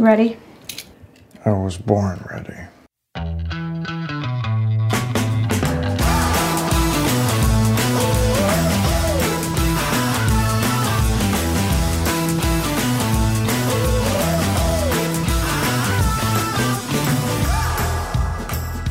You 0.00 0.06
ready? 0.06 0.38
I 1.44 1.50
was 1.50 1.76
born 1.76 2.26
ready. 2.30 2.54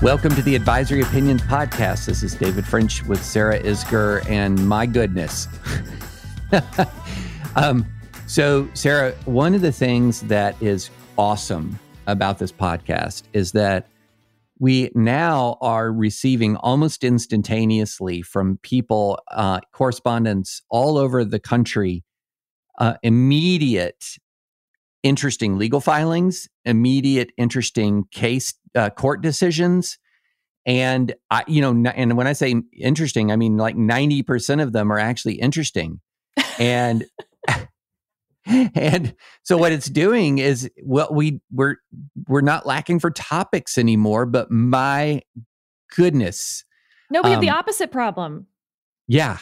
Welcome 0.04 0.36
to 0.36 0.44
the 0.44 0.54
Advisory 0.54 1.02
Opinions 1.02 1.42
Podcast. 1.42 2.06
This 2.06 2.22
is 2.22 2.36
David 2.36 2.68
French 2.68 3.04
with 3.06 3.26
Sarah 3.26 3.60
Isgur, 3.60 4.24
and 4.30 4.64
my 4.70 4.86
goodness. 4.86 5.48
um, 7.56 7.88
so, 8.28 8.70
Sarah, 8.76 9.14
one 9.26 9.56
of 9.56 9.62
the 9.62 9.72
things 9.72 10.22
that 10.22 10.56
is 10.62 10.92
awesome 11.20 11.78
about 12.08 12.40
this 12.40 12.52
podcast 12.52 13.24
is 13.34 13.52
that 13.52 13.90
we 14.58 14.90
now 14.96 15.58
are 15.60 15.92
receiving 15.92 16.56
almost 16.56 17.04
instantaneously 17.04 18.22
from 18.22 18.58
people, 18.64 19.20
uh, 19.32 19.60
correspondents 19.74 20.62
all 20.70 20.98
over 20.98 21.26
the 21.26 21.40
country, 21.40 22.06
uh, 22.80 22.94
immediate 23.04 24.06
interesting 25.04 25.58
legal 25.58 25.82
filings, 25.82 26.48
immediate 26.64 27.32
interesting 27.36 28.06
case 28.12 28.54
uh, 28.76 28.90
court 28.90 29.22
decisions, 29.22 29.98
and 30.66 31.14
I, 31.30 31.44
you 31.48 31.62
know, 31.62 31.92
and 31.92 32.16
when 32.16 32.28
I 32.28 32.34
say 32.34 32.56
interesting, 32.78 33.30
I 33.30 33.36
mean 33.36 33.58
like 33.58 33.76
ninety 33.76 34.24
percent 34.24 34.62
of 34.62 34.72
them 34.72 34.90
are 34.90 35.00
actually 35.00 35.36
interesting, 35.36 36.00
and. 36.58 37.04
and 38.76 39.16
so 39.44 39.58
what 39.58 39.72
it's 39.72 39.88
doing 39.88 40.40
is 40.40 40.70
well 40.84 41.10
we 41.12 41.40
we're 41.52 41.76
we're 42.28 42.42
not 42.42 42.66
lacking 42.66 43.00
for 43.00 43.12
topics 43.12 43.78
anymore 43.78 44.26
but 44.26 44.50
my 44.50 45.22
goodness 45.96 46.64
no 47.10 47.22
we 47.22 47.28
um, 47.28 47.34
have 47.34 47.42
the 47.42 47.50
um, 47.50 47.58
opposite 47.58 47.92
problem 47.92 48.48
yeah 49.08 49.38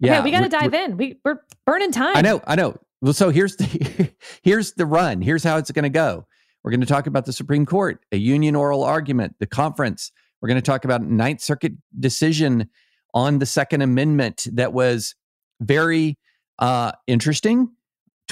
yeah 0.00 0.18
okay 0.18 0.24
we 0.24 0.30
got 0.30 0.40
to 0.40 0.48
dive 0.48 0.74
in 0.74 0.96
we, 0.96 1.18
we're 1.24 1.40
burning 1.66 1.92
time 1.92 2.16
i 2.16 2.22
know 2.22 2.40
i 2.46 2.54
know 2.54 2.76
well, 3.02 3.12
so 3.12 3.30
here's 3.30 3.56
the 3.56 4.10
here's 4.42 4.72
the 4.74 4.86
run. 4.86 5.20
Here's 5.20 5.44
how 5.44 5.58
it's 5.58 5.70
going 5.70 5.82
to 5.82 5.90
go. 5.90 6.26
We're 6.62 6.70
going 6.70 6.80
to 6.80 6.86
talk 6.86 7.08
about 7.08 7.26
the 7.26 7.32
Supreme 7.32 7.66
Court, 7.66 8.00
a 8.12 8.16
union 8.16 8.54
oral 8.54 8.84
argument, 8.84 9.34
the 9.40 9.46
conference. 9.46 10.12
We're 10.40 10.48
going 10.48 10.60
to 10.60 10.66
talk 10.66 10.84
about 10.84 11.02
Ninth 11.02 11.40
Circuit 11.40 11.72
decision 11.98 12.70
on 13.12 13.40
the 13.40 13.46
Second 13.46 13.82
Amendment 13.82 14.46
that 14.52 14.72
was 14.72 15.16
very 15.60 16.16
uh, 16.60 16.92
interesting. 17.08 17.72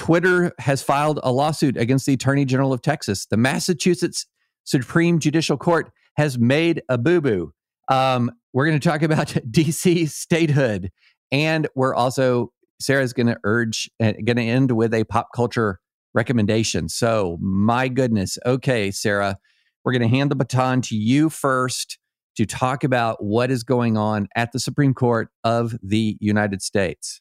Twitter 0.01 0.51
has 0.57 0.81
filed 0.81 1.19
a 1.21 1.31
lawsuit 1.31 1.77
against 1.77 2.07
the 2.07 2.13
Attorney 2.13 2.43
General 2.43 2.73
of 2.73 2.81
Texas. 2.81 3.27
The 3.27 3.37
Massachusetts 3.37 4.25
Supreme 4.63 5.19
Judicial 5.19 5.57
Court 5.57 5.91
has 6.17 6.39
made 6.39 6.81
a 6.89 6.97
boo 6.97 7.21
boo. 7.21 7.53
Um, 7.87 8.31
we're 8.51 8.65
going 8.65 8.79
to 8.79 8.89
talk 8.89 9.03
about 9.03 9.27
DC 9.51 10.09
statehood, 10.09 10.89
and 11.31 11.67
we're 11.75 11.93
also 11.93 12.51
Sarah's 12.79 13.13
going 13.13 13.27
to 13.27 13.37
urge, 13.43 13.91
uh, 14.01 14.13
going 14.25 14.37
to 14.37 14.41
end 14.41 14.71
with 14.71 14.95
a 14.95 15.03
pop 15.03 15.27
culture 15.35 15.79
recommendation. 16.15 16.89
So, 16.89 17.37
my 17.39 17.87
goodness. 17.87 18.39
Okay, 18.43 18.89
Sarah, 18.89 19.37
we're 19.85 19.91
going 19.91 20.01
to 20.01 20.07
hand 20.07 20.31
the 20.31 20.35
baton 20.35 20.81
to 20.81 20.95
you 20.95 21.29
first 21.29 21.99
to 22.37 22.47
talk 22.47 22.83
about 22.83 23.23
what 23.23 23.51
is 23.51 23.63
going 23.63 23.97
on 23.97 24.29
at 24.35 24.51
the 24.51 24.59
Supreme 24.59 24.95
Court 24.95 25.29
of 25.43 25.75
the 25.83 26.17
United 26.19 26.63
States. 26.63 27.20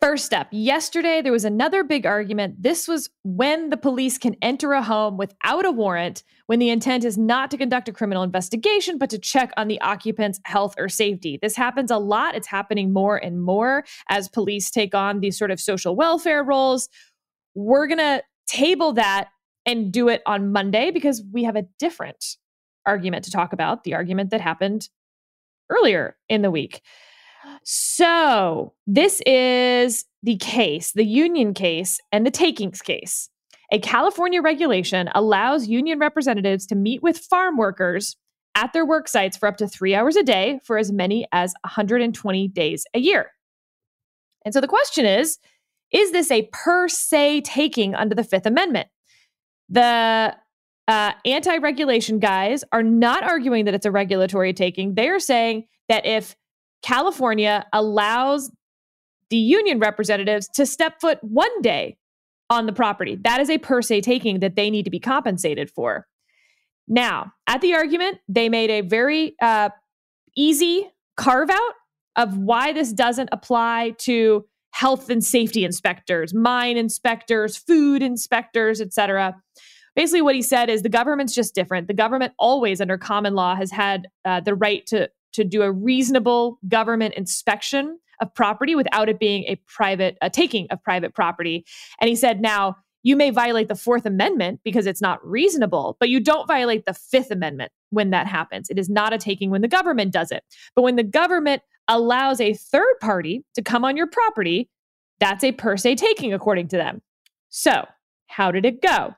First 0.00 0.32
up, 0.32 0.48
yesterday 0.50 1.20
there 1.20 1.30
was 1.30 1.44
another 1.44 1.84
big 1.84 2.06
argument. 2.06 2.62
This 2.62 2.88
was 2.88 3.10
when 3.22 3.68
the 3.68 3.76
police 3.76 4.16
can 4.16 4.34
enter 4.40 4.72
a 4.72 4.82
home 4.82 5.18
without 5.18 5.66
a 5.66 5.70
warrant 5.70 6.22
when 6.46 6.58
the 6.58 6.70
intent 6.70 7.04
is 7.04 7.18
not 7.18 7.50
to 7.50 7.58
conduct 7.58 7.86
a 7.86 7.92
criminal 7.92 8.22
investigation, 8.22 8.96
but 8.96 9.10
to 9.10 9.18
check 9.18 9.52
on 9.58 9.68
the 9.68 9.78
occupant's 9.82 10.40
health 10.46 10.74
or 10.78 10.88
safety. 10.88 11.38
This 11.42 11.54
happens 11.54 11.90
a 11.90 11.98
lot. 11.98 12.34
It's 12.34 12.46
happening 12.46 12.94
more 12.94 13.18
and 13.18 13.42
more 13.42 13.84
as 14.08 14.26
police 14.26 14.70
take 14.70 14.94
on 14.94 15.20
these 15.20 15.36
sort 15.36 15.50
of 15.50 15.60
social 15.60 15.94
welfare 15.94 16.42
roles. 16.42 16.88
We're 17.54 17.86
going 17.86 17.98
to 17.98 18.22
table 18.46 18.94
that 18.94 19.28
and 19.66 19.92
do 19.92 20.08
it 20.08 20.22
on 20.24 20.50
Monday 20.50 20.90
because 20.92 21.22
we 21.30 21.44
have 21.44 21.56
a 21.56 21.66
different 21.78 22.36
argument 22.86 23.26
to 23.26 23.30
talk 23.30 23.52
about 23.52 23.84
the 23.84 23.92
argument 23.92 24.30
that 24.30 24.40
happened 24.40 24.88
earlier 25.68 26.16
in 26.30 26.40
the 26.40 26.50
week. 26.50 26.80
So, 27.64 28.74
this 28.86 29.22
is 29.26 30.04
the 30.22 30.36
case, 30.36 30.92
the 30.92 31.04
union 31.04 31.54
case, 31.54 31.98
and 32.12 32.26
the 32.26 32.30
takings 32.30 32.82
case. 32.82 33.28
A 33.72 33.78
California 33.78 34.42
regulation 34.42 35.08
allows 35.14 35.68
union 35.68 35.98
representatives 35.98 36.66
to 36.66 36.74
meet 36.74 37.02
with 37.02 37.18
farm 37.18 37.56
workers 37.56 38.16
at 38.54 38.72
their 38.72 38.84
work 38.84 39.08
sites 39.08 39.36
for 39.36 39.48
up 39.48 39.56
to 39.58 39.68
three 39.68 39.94
hours 39.94 40.16
a 40.16 40.22
day 40.22 40.58
for 40.64 40.76
as 40.76 40.90
many 40.90 41.26
as 41.32 41.54
120 41.62 42.48
days 42.48 42.84
a 42.94 42.98
year. 42.98 43.30
And 44.44 44.52
so 44.52 44.60
the 44.60 44.68
question 44.68 45.06
is 45.06 45.38
is 45.92 46.12
this 46.12 46.30
a 46.30 46.48
per 46.52 46.88
se 46.88 47.40
taking 47.42 47.94
under 47.94 48.14
the 48.14 48.24
Fifth 48.24 48.46
Amendment? 48.46 48.88
The 49.68 50.36
uh, 50.88 51.12
anti 51.24 51.58
regulation 51.58 52.18
guys 52.18 52.64
are 52.72 52.82
not 52.82 53.22
arguing 53.22 53.64
that 53.64 53.74
it's 53.74 53.86
a 53.86 53.90
regulatory 53.90 54.52
taking. 54.52 54.94
They 54.94 55.08
are 55.08 55.20
saying 55.20 55.66
that 55.88 56.06
if 56.06 56.36
California 56.82 57.66
allows 57.72 58.50
the 59.30 59.36
union 59.36 59.78
representatives 59.78 60.48
to 60.48 60.66
step 60.66 61.00
foot 61.00 61.18
one 61.22 61.62
day 61.62 61.96
on 62.48 62.66
the 62.66 62.72
property. 62.72 63.16
That 63.22 63.40
is 63.40 63.48
a 63.48 63.58
per 63.58 63.80
se 63.80 64.00
taking 64.02 64.40
that 64.40 64.56
they 64.56 64.70
need 64.70 64.84
to 64.84 64.90
be 64.90 64.98
compensated 64.98 65.70
for. 65.70 66.06
Now, 66.88 67.32
at 67.46 67.60
the 67.60 67.74
argument, 67.74 68.18
they 68.28 68.48
made 68.48 68.70
a 68.70 68.80
very 68.80 69.36
uh, 69.40 69.70
easy 70.36 70.90
carve 71.16 71.50
out 71.50 71.74
of 72.16 72.36
why 72.36 72.72
this 72.72 72.92
doesn't 72.92 73.28
apply 73.30 73.94
to 73.98 74.44
health 74.72 75.08
and 75.08 75.24
safety 75.24 75.64
inspectors, 75.64 76.34
mine 76.34 76.76
inspectors, 76.76 77.56
food 77.56 78.02
inspectors, 78.02 78.80
etc. 78.80 79.36
Basically, 79.94 80.22
what 80.22 80.34
he 80.34 80.42
said 80.42 80.68
is 80.68 80.82
the 80.82 80.88
government's 80.88 81.34
just 81.34 81.54
different. 81.54 81.86
The 81.86 81.94
government 81.94 82.32
always, 82.38 82.80
under 82.80 82.98
common 82.98 83.34
law, 83.34 83.54
has 83.54 83.70
had 83.70 84.08
uh, 84.24 84.40
the 84.40 84.54
right 84.54 84.84
to 84.86 85.08
to 85.32 85.44
do 85.44 85.62
a 85.62 85.72
reasonable 85.72 86.58
government 86.68 87.14
inspection 87.14 87.98
of 88.20 88.34
property 88.34 88.74
without 88.74 89.08
it 89.08 89.18
being 89.18 89.44
a 89.44 89.56
private 89.66 90.18
a 90.20 90.30
taking 90.30 90.66
of 90.70 90.82
private 90.82 91.14
property. 91.14 91.64
And 92.00 92.08
he 92.08 92.16
said, 92.16 92.40
now 92.40 92.76
you 93.02 93.16
may 93.16 93.30
violate 93.30 93.68
the 93.68 93.74
Fourth 93.74 94.04
Amendment 94.04 94.60
because 94.62 94.86
it's 94.86 95.00
not 95.00 95.24
reasonable, 95.26 95.96
but 95.98 96.10
you 96.10 96.20
don't 96.20 96.46
violate 96.46 96.84
the 96.84 96.92
Fifth 96.92 97.30
Amendment 97.30 97.72
when 97.88 98.10
that 98.10 98.26
happens. 98.26 98.68
It 98.68 98.78
is 98.78 98.90
not 98.90 99.14
a 99.14 99.18
taking 99.18 99.50
when 99.50 99.62
the 99.62 99.68
government 99.68 100.12
does 100.12 100.30
it. 100.30 100.44
But 100.74 100.82
when 100.82 100.96
the 100.96 101.02
government 101.02 101.62
allows 101.88 102.40
a 102.40 102.54
third 102.54 102.94
party 103.00 103.44
to 103.54 103.62
come 103.62 103.84
on 103.84 103.96
your 103.96 104.06
property, 104.06 104.68
that's 105.18 105.44
a 105.44 105.52
per 105.52 105.76
se 105.76 105.96
taking, 105.96 106.32
according 106.32 106.68
to 106.68 106.76
them. 106.76 107.00
So, 107.48 107.86
how 108.26 108.52
did 108.52 108.64
it 108.64 108.82
go? 108.82 109.14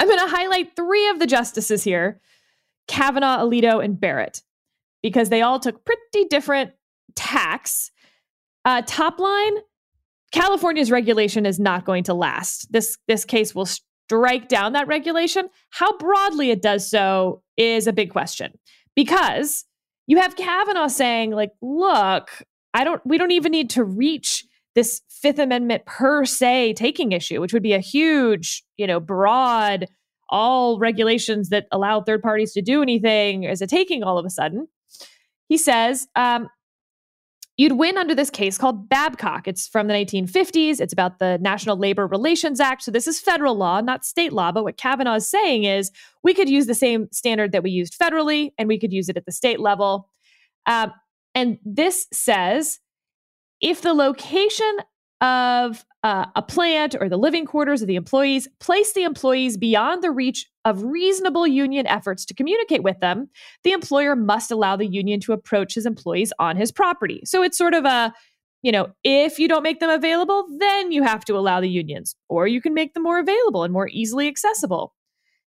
I'm 0.00 0.08
going 0.08 0.18
to 0.18 0.36
highlight 0.36 0.74
three 0.74 1.08
of 1.08 1.18
the 1.18 1.26
justices 1.26 1.84
here 1.84 2.20
Kavanaugh, 2.88 3.38
Alito, 3.38 3.82
and 3.82 3.98
Barrett 3.98 4.42
because 5.04 5.28
they 5.28 5.42
all 5.42 5.60
took 5.60 5.84
pretty 5.84 6.26
different 6.30 6.72
tacks. 7.14 7.92
Uh, 8.64 8.82
top 8.86 9.20
line 9.20 9.52
California's 10.32 10.90
regulation 10.90 11.46
is 11.46 11.60
not 11.60 11.84
going 11.84 12.02
to 12.04 12.14
last. 12.14 12.72
This, 12.72 12.98
this 13.06 13.24
case 13.24 13.54
will 13.54 13.66
strike 13.66 14.48
down 14.48 14.72
that 14.72 14.88
regulation. 14.88 15.48
How 15.70 15.96
broadly 15.96 16.50
it 16.50 16.60
does 16.60 16.90
so 16.90 17.42
is 17.56 17.86
a 17.86 17.92
big 17.92 18.10
question 18.10 18.58
because 18.96 19.64
you 20.08 20.18
have 20.18 20.34
Kavanaugh 20.34 20.88
saying, 20.88 21.30
like, 21.30 21.52
look, 21.62 22.30
I 22.72 22.82
don't, 22.82 23.00
we 23.04 23.16
don't 23.16 23.30
even 23.30 23.52
need 23.52 23.70
to 23.70 23.84
reach 23.84 24.44
this 24.74 25.02
Fifth 25.08 25.38
Amendment 25.38 25.86
per 25.86 26.24
se 26.24 26.72
taking 26.72 27.12
issue, 27.12 27.40
which 27.40 27.52
would 27.52 27.62
be 27.62 27.74
a 27.74 27.78
huge, 27.78 28.64
you 28.76 28.88
know, 28.88 28.98
broad, 28.98 29.86
all 30.30 30.80
regulations 30.80 31.50
that 31.50 31.66
allow 31.70 32.00
third 32.00 32.22
parties 32.22 32.52
to 32.54 32.62
do 32.62 32.82
anything 32.82 33.46
as 33.46 33.62
a 33.62 33.68
taking 33.68 34.02
all 34.02 34.18
of 34.18 34.26
a 34.26 34.30
sudden. 34.30 34.66
He 35.48 35.58
says, 35.58 36.06
um, 36.16 36.48
You'd 37.56 37.72
win 37.72 37.96
under 37.96 38.16
this 38.16 38.30
case 38.30 38.58
called 38.58 38.88
Babcock. 38.88 39.46
It's 39.46 39.68
from 39.68 39.86
the 39.86 39.94
1950s. 39.94 40.80
It's 40.80 40.92
about 40.92 41.20
the 41.20 41.38
National 41.38 41.76
Labor 41.76 42.04
Relations 42.04 42.58
Act. 42.58 42.82
So 42.82 42.90
this 42.90 43.06
is 43.06 43.20
federal 43.20 43.54
law, 43.54 43.80
not 43.80 44.04
state 44.04 44.32
law. 44.32 44.50
But 44.50 44.64
what 44.64 44.76
Kavanaugh 44.76 45.14
is 45.14 45.28
saying 45.28 45.62
is 45.62 45.92
we 46.24 46.34
could 46.34 46.48
use 46.48 46.66
the 46.66 46.74
same 46.74 47.06
standard 47.12 47.52
that 47.52 47.62
we 47.62 47.70
used 47.70 47.96
federally 47.96 48.50
and 48.58 48.66
we 48.66 48.78
could 48.78 48.92
use 48.92 49.08
it 49.08 49.16
at 49.16 49.24
the 49.24 49.30
state 49.30 49.60
level. 49.60 50.10
Um, 50.66 50.92
and 51.36 51.58
this 51.64 52.08
says 52.12 52.80
if 53.60 53.82
the 53.82 53.94
location 53.94 54.78
of 55.20 55.84
uh, 56.04 56.26
a 56.36 56.42
plant 56.42 56.94
or 57.00 57.08
the 57.08 57.16
living 57.16 57.46
quarters 57.46 57.80
of 57.80 57.88
the 57.88 57.96
employees 57.96 58.46
place 58.60 58.92
the 58.92 59.04
employees 59.04 59.56
beyond 59.56 60.04
the 60.04 60.10
reach 60.10 60.46
of 60.66 60.82
reasonable 60.82 61.46
union 61.46 61.86
efforts 61.86 62.26
to 62.26 62.34
communicate 62.34 62.82
with 62.82 63.00
them, 63.00 63.30
the 63.64 63.72
employer 63.72 64.14
must 64.14 64.50
allow 64.50 64.76
the 64.76 64.86
union 64.86 65.18
to 65.18 65.32
approach 65.32 65.74
his 65.74 65.86
employees 65.86 66.30
on 66.38 66.56
his 66.56 66.70
property. 66.70 67.22
So 67.24 67.42
it's 67.42 67.56
sort 67.56 67.72
of 67.72 67.86
a, 67.86 68.12
you 68.62 68.70
know, 68.70 68.88
if 69.02 69.38
you 69.38 69.48
don't 69.48 69.62
make 69.62 69.80
them 69.80 69.88
available, 69.88 70.46
then 70.58 70.92
you 70.92 71.02
have 71.02 71.24
to 71.24 71.38
allow 71.38 71.62
the 71.62 71.70
unions, 71.70 72.14
or 72.28 72.46
you 72.46 72.60
can 72.60 72.74
make 72.74 72.92
them 72.92 73.02
more 73.02 73.18
available 73.18 73.64
and 73.64 73.72
more 73.72 73.88
easily 73.90 74.28
accessible. 74.28 74.94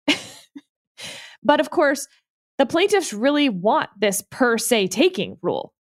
but 1.43 1.61
of 1.61 1.69
course, 1.69 2.09
the 2.57 2.67
plaintiffs 2.67 3.13
really 3.13 3.51
want 3.51 3.91
this 4.01 4.23
per 4.31 4.57
se 4.57 4.89
taking 4.89 5.37
rule. 5.43 5.75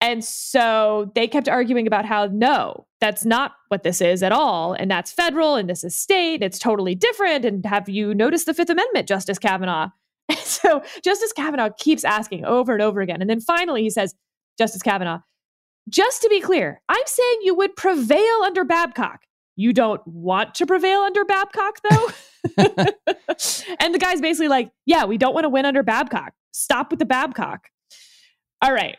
And 0.00 0.24
so 0.24 1.10
they 1.14 1.26
kept 1.26 1.48
arguing 1.48 1.86
about 1.86 2.04
how 2.04 2.26
no, 2.26 2.86
that's 3.00 3.24
not 3.24 3.52
what 3.68 3.82
this 3.82 4.00
is 4.00 4.22
at 4.22 4.32
all. 4.32 4.72
And 4.72 4.90
that's 4.90 5.10
federal 5.10 5.56
and 5.56 5.68
this 5.68 5.82
is 5.82 5.96
state. 5.96 6.42
It's 6.42 6.58
totally 6.58 6.94
different. 6.94 7.44
And 7.44 7.64
have 7.66 7.88
you 7.88 8.14
noticed 8.14 8.46
the 8.46 8.54
Fifth 8.54 8.70
Amendment, 8.70 9.08
Justice 9.08 9.38
Kavanaugh? 9.38 9.90
And 10.30 10.38
so 10.40 10.82
Justice 11.02 11.32
Kavanaugh 11.32 11.70
keeps 11.78 12.04
asking 12.04 12.44
over 12.44 12.74
and 12.74 12.82
over 12.82 13.00
again. 13.00 13.22
And 13.22 13.30
then 13.30 13.40
finally 13.40 13.82
he 13.82 13.88
says, 13.88 14.14
Justice 14.58 14.82
Kavanaugh, 14.82 15.20
just 15.88 16.20
to 16.20 16.28
be 16.28 16.40
clear, 16.42 16.82
I'm 16.86 17.02
saying 17.06 17.38
you 17.44 17.54
would 17.54 17.76
prevail 17.76 18.42
under 18.44 18.62
Babcock. 18.62 19.22
You 19.56 19.72
don't 19.72 20.00
want 20.06 20.54
to 20.56 20.66
prevail 20.66 21.00
under 21.00 21.24
Babcock, 21.24 21.80
though? 21.88 22.08
and 23.80 23.94
the 23.94 23.98
guy's 23.98 24.20
basically 24.20 24.48
like, 24.48 24.70
yeah, 24.86 25.04
we 25.04 25.18
don't 25.18 25.34
want 25.34 25.46
to 25.46 25.48
win 25.48 25.64
under 25.64 25.82
Babcock. 25.82 26.32
Stop 26.52 26.90
with 26.90 26.98
the 26.98 27.06
Babcock. 27.06 27.68
All 28.62 28.72
right. 28.72 28.96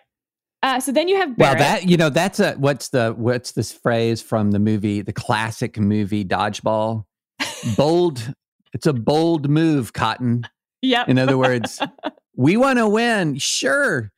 Uh, 0.61 0.79
so 0.79 0.91
then 0.91 1.07
you 1.07 1.15
have 1.15 1.37
Barrett. 1.37 1.59
well 1.59 1.69
that 1.69 1.87
you 1.87 1.95
know 1.95 2.09
that's 2.09 2.39
a 2.39 2.53
what's 2.53 2.89
the 2.89 3.13
what's 3.17 3.53
this 3.53 3.71
phrase 3.71 4.21
from 4.21 4.51
the 4.51 4.59
movie 4.59 5.01
the 5.01 5.13
classic 5.13 5.79
movie 5.79 6.25
Dodgeball? 6.25 7.05
Bold 7.77 8.33
it's 8.73 8.85
a 8.85 8.93
bold 8.93 9.49
move 9.49 9.93
Cotton. 9.93 10.47
Yeah 10.81 11.05
in 11.07 11.17
other 11.17 11.37
words 11.37 11.81
we 12.35 12.57
want 12.57 12.77
to 12.79 12.87
win 12.87 13.37
sure. 13.37 14.11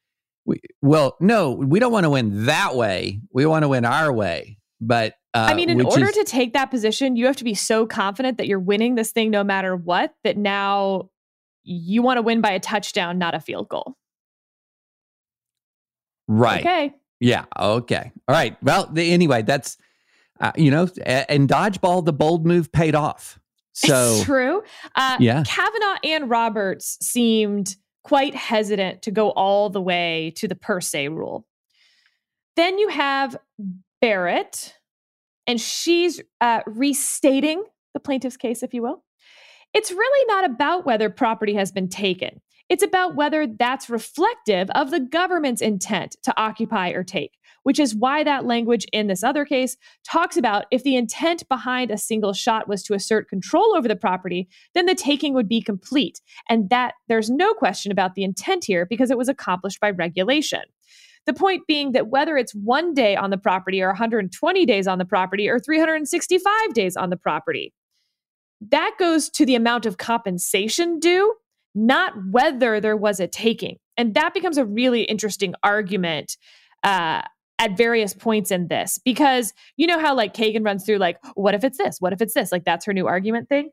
We, 0.46 0.60
well 0.82 1.16
no 1.20 1.52
we 1.52 1.80
don't 1.80 1.92
want 1.92 2.06
to 2.06 2.10
win 2.10 2.46
that 2.46 2.76
way. 2.76 3.22
We 3.32 3.46
want 3.46 3.64
to 3.64 3.70
win 3.70 3.86
our 3.86 4.12
way. 4.12 4.58
But 4.82 5.14
uh, 5.34 5.46
I 5.50 5.54
mean, 5.54 5.70
in 5.70 5.86
order 5.86 6.10
is, 6.10 6.16
to 6.16 6.24
take 6.24 6.54
that 6.54 6.72
position, 6.72 7.16
you 7.16 7.28
have 7.28 7.38
to 7.38 7.44
be 7.44 7.54
so 7.54 7.86
confident 7.86 8.38
that 8.38 8.48
you're 8.48 8.60
winning 8.60 8.96
this 8.96 9.12
thing 9.12 9.30
no 9.30 9.44
matter 9.44 9.76
what 9.76 10.14
that 10.24 10.38
now 10.38 11.10
you 11.64 12.02
want 12.02 12.18
to 12.18 12.22
win 12.22 12.42
by 12.42 12.52
a 12.52 12.60
touchdown, 12.60 13.18
not 13.18 13.36
a 13.36 13.40
field 13.40 13.70
goal. 13.70 13.96
Right. 16.32 16.62
Okay. 16.62 16.96
Yeah. 17.20 17.46
Okay. 17.60 18.12
All 18.28 18.34
right. 18.34 18.56
Well, 18.64 18.88
the, 18.92 19.12
anyway, 19.12 19.42
that's, 19.42 19.78
uh, 20.40 20.54
you 20.56 20.72
know, 20.72 20.84
in 20.84 21.46
dodgeball, 21.48 22.06
the 22.06 22.14
bold 22.14 22.46
move 22.46 22.72
paid 22.72 22.96
off. 22.96 23.38
So 23.74 24.16
it's 24.18 24.26
true. 24.26 24.64
Uh, 24.96 25.16
yeah. 25.22 25.44
Kavanaugh 25.48 25.98
and 26.04 26.30
Roberts 26.30 26.98
seemed 27.02 27.78
quite 28.04 28.36
hesitant 28.36 29.02
to 29.04 29.12
go 29.12 29.30
all 29.32 29.70
the 29.70 29.82
way 29.82 30.34
to 30.36 30.48
the 30.50 30.56
per 30.56 30.82
se 30.82 31.08
rule. 31.08 31.48
Then 32.58 32.78
you 32.78 32.90
have 32.90 33.38
Barrett, 34.02 34.76
and 35.48 35.60
she's 35.60 36.20
uh, 36.42 36.64
restating 36.68 37.64
the 37.94 38.02
plaintiff's 38.02 38.36
case, 38.36 38.62
if 38.62 38.74
you 38.74 38.82
will. 38.82 39.06
It's 39.74 39.90
really 39.90 40.26
not 40.28 40.44
about 40.44 40.86
whether 40.86 41.10
property 41.10 41.54
has 41.54 41.72
been 41.72 41.88
taken. 41.88 42.42
It's 42.72 42.84
about 42.84 43.18
whether 43.18 43.48
that's 43.48 43.90
reflective 43.90 44.70
of 44.70 44.92
the 44.92 45.02
government's 45.02 45.62
intent 45.62 46.16
to 46.24 46.34
occupy 46.40 46.92
or 46.92 47.04
take, 47.04 47.38
which 47.64 47.78
is 47.78 47.94
why 47.94 48.24
that 48.24 48.46
language 48.46 48.88
in 48.94 49.08
this 49.08 49.26
other 49.26 49.44
case 49.44 49.76
talks 50.06 50.38
about 50.38 50.68
if 50.72 50.82
the 50.82 50.96
intent 50.96 51.46
behind 51.50 51.92
a 51.92 51.98
single 51.98 52.32
shot 52.32 52.70
was 52.70 52.82
to 52.84 52.94
assert 52.94 53.28
control 53.28 53.76
over 53.76 53.90
the 53.90 53.96
property, 53.98 54.48
then 54.74 54.86
the 54.86 54.96
taking 54.96 55.34
would 55.34 55.50
be 55.50 55.62
complete. 55.62 56.22
And 56.48 56.70
that 56.70 56.94
there's 57.10 57.30
no 57.30 57.54
question 57.54 57.92
about 57.92 58.16
the 58.16 58.24
intent 58.24 58.64
here 58.64 58.86
because 58.86 59.12
it 59.12 59.18
was 59.18 59.28
accomplished 59.28 59.82
by 59.82 59.90
regulation. 59.90 60.62
The 61.26 61.34
point 61.34 61.68
being 61.68 61.92
that 61.92 62.08
whether 62.08 62.38
it's 62.38 62.56
one 62.56 62.94
day 62.94 63.18
on 63.18 63.32
the 63.32 63.38
property 63.38 63.82
or 63.82 63.90
120 63.90 64.66
days 64.66 64.88
on 64.88 64.98
the 64.98 65.04
property 65.04 65.50
or 65.50 65.60
365 65.60 66.74
days 66.74 66.96
on 66.96 67.10
the 67.10 67.18
property, 67.18 67.74
that 68.70 68.96
goes 68.98 69.30
to 69.32 69.46
the 69.46 69.56
amount 69.56 69.86
of 69.86 69.98
compensation 69.98 71.00
due 71.00 71.36
not 71.74 72.14
whether 72.32 72.80
there 72.80 72.98
was 72.98 73.20
a 73.20 73.28
taking. 73.28 73.78
And 73.98 74.14
that 74.16 74.34
becomes 74.34 74.58
a 74.58 74.66
really 74.66 75.04
interesting 75.04 75.54
argument 75.64 76.38
uh, 76.84 77.22
at 77.60 77.78
various 77.78 78.14
points 78.14 78.52
in 78.52 78.68
this 78.68 79.00
because 79.04 79.54
you 79.78 79.86
know 79.86 80.00
how 80.00 80.16
like 80.16 80.34
Kagan 80.34 80.66
runs 80.66 80.86
through 80.86 80.98
like, 80.98 81.18
what 81.36 81.54
if 81.54 81.64
it's 81.64 81.78
this? 81.78 81.98
What 82.00 82.14
if 82.14 82.22
it's 82.22 82.34
this? 82.34 82.52
Like 82.52 82.66
that's 82.66 82.86
her 82.86 82.94
new 82.94 83.08
argument 83.08 83.50
thing. 83.50 83.70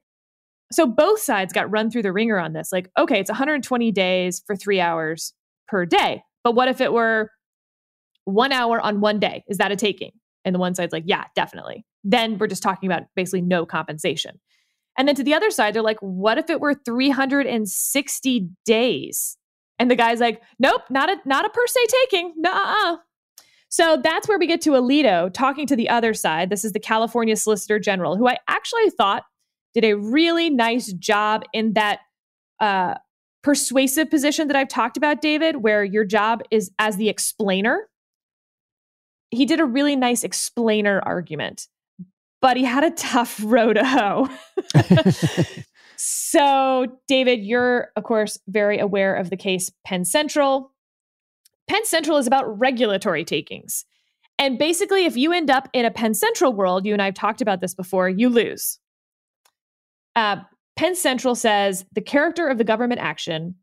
So 0.70 0.86
both 0.86 1.20
sides 1.20 1.52
got 1.52 1.70
run 1.70 1.90
through 1.90 2.02
the 2.02 2.12
wringer 2.12 2.38
on 2.38 2.52
this. 2.52 2.70
Like, 2.72 2.90
okay, 2.98 3.18
it's 3.18 3.30
120 3.30 3.90
days 3.92 4.42
for 4.46 4.54
three 4.54 4.80
hours 4.80 5.32
per 5.66 5.86
day. 5.86 6.22
But 6.44 6.54
what 6.54 6.68
if 6.68 6.80
it 6.80 6.92
were 6.92 7.30
one 8.24 8.52
hour 8.52 8.78
on 8.80 9.00
one 9.00 9.18
day? 9.18 9.44
Is 9.48 9.58
that 9.58 9.72
a 9.72 9.76
taking? 9.76 10.12
And 10.44 10.54
the 10.54 10.58
one 10.58 10.74
side's 10.74 10.92
like, 10.92 11.04
yeah, 11.06 11.24
definitely. 11.34 11.86
Then 12.04 12.36
we're 12.38 12.46
just 12.46 12.62
talking 12.62 12.90
about 12.90 13.04
basically 13.16 13.40
no 13.40 13.64
compensation. 13.64 14.38
And 14.98 15.06
then 15.06 15.14
to 15.14 15.22
the 15.22 15.32
other 15.32 15.50
side, 15.50 15.74
they're 15.74 15.82
like, 15.82 16.00
what 16.00 16.38
if 16.38 16.50
it 16.50 16.60
were 16.60 16.74
360 16.74 18.48
days? 18.66 19.36
And 19.78 19.88
the 19.88 19.96
guy's 19.96 20.18
like, 20.18 20.42
nope, 20.58 20.82
not 20.90 21.08
a 21.08 21.16
not 21.24 21.44
a 21.44 21.50
per 21.50 21.66
se 21.66 21.80
taking. 21.86 22.34
Nuh-uh. 22.36 22.96
So 23.68 24.00
that's 24.02 24.26
where 24.26 24.38
we 24.38 24.48
get 24.48 24.60
to 24.62 24.70
Alito 24.70 25.32
talking 25.32 25.66
to 25.68 25.76
the 25.76 25.88
other 25.88 26.14
side. 26.14 26.50
This 26.50 26.64
is 26.64 26.72
the 26.72 26.80
California 26.80 27.36
Solicitor 27.36 27.78
General, 27.78 28.16
who 28.16 28.26
I 28.26 28.38
actually 28.48 28.90
thought 28.90 29.22
did 29.72 29.84
a 29.84 29.94
really 29.94 30.50
nice 30.50 30.92
job 30.94 31.44
in 31.52 31.74
that 31.74 32.00
uh, 32.60 32.94
persuasive 33.42 34.10
position 34.10 34.48
that 34.48 34.56
I've 34.56 34.68
talked 34.68 34.96
about, 34.96 35.20
David, 35.20 35.62
where 35.62 35.84
your 35.84 36.04
job 36.04 36.42
is 36.50 36.72
as 36.78 36.96
the 36.96 37.08
explainer. 37.08 37.88
He 39.30 39.46
did 39.46 39.60
a 39.60 39.64
really 39.64 39.94
nice 39.94 40.24
explainer 40.24 41.00
argument 41.04 41.68
but 42.40 42.56
he 42.56 42.64
had 42.64 42.84
a 42.84 42.90
tough 42.90 43.40
row 43.44 43.72
to 43.72 43.84
hoe. 43.84 44.28
so, 45.96 46.86
David, 47.06 47.44
you're, 47.44 47.88
of 47.96 48.04
course, 48.04 48.38
very 48.48 48.78
aware 48.78 49.14
of 49.14 49.30
the 49.30 49.36
case 49.36 49.70
Penn 49.84 50.04
Central. 50.04 50.72
Penn 51.68 51.84
Central 51.84 52.16
is 52.18 52.26
about 52.26 52.58
regulatory 52.58 53.24
takings. 53.24 53.84
And 54.38 54.58
basically, 54.58 55.04
if 55.04 55.16
you 55.16 55.32
end 55.32 55.50
up 55.50 55.68
in 55.72 55.84
a 55.84 55.90
Penn 55.90 56.14
Central 56.14 56.52
world, 56.52 56.86
you 56.86 56.92
and 56.92 57.02
I 57.02 57.06
have 57.06 57.14
talked 57.14 57.40
about 57.40 57.60
this 57.60 57.74
before, 57.74 58.08
you 58.08 58.28
lose. 58.28 58.78
Uh, 60.14 60.36
Penn 60.76 60.94
Central 60.94 61.34
says 61.34 61.84
the 61.92 62.00
character 62.00 62.48
of 62.48 62.56
the 62.56 62.64
government 62.64 63.00
action 63.00 63.56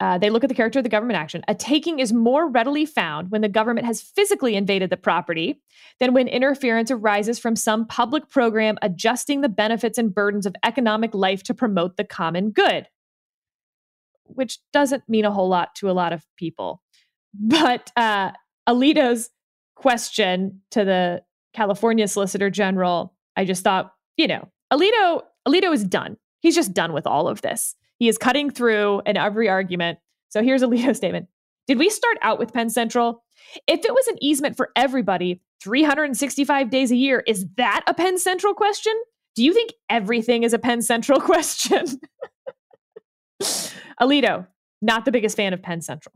uh, 0.00 0.16
they 0.16 0.30
look 0.30 0.42
at 0.42 0.48
the 0.48 0.54
character 0.54 0.78
of 0.78 0.82
the 0.82 0.88
government 0.88 1.18
action. 1.18 1.42
A 1.46 1.54
taking 1.54 1.98
is 1.98 2.12
more 2.12 2.48
readily 2.48 2.86
found 2.86 3.30
when 3.30 3.42
the 3.42 3.48
government 3.48 3.86
has 3.86 4.00
physically 4.00 4.56
invaded 4.56 4.88
the 4.88 4.96
property 4.96 5.60
than 5.98 6.14
when 6.14 6.26
interference 6.26 6.90
arises 6.90 7.38
from 7.38 7.54
some 7.54 7.86
public 7.86 8.28
program 8.30 8.78
adjusting 8.80 9.42
the 9.42 9.48
benefits 9.48 9.98
and 9.98 10.14
burdens 10.14 10.46
of 10.46 10.56
economic 10.64 11.14
life 11.14 11.42
to 11.44 11.54
promote 11.54 11.98
the 11.98 12.04
common 12.04 12.50
good, 12.50 12.88
which 14.24 14.58
doesn't 14.72 15.06
mean 15.06 15.26
a 15.26 15.30
whole 15.30 15.48
lot 15.48 15.74
to 15.76 15.90
a 15.90 15.92
lot 15.92 16.12
of 16.12 16.24
people. 16.36 16.82
But 17.32 17.92
uh, 17.96 18.32
Alito's 18.68 19.30
question 19.76 20.62
to 20.72 20.84
the 20.84 21.22
California 21.54 22.08
Solicitor 22.08 22.50
General, 22.50 23.14
I 23.36 23.44
just 23.44 23.62
thought, 23.62 23.94
you 24.16 24.26
know, 24.26 24.48
Alito, 24.72 25.22
Alito 25.46 25.72
is 25.72 25.84
done. 25.84 26.16
He's 26.40 26.56
just 26.56 26.74
done 26.74 26.92
with 26.92 27.06
all 27.06 27.28
of 27.28 27.42
this. 27.42 27.76
He 28.00 28.08
is 28.08 28.18
cutting 28.18 28.50
through 28.50 29.02
in 29.06 29.16
every 29.16 29.48
argument. 29.48 29.98
So 30.30 30.42
here's 30.42 30.62
Alito's 30.62 30.96
statement. 30.96 31.28
Did 31.68 31.78
we 31.78 31.88
start 31.88 32.16
out 32.22 32.40
with 32.40 32.52
Penn 32.52 32.70
Central? 32.70 33.22
If 33.68 33.84
it 33.84 33.92
was 33.92 34.08
an 34.08 34.16
easement 34.20 34.56
for 34.56 34.70
everybody 34.74 35.40
365 35.62 36.70
days 36.70 36.90
a 36.90 36.96
year, 36.96 37.22
is 37.26 37.46
that 37.56 37.82
a 37.86 37.94
Penn 37.94 38.18
Central 38.18 38.54
question? 38.54 38.92
Do 39.36 39.44
you 39.44 39.54
think 39.54 39.74
everything 39.88 40.42
is 40.42 40.52
a 40.52 40.58
Penn 40.58 40.82
Central 40.82 41.20
question? 41.20 41.84
Alito, 44.00 44.46
not 44.82 45.04
the 45.04 45.12
biggest 45.12 45.36
fan 45.36 45.52
of 45.52 45.62
Penn 45.62 45.82
Central. 45.82 46.14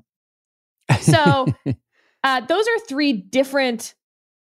So 1.00 1.46
uh, 2.24 2.40
those 2.40 2.66
are 2.66 2.78
three 2.88 3.12
different 3.12 3.94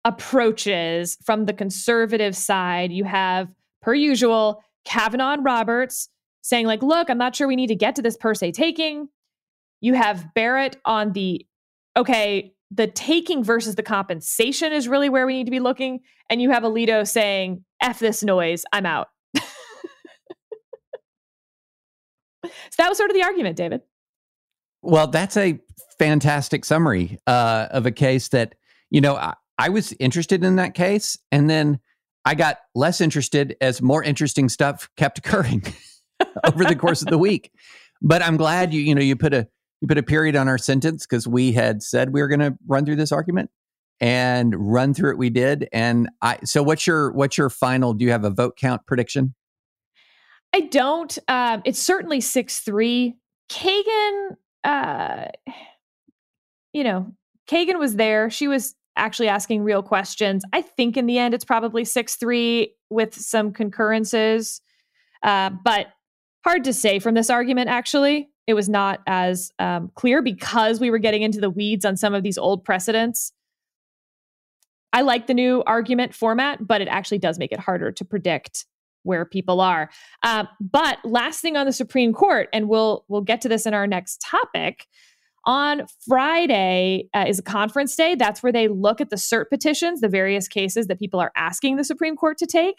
approaches 0.05 1.17
from 1.25 1.45
the 1.45 1.53
conservative 1.53 2.35
side. 2.35 2.93
You 2.93 3.03
have, 3.03 3.49
per 3.81 3.93
usual, 3.93 4.63
Kavanaugh 4.85 5.33
and 5.33 5.43
Roberts 5.43 6.09
saying, 6.47 6.65
like, 6.65 6.81
look, 6.81 7.09
I'm 7.09 7.17
not 7.17 7.35
sure 7.35 7.45
we 7.45 7.57
need 7.57 7.67
to 7.67 7.75
get 7.75 7.97
to 7.97 8.01
this 8.01 8.15
per 8.15 8.33
se 8.33 8.53
taking. 8.53 9.09
You 9.81 9.95
have 9.95 10.33
Barrett 10.33 10.77
on 10.85 11.11
the, 11.11 11.45
okay, 11.97 12.53
the 12.71 12.87
taking 12.87 13.43
versus 13.43 13.75
the 13.75 13.83
compensation 13.83 14.71
is 14.71 14.87
really 14.87 15.09
where 15.09 15.27
we 15.27 15.33
need 15.33 15.43
to 15.43 15.51
be 15.51 15.59
looking. 15.59 15.99
And 16.29 16.41
you 16.41 16.49
have 16.51 16.63
Alito 16.63 17.05
saying, 17.05 17.65
F 17.81 17.99
this 17.99 18.23
noise, 18.23 18.63
I'm 18.71 18.85
out. 18.85 19.09
so 19.35 19.41
that 22.77 22.87
was 22.87 22.97
sort 22.97 23.09
of 23.09 23.15
the 23.15 23.23
argument, 23.23 23.57
David. 23.57 23.81
Well, 24.81 25.07
that's 25.07 25.35
a 25.35 25.59
fantastic 25.99 26.63
summary 26.63 27.19
uh, 27.27 27.67
of 27.71 27.85
a 27.85 27.91
case 27.91 28.29
that, 28.29 28.55
you 28.89 29.01
know, 29.01 29.17
I, 29.17 29.33
I 29.57 29.67
was 29.67 29.93
interested 29.99 30.45
in 30.45 30.55
that 30.55 30.75
case. 30.75 31.17
And 31.29 31.49
then 31.49 31.81
I 32.23 32.35
got 32.35 32.59
less 32.73 33.01
interested 33.01 33.57
as 33.59 33.81
more 33.81 34.01
interesting 34.01 34.47
stuff 34.47 34.89
kept 34.95 35.17
occurring 35.17 35.63
over 36.43 36.65
the 36.65 36.75
course 36.75 37.01
of 37.01 37.07
the 37.09 37.17
week. 37.17 37.51
But 38.01 38.21
I'm 38.21 38.37
glad 38.37 38.73
you, 38.73 38.81
you 38.81 38.95
know, 38.95 39.01
you 39.01 39.15
put 39.15 39.33
a 39.33 39.47
you 39.81 39.87
put 39.87 39.97
a 39.97 40.03
period 40.03 40.35
on 40.35 40.47
our 40.47 40.57
sentence 40.57 41.05
because 41.05 41.27
we 41.27 41.51
had 41.51 41.83
said 41.83 42.11
we 42.11 42.21
were 42.21 42.27
going 42.27 42.39
to 42.39 42.57
run 42.65 42.85
through 42.85 42.95
this 42.95 43.11
argument 43.11 43.51
and 43.99 44.55
run 44.57 44.93
through 44.93 45.11
it 45.11 45.17
we 45.17 45.29
did. 45.29 45.67
And 45.71 46.09
i 46.21 46.39
so 46.43 46.63
what's 46.63 46.87
your 46.87 47.11
what's 47.11 47.37
your 47.37 47.49
final 47.49 47.93
do 47.93 48.05
you 48.05 48.11
have 48.11 48.23
a 48.23 48.29
vote 48.29 48.57
count 48.57 48.85
prediction? 48.85 49.33
I 50.53 50.61
don't 50.61 51.17
um 51.27 51.61
it's 51.65 51.79
certainly 51.79 52.19
6-3 52.19 53.15
kagan 53.49 54.29
uh 54.63 55.25
you 56.73 56.83
know 56.83 57.11
kagan 57.49 57.79
was 57.79 57.95
there. 57.95 58.29
She 58.29 58.47
was 58.47 58.75
actually 58.95 59.27
asking 59.27 59.63
real 59.63 59.83
questions. 59.83 60.43
I 60.53 60.61
think 60.61 60.97
in 60.97 61.05
the 61.05 61.19
end 61.19 61.33
it's 61.33 61.45
probably 61.45 61.83
6-3 61.83 62.69
with 62.89 63.13
some 63.13 63.51
concurrences 63.51 64.61
uh, 65.23 65.49
but 65.63 65.87
hard 66.47 66.63
to 66.63 66.71
say 66.71 66.97
from 66.97 67.13
this 67.13 67.29
argument 67.29 67.67
actually 67.67 68.29
it 68.47 68.53
was 68.53 68.69
not 68.69 69.01
as 69.05 69.51
um, 69.59 69.91
clear 69.95 70.21
because 70.21 70.79
we 70.79 70.89
were 70.89 70.97
getting 70.97 71.21
into 71.21 71.41
the 71.41 71.49
weeds 71.49 71.83
on 71.83 71.97
some 71.97 72.13
of 72.13 72.23
these 72.23 72.37
old 72.37 72.63
precedents. 72.63 73.33
I 74.93 75.01
like 75.01 75.27
the 75.27 75.33
new 75.33 75.61
argument 75.67 76.15
format, 76.15 76.65
but 76.65 76.79
it 76.79 76.87
actually 76.87 77.17
does 77.17 77.37
make 77.37 77.51
it 77.51 77.59
harder 77.59 77.91
to 77.91 78.05
predict 78.05 78.65
where 79.03 79.25
people 79.25 79.59
are. 79.59 79.89
Uh, 80.23 80.45
but 80.61 80.99
last 81.03 81.41
thing 81.41 81.57
on 81.57 81.65
the 81.65 81.73
Supreme 81.73 82.13
Court, 82.13 82.47
and 82.53 82.69
we'll 82.69 83.03
we'll 83.09 83.21
get 83.21 83.41
to 83.41 83.49
this 83.49 83.65
in 83.65 83.73
our 83.73 83.85
next 83.85 84.21
topic. 84.21 84.87
On 85.45 85.85
Friday 86.05 87.09
uh, 87.13 87.25
is 87.27 87.39
a 87.39 87.43
conference 87.43 87.95
day. 87.95 88.15
That's 88.15 88.41
where 88.41 88.51
they 88.51 88.69
look 88.69 88.99
at 89.01 89.09
the 89.09 89.15
cert 89.17 89.49
petitions, 89.49 90.01
the 90.01 90.09
various 90.09 90.47
cases 90.47 90.87
that 90.87 90.99
people 90.99 91.19
are 91.19 91.31
asking 91.35 91.75
the 91.75 91.83
Supreme 91.83 92.15
Court 92.15 92.37
to 92.37 92.45
take. 92.45 92.75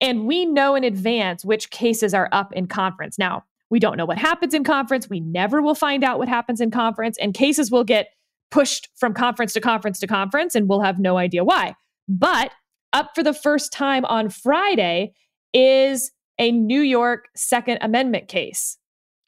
And 0.00 0.26
we 0.26 0.46
know 0.46 0.74
in 0.74 0.84
advance 0.84 1.44
which 1.44 1.70
cases 1.70 2.14
are 2.14 2.28
up 2.32 2.52
in 2.52 2.66
conference. 2.66 3.18
Now, 3.18 3.44
we 3.70 3.78
don't 3.78 3.96
know 3.96 4.06
what 4.06 4.18
happens 4.18 4.54
in 4.54 4.64
conference. 4.64 5.08
We 5.08 5.20
never 5.20 5.62
will 5.62 5.74
find 5.74 6.02
out 6.02 6.18
what 6.18 6.28
happens 6.28 6.60
in 6.60 6.70
conference, 6.70 7.16
and 7.18 7.34
cases 7.34 7.70
will 7.70 7.84
get 7.84 8.08
pushed 8.50 8.88
from 8.96 9.14
conference 9.14 9.52
to 9.52 9.60
conference 9.60 10.00
to 10.00 10.06
conference, 10.06 10.54
and 10.54 10.68
we'll 10.68 10.80
have 10.80 10.98
no 10.98 11.18
idea 11.18 11.44
why. 11.44 11.74
But 12.08 12.50
up 12.92 13.12
for 13.14 13.22
the 13.22 13.32
first 13.32 13.72
time 13.72 14.04
on 14.06 14.28
Friday 14.28 15.12
is 15.54 16.10
a 16.38 16.50
New 16.50 16.80
York 16.80 17.28
Second 17.36 17.78
Amendment 17.80 18.26
case. 18.26 18.76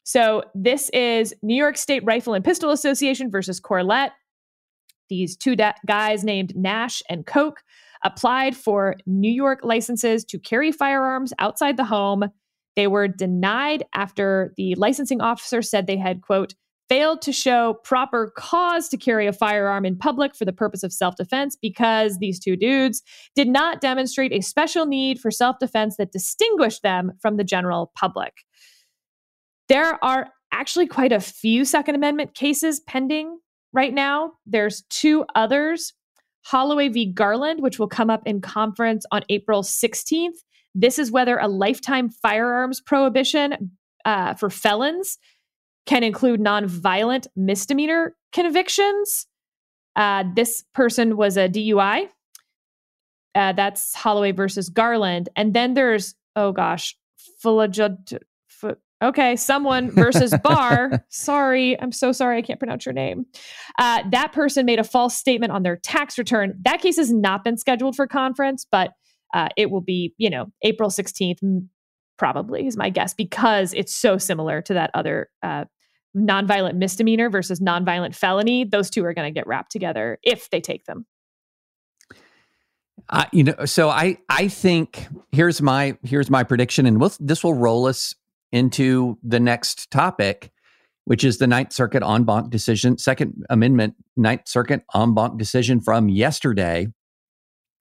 So 0.03 0.43
this 0.53 0.89
is 0.89 1.33
New 1.41 1.55
York 1.55 1.77
State 1.77 2.03
Rifle 2.03 2.33
and 2.33 2.43
Pistol 2.43 2.71
Association 2.71 3.31
versus 3.31 3.61
Corlett. 3.61 4.09
These 5.09 5.37
two 5.37 5.55
da- 5.55 5.73
guys 5.85 6.25
named 6.25 6.55
Nash 6.55 7.01
and 7.09 7.25
Koch 7.25 7.61
applied 8.03 8.55
for 8.55 8.95
New 9.05 9.31
York 9.31 9.59
licenses 9.63 10.25
to 10.25 10.39
carry 10.39 10.71
firearms 10.71 11.33
outside 11.39 11.77
the 11.77 11.85
home 11.85 12.25
they 12.75 12.87
were 12.87 13.07
denied 13.07 13.83
after 13.93 14.53
the 14.57 14.75
licensing 14.75 15.21
officer 15.21 15.61
said 15.61 15.85
they 15.85 15.97
had, 15.97 16.21
quote, 16.21 16.55
failed 16.89 17.21
to 17.21 17.31
show 17.31 17.75
proper 17.83 18.33
cause 18.35 18.89
to 18.89 18.97
carry 18.97 19.25
a 19.25 19.33
firearm 19.33 19.85
in 19.85 19.97
public 19.97 20.35
for 20.35 20.45
the 20.45 20.53
purpose 20.53 20.83
of 20.83 20.91
self 20.91 21.15
defense 21.15 21.57
because 21.59 22.17
these 22.17 22.39
two 22.39 22.55
dudes 22.55 23.01
did 23.35 23.47
not 23.47 23.81
demonstrate 23.81 24.33
a 24.33 24.41
special 24.41 24.85
need 24.85 25.19
for 25.19 25.31
self 25.31 25.59
defense 25.59 25.97
that 25.97 26.11
distinguished 26.11 26.81
them 26.83 27.11
from 27.21 27.37
the 27.37 27.43
general 27.43 27.91
public. 27.95 28.43
There 29.69 30.03
are 30.03 30.29
actually 30.51 30.87
quite 30.87 31.11
a 31.11 31.19
few 31.19 31.65
Second 31.65 31.95
Amendment 31.95 32.33
cases 32.33 32.81
pending 32.81 33.39
right 33.71 33.93
now. 33.93 34.33
There's 34.45 34.83
two 34.89 35.25
others 35.35 35.93
Holloway 36.43 36.89
v. 36.89 37.05
Garland, 37.05 37.61
which 37.61 37.79
will 37.79 37.87
come 37.87 38.09
up 38.09 38.21
in 38.25 38.41
conference 38.41 39.05
on 39.11 39.23
April 39.29 39.63
16th, 39.63 40.37
this 40.75 40.99
is 40.99 41.11
whether 41.11 41.37
a 41.37 41.47
lifetime 41.47 42.09
firearms 42.09 42.81
prohibition 42.81 43.71
uh, 44.05 44.33
for 44.33 44.49
felons 44.49 45.17
can 45.85 46.03
include 46.03 46.39
nonviolent 46.39 47.27
misdemeanor 47.35 48.15
convictions. 48.31 49.27
Uh, 49.95 50.23
this 50.35 50.63
person 50.73 51.17
was 51.17 51.37
a 51.37 51.47
DUI. 51.47 52.07
Uh, 53.35 53.53
that's 53.53 53.93
Holloway 53.93 54.31
versus 54.31 54.69
Garland. 54.69 55.29
And 55.35 55.53
then 55.53 55.73
there's, 55.73 56.15
oh 56.35 56.51
gosh, 56.51 56.95
Fulajud. 57.43 58.19
Okay, 59.03 59.35
someone 59.35 59.91
versus 59.91 60.33
Barr. 60.43 61.03
sorry, 61.09 61.79
I'm 61.79 61.91
so 61.91 62.13
sorry. 62.13 62.37
I 62.37 62.41
can't 62.41 62.57
pronounce 62.57 62.85
your 62.85 62.93
name. 62.93 63.25
Uh, 63.77 64.01
that 64.11 64.31
person 64.31 64.65
made 64.65 64.79
a 64.79 64.83
false 64.83 65.15
statement 65.15 65.51
on 65.51 65.63
their 65.63 65.75
tax 65.75 66.17
return. 66.17 66.57
That 66.63 66.81
case 66.81 66.95
has 66.95 67.11
not 67.11 67.43
been 67.43 67.57
scheduled 67.57 67.97
for 67.97 68.07
conference, 68.07 68.65
but 68.71 68.91
uh, 69.33 69.49
it 69.57 69.69
will 69.71 69.81
be, 69.81 70.13
you 70.17 70.29
know, 70.29 70.45
April 70.61 70.89
16th, 70.89 71.67
probably 72.17 72.65
is 72.65 72.77
my 72.77 72.89
guess, 72.89 73.13
because 73.13 73.73
it's 73.73 73.93
so 73.93 74.17
similar 74.17 74.61
to 74.61 74.73
that 74.73 74.89
other 74.93 75.29
uh, 75.41 75.65
nonviolent 76.15 76.75
misdemeanor 76.75 77.29
versus 77.29 77.59
nonviolent 77.59 78.15
felony. 78.15 78.63
Those 78.63 78.89
two 78.89 79.03
are 79.03 79.13
going 79.13 79.27
to 79.27 79.37
get 79.37 79.47
wrapped 79.47 79.71
together 79.71 80.17
if 80.23 80.49
they 80.49 80.61
take 80.61 80.85
them. 80.85 81.05
Uh, 83.09 83.25
you 83.33 83.43
know, 83.43 83.65
so 83.65 83.89
I 83.89 84.17
I 84.29 84.47
think 84.47 85.07
here's 85.33 85.61
my 85.61 85.97
here's 86.03 86.29
my 86.29 86.43
prediction, 86.43 86.85
and 86.85 87.01
we'll, 87.01 87.11
this 87.19 87.43
will 87.43 87.53
roll 87.53 87.85
us 87.85 88.15
into 88.53 89.17
the 89.23 89.41
next 89.41 89.91
topic, 89.91 90.51
which 91.03 91.25
is 91.25 91.39
the 91.39 91.47
Ninth 91.47 91.73
Circuit 91.73 92.01
en 92.01 92.23
banc 92.23 92.49
decision, 92.49 92.97
Second 92.97 93.43
Amendment 93.49 93.95
Ninth 94.15 94.47
Circuit 94.47 94.83
en 94.95 95.13
banc 95.13 95.37
decision 95.37 95.81
from 95.81 96.07
yesterday, 96.07 96.87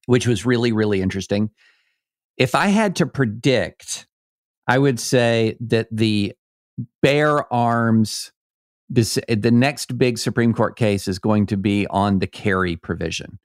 which 0.06 0.26
was 0.26 0.44
really, 0.44 0.72
really 0.72 1.00
interesting. 1.00 1.50
If 2.36 2.56
I 2.56 2.68
had 2.68 2.96
to 2.96 3.06
predict, 3.06 4.08
I 4.66 4.78
would 4.78 4.98
say 4.98 5.56
that 5.60 5.86
the 5.92 6.32
bear 7.02 7.52
arms, 7.52 8.32
the 8.88 9.50
next 9.52 9.96
big 9.98 10.18
Supreme 10.18 10.54
Court 10.54 10.76
case 10.76 11.06
is 11.06 11.18
going 11.18 11.46
to 11.46 11.56
be 11.56 11.86
on 11.88 12.18
the 12.18 12.26
carry 12.26 12.76
provision, 12.76 13.38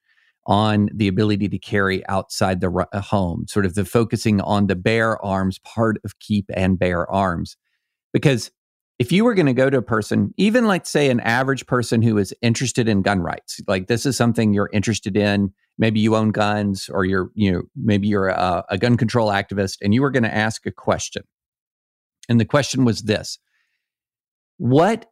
on 0.47 0.89
the 0.93 1.07
ability 1.07 1.49
to 1.49 1.59
carry 1.59 2.07
outside 2.07 2.61
the 2.61 2.87
uh, 2.93 3.01
home, 3.01 3.45
sort 3.47 3.65
of 3.65 3.75
the 3.75 3.85
focusing 3.85 4.41
on 4.41 4.67
the 4.67 4.75
bear 4.75 5.23
arms 5.23 5.59
part 5.59 5.97
of 6.03 6.17
keep 6.19 6.49
and 6.55 6.79
bear 6.79 7.09
arms. 7.11 7.57
Because 8.13 8.49
if 8.97 9.11
you 9.11 9.23
were 9.23 9.35
going 9.35 9.45
to 9.45 9.53
go 9.53 9.69
to 9.69 9.77
a 9.77 9.81
person, 9.81 10.33
even 10.37 10.65
like 10.65 10.85
say 10.85 11.09
an 11.09 11.19
average 11.19 11.67
person 11.67 12.01
who 12.01 12.17
is 12.17 12.33
interested 12.41 12.87
in 12.87 13.01
gun 13.01 13.19
rights, 13.19 13.61
like 13.67 13.87
this 13.87 14.05
is 14.05 14.17
something 14.17 14.53
you're 14.53 14.69
interested 14.73 15.15
in, 15.15 15.53
maybe 15.77 15.99
you 15.99 16.15
own 16.15 16.31
guns 16.31 16.89
or 16.89 17.05
you're, 17.05 17.29
you 17.35 17.51
know, 17.51 17.61
maybe 17.75 18.07
you're 18.07 18.29
a, 18.29 18.63
a 18.69 18.77
gun 18.77 18.97
control 18.97 19.29
activist 19.29 19.77
and 19.81 19.93
you 19.93 20.01
were 20.01 20.09
going 20.09 20.23
to 20.23 20.33
ask 20.33 20.65
a 20.65 20.71
question. 20.71 21.23
And 22.29 22.39
the 22.39 22.45
question 22.45 22.85
was 22.85 23.01
this 23.01 23.37
What 24.57 25.05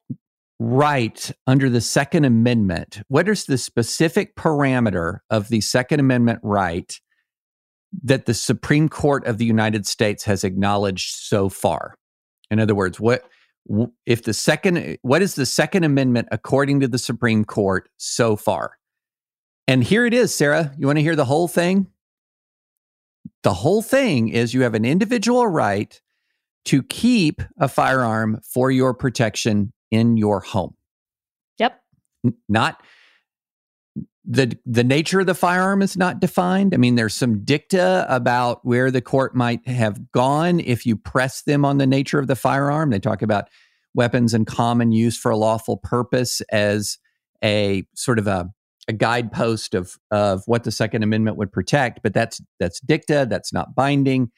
right 0.59 1.31
under 1.47 1.69
the 1.69 1.81
Second 1.81 2.25
Amendment, 2.25 3.01
what 3.07 3.27
is 3.27 3.45
the 3.45 3.57
specific 3.57 4.35
parameter 4.35 5.19
of 5.29 5.49
the 5.49 5.61
Second 5.61 5.99
Amendment 5.99 6.39
right 6.43 6.99
that 8.03 8.25
the 8.25 8.33
Supreme 8.33 8.89
Court 8.89 9.25
of 9.25 9.37
the 9.37 9.45
United 9.45 9.85
States 9.85 10.23
has 10.23 10.43
acknowledged 10.43 11.15
so 11.15 11.49
far? 11.49 11.95
In 12.49 12.59
other 12.59 12.75
words, 12.75 12.99
what 12.99 13.23
if 14.05 14.23
the 14.23 14.33
second 14.33 14.97
what 15.01 15.21
is 15.21 15.35
the 15.35 15.45
second 15.45 15.83
amendment 15.83 16.27
according 16.31 16.79
to 16.81 16.87
the 16.87 16.99
supreme 16.99 17.43
court 17.43 17.89
so 17.97 18.35
far? 18.35 18.77
And 19.67 19.83
here 19.83 20.05
it 20.05 20.13
is 20.13 20.33
sarah. 20.33 20.73
You 20.77 20.87
want 20.87 20.99
to 20.99 21.03
hear 21.03 21.15
the 21.15 21.25
whole 21.25 21.47
thing? 21.47 21.87
The 23.43 23.53
whole 23.53 23.81
thing 23.81 24.29
is 24.29 24.53
you 24.53 24.61
have 24.61 24.75
an 24.75 24.85
individual 24.85 25.47
right 25.47 25.99
to 26.65 26.83
keep 26.83 27.41
a 27.57 27.67
firearm 27.67 28.39
for 28.43 28.69
your 28.71 28.93
protection 28.93 29.73
in 29.91 30.17
your 30.17 30.39
home 30.39 30.75
yep 31.57 31.81
not 32.49 32.81
the 34.27 34.57
the 34.65 34.83
nature 34.83 35.19
of 35.19 35.27
the 35.27 35.35
firearm 35.35 35.81
is 35.81 35.95
not 35.95 36.19
defined. 36.19 36.73
I 36.73 36.77
mean, 36.77 36.95
there's 36.95 37.13
some 37.13 37.43
dicta 37.43 38.05
about 38.09 38.65
where 38.65 38.89
the 38.89 39.01
court 39.01 39.35
might 39.35 39.65
have 39.67 40.11
gone 40.11 40.59
if 40.59 40.85
you 40.85 40.95
press 40.95 41.43
them 41.43 41.63
on 41.63 41.77
the 41.77 41.85
nature 41.85 42.19
of 42.19 42.27
the 42.27 42.35
firearm. 42.35 42.89
They 42.89 42.99
talk 42.99 43.21
about 43.21 43.49
weapons 43.93 44.33
in 44.33 44.45
common 44.45 44.91
use 44.91 45.17
for 45.17 45.31
a 45.31 45.37
lawful 45.37 45.77
purpose 45.77 46.41
as 46.51 46.97
a 47.43 47.85
sort 47.95 48.17
of 48.17 48.27
a, 48.27 48.49
a 48.87 48.93
guidepost 48.93 49.75
of 49.75 49.97
of 50.09 50.41
what 50.47 50.63
the 50.63 50.71
Second 50.71 51.03
Amendment 51.03 51.37
would 51.37 51.51
protect, 51.51 52.01
but 52.01 52.13
that's 52.13 52.41
that's 52.59 52.79
dicta. 52.79 53.27
That's 53.29 53.53
not 53.53 53.75
binding. 53.75 54.31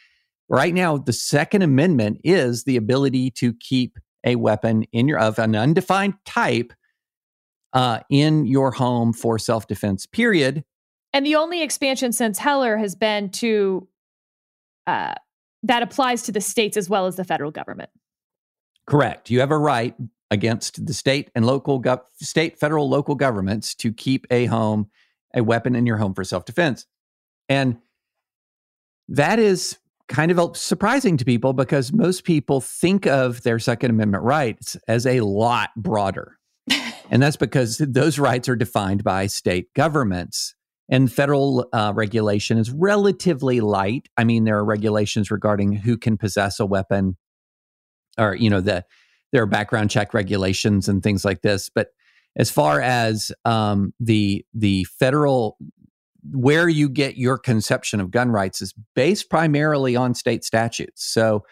Right 0.49 0.73
now, 0.73 0.97
the 0.97 1.13
Second 1.13 1.61
Amendment 1.61 2.19
is 2.23 2.65
the 2.65 2.77
ability 2.77 3.31
to 3.31 3.53
keep 3.53 3.97
a 4.24 4.36
weapon 4.36 4.83
in 4.91 5.07
your 5.07 5.19
of 5.19 5.39
an 5.39 5.55
undefined 5.55 6.15
type 6.25 6.74
uh, 7.74 8.00
in 8.09 8.45
your 8.45 8.71
home 8.71 9.13
for 9.13 9.38
self 9.38 9.67
defense, 9.67 10.05
period. 10.05 10.63
And 11.13 11.25
the 11.25 11.36
only 11.36 11.62
expansion 11.62 12.12
since 12.12 12.38
Heller 12.38 12.77
has 12.77 12.95
been 12.95 13.29
to 13.31 13.88
uh, 14.86 15.15
that 15.63 15.83
applies 15.83 16.24
to 16.24 16.31
the 16.31 16.41
states 16.41 16.77
as 16.77 16.89
well 16.89 17.07
as 17.07 17.15
the 17.15 17.24
federal 17.24 17.51
government. 17.51 17.89
Correct. 18.86 19.29
You 19.29 19.41
have 19.41 19.51
a 19.51 19.57
right 19.57 19.95
against 20.31 20.86
the 20.86 20.93
state 20.93 21.29
and 21.36 21.45
local 21.45 21.81
gov- 21.81 22.03
state, 22.21 22.59
federal, 22.59 22.89
local 22.89 23.15
governments 23.15 23.75
to 23.75 23.93
keep 23.93 24.25
a 24.31 24.45
home, 24.45 24.89
a 25.33 25.43
weapon 25.43 25.75
in 25.75 25.86
your 25.86 25.97
home 25.97 26.13
for 26.13 26.24
self 26.24 26.45
defense. 26.45 26.86
And 27.50 27.77
that 29.09 29.39
is 29.39 29.77
kind 30.07 30.31
of 30.31 30.55
surprising 30.55 31.17
to 31.17 31.25
people 31.25 31.53
because 31.53 31.91
most 31.91 32.23
people 32.23 32.61
think 32.61 33.05
of 33.05 33.43
their 33.43 33.59
Second 33.59 33.91
Amendment 33.91 34.23
rights 34.23 34.77
as 34.87 35.05
a 35.05 35.21
lot 35.21 35.71
broader. 35.75 36.37
and 37.09 37.21
that's 37.21 37.37
because 37.37 37.77
those 37.77 38.19
rights 38.19 38.49
are 38.49 38.55
defined 38.55 39.03
by 39.03 39.27
state 39.27 39.73
governments. 39.73 40.55
And 40.89 41.11
federal 41.11 41.67
uh, 41.73 41.91
regulation 41.93 42.57
is 42.57 42.71
relatively 42.71 43.59
light. 43.59 44.07
I 44.15 44.23
mean, 44.23 44.45
there 44.45 44.57
are 44.57 44.63
regulations 44.63 45.29
regarding 45.29 45.73
who 45.73 45.97
can 45.97 46.17
possess 46.17 46.61
a 46.61 46.65
weapon, 46.65 47.17
or 48.17 48.35
you 48.35 48.49
know, 48.49 48.61
the 48.61 48.85
there 49.33 49.43
are 49.43 49.47
background 49.47 49.89
check 49.89 50.13
regulations 50.13 50.87
and 50.87 51.03
things 51.03 51.25
like 51.25 51.41
this. 51.41 51.69
But 51.69 51.89
as 52.37 52.49
far 52.49 52.79
as 52.79 53.33
um, 53.43 53.93
the 53.99 54.45
the 54.53 54.85
federal 54.85 55.57
where 56.31 56.67
you 56.67 56.89
get 56.89 57.17
your 57.17 57.38
conception 57.38 58.00
of 58.00 58.12
gun 58.12 58.29
rights 58.29 58.62
is 58.62 58.74
based 58.96 59.29
primarily 59.29 59.96
on 59.96 60.13
state 60.13 60.43
statutes. 60.43 61.05
So 61.05 61.43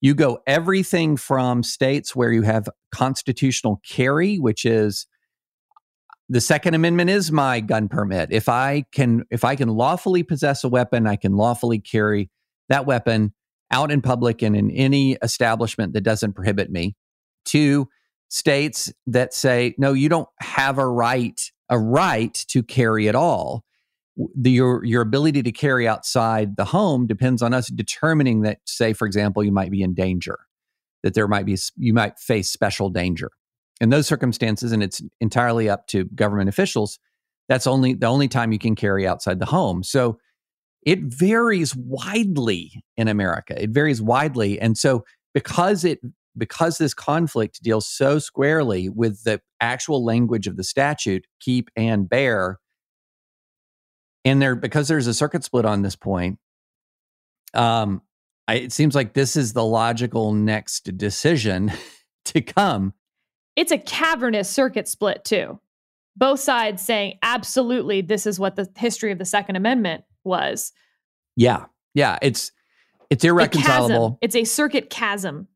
you 0.00 0.14
go 0.14 0.40
everything 0.46 1.16
from 1.16 1.62
states 1.62 2.14
where 2.14 2.32
you 2.32 2.42
have 2.42 2.68
constitutional 2.92 3.80
carry, 3.88 4.36
which 4.36 4.64
is 4.64 5.06
the 6.28 6.40
second 6.40 6.74
amendment 6.74 7.10
is 7.10 7.30
my 7.30 7.60
gun 7.60 7.88
permit. 7.88 8.32
If 8.32 8.48
i 8.48 8.84
can 8.92 9.24
if 9.30 9.44
i 9.44 9.56
can 9.56 9.68
lawfully 9.68 10.22
possess 10.22 10.64
a 10.64 10.68
weapon 10.68 11.06
i 11.06 11.16
can 11.16 11.36
lawfully 11.36 11.78
carry 11.78 12.30
that 12.68 12.86
weapon 12.86 13.34
out 13.70 13.90
in 13.90 14.00
public 14.00 14.42
and 14.42 14.56
in 14.56 14.70
any 14.70 15.16
establishment 15.22 15.92
that 15.92 16.02
doesn't 16.02 16.34
prohibit 16.34 16.70
me. 16.70 16.96
To 17.46 17.88
states 18.28 18.92
that 19.06 19.34
say 19.34 19.74
no 19.78 19.92
you 19.92 20.08
don't 20.08 20.28
have 20.40 20.78
a 20.78 20.88
right 20.88 21.40
a 21.68 21.78
right 21.78 22.34
to 22.48 22.62
carry 22.62 23.08
at 23.08 23.14
all 23.14 23.64
the, 24.16 24.50
your 24.50 24.84
your 24.84 25.02
ability 25.02 25.42
to 25.42 25.52
carry 25.52 25.88
outside 25.88 26.56
the 26.56 26.64
home 26.64 27.06
depends 27.06 27.42
on 27.42 27.52
us 27.52 27.68
determining 27.68 28.42
that 28.42 28.58
say 28.64 28.92
for 28.92 29.06
example 29.06 29.42
you 29.42 29.52
might 29.52 29.70
be 29.70 29.82
in 29.82 29.94
danger 29.94 30.38
that 31.02 31.14
there 31.14 31.28
might 31.28 31.46
be 31.46 31.56
you 31.76 31.92
might 31.92 32.18
face 32.18 32.50
special 32.50 32.88
danger. 32.88 33.30
In 33.80 33.90
those 33.90 34.06
circumstances 34.06 34.72
and 34.72 34.82
it's 34.82 35.02
entirely 35.20 35.68
up 35.68 35.86
to 35.88 36.04
government 36.06 36.48
officials 36.48 36.98
that's 37.48 37.66
only 37.66 37.94
the 37.94 38.06
only 38.06 38.28
time 38.28 38.52
you 38.52 38.58
can 38.58 38.74
carry 38.74 39.06
outside 39.06 39.38
the 39.38 39.46
home. 39.46 39.82
So 39.82 40.18
it 40.82 41.00
varies 41.02 41.74
widely 41.74 42.84
in 42.96 43.08
america. 43.08 43.60
It 43.60 43.70
varies 43.70 44.00
widely 44.00 44.60
and 44.60 44.78
so 44.78 45.04
because 45.34 45.84
it 45.84 45.98
because 46.36 46.78
this 46.78 46.94
conflict 46.94 47.62
deals 47.62 47.88
so 47.88 48.18
squarely 48.18 48.88
with 48.88 49.22
the 49.24 49.40
actual 49.60 50.04
language 50.04 50.46
of 50.46 50.56
the 50.56 50.64
statute 50.64 51.26
keep 51.40 51.68
and 51.76 52.08
bear 52.08 52.58
and 54.24 54.40
there 54.40 54.54
because 54.54 54.88
there's 54.88 55.06
a 55.06 55.14
circuit 55.14 55.44
split 55.44 55.64
on 55.64 55.82
this 55.82 55.96
point 55.96 56.38
um 57.54 58.00
I, 58.46 58.54
it 58.54 58.72
seems 58.72 58.94
like 58.94 59.14
this 59.14 59.36
is 59.36 59.52
the 59.52 59.64
logical 59.64 60.32
next 60.32 60.96
decision 60.96 61.72
to 62.26 62.40
come. 62.40 62.92
It's 63.56 63.72
a 63.72 63.78
cavernous 63.78 64.50
circuit 64.50 64.88
split 64.88 65.24
too. 65.24 65.60
Both 66.16 66.40
sides 66.40 66.82
saying 66.82 67.18
absolutely 67.22 68.00
this 68.00 68.26
is 68.26 68.38
what 68.38 68.56
the 68.56 68.68
history 68.76 69.12
of 69.12 69.18
the 69.18 69.24
second 69.24 69.56
amendment 69.56 70.04
was. 70.24 70.72
Yeah. 71.36 71.66
Yeah 71.94 72.18
it's 72.22 72.52
it's 73.10 73.24
irreconcilable. 73.24 74.18
It's 74.20 74.36
a 74.36 74.44
circuit 74.44 74.90
chasm. 74.90 75.48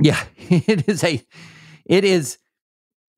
Yeah 0.00 0.22
it 0.36 0.88
is 0.88 1.04
a 1.04 1.22
it 1.86 2.04
is 2.04 2.38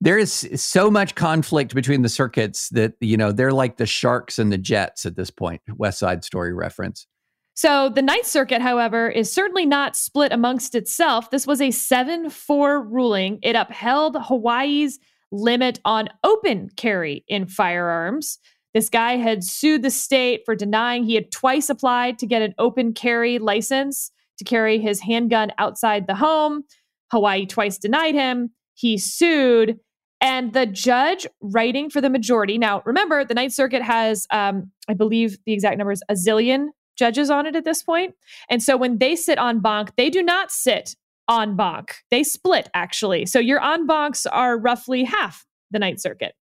there 0.01 0.17
is 0.17 0.49
so 0.55 0.89
much 0.89 1.13
conflict 1.13 1.75
between 1.75 2.01
the 2.01 2.09
circuits 2.09 2.69
that 2.69 2.93
you 2.99 3.15
know 3.15 3.31
they're 3.31 3.53
like 3.53 3.77
the 3.77 3.85
sharks 3.85 4.39
and 4.39 4.51
the 4.51 4.57
jets 4.57 5.05
at 5.05 5.15
this 5.15 5.29
point 5.29 5.61
west 5.77 5.99
side 5.99 6.23
story 6.23 6.53
reference. 6.53 7.07
So 7.53 7.89
the 7.89 8.01
ninth 8.01 8.25
circuit 8.25 8.61
however 8.61 9.09
is 9.09 9.31
certainly 9.31 9.65
not 9.65 9.95
split 9.95 10.31
amongst 10.31 10.73
itself. 10.73 11.29
This 11.29 11.45
was 11.45 11.61
a 11.61 11.67
7-4 11.67 12.85
ruling. 12.89 13.39
It 13.43 13.55
upheld 13.55 14.17
hawaii's 14.19 14.99
limit 15.31 15.79
on 15.85 16.09
open 16.23 16.69
carry 16.75 17.23
in 17.27 17.45
firearms. 17.45 18.39
This 18.73 18.89
guy 18.89 19.17
had 19.17 19.43
sued 19.43 19.83
the 19.83 19.91
state 19.91 20.41
for 20.45 20.55
denying 20.55 21.03
he 21.03 21.15
had 21.15 21.31
twice 21.31 21.69
applied 21.69 22.17
to 22.19 22.25
get 22.25 22.41
an 22.41 22.55
open 22.57 22.93
carry 22.93 23.37
license 23.37 24.11
to 24.37 24.45
carry 24.45 24.79
his 24.79 25.01
handgun 25.01 25.51
outside 25.57 26.07
the 26.07 26.15
home. 26.15 26.63
Hawaii 27.11 27.45
twice 27.45 27.77
denied 27.77 28.15
him. 28.15 28.51
He 28.73 28.97
sued 28.97 29.77
and 30.21 30.53
the 30.53 30.67
judge 30.67 31.25
writing 31.41 31.89
for 31.89 31.99
the 31.99 32.09
majority. 32.09 32.57
Now, 32.57 32.83
remember, 32.85 33.25
the 33.25 33.33
Ninth 33.33 33.53
Circuit 33.53 33.81
has, 33.81 34.27
um, 34.31 34.71
I 34.87 34.93
believe 34.93 35.37
the 35.45 35.53
exact 35.53 35.77
number 35.77 35.91
is 35.91 36.03
a 36.07 36.13
zillion 36.13 36.67
judges 36.95 37.31
on 37.31 37.47
it 37.47 37.55
at 37.55 37.65
this 37.65 37.81
point. 37.81 38.13
And 38.49 38.61
so 38.61 38.77
when 38.77 38.99
they 38.99 39.15
sit 39.15 39.39
en 39.39 39.59
banc, 39.59 39.95
they 39.97 40.09
do 40.09 40.21
not 40.21 40.51
sit 40.51 40.95
en 41.29 41.55
banc. 41.55 41.95
They 42.11 42.23
split, 42.23 42.69
actually. 42.73 43.25
So 43.25 43.39
your 43.39 43.63
en 43.63 43.87
bancs 43.87 44.27
are 44.31 44.57
roughly 44.57 45.03
half 45.03 45.45
the 45.71 45.79
Ninth 45.79 45.99
Circuit. 45.99 46.33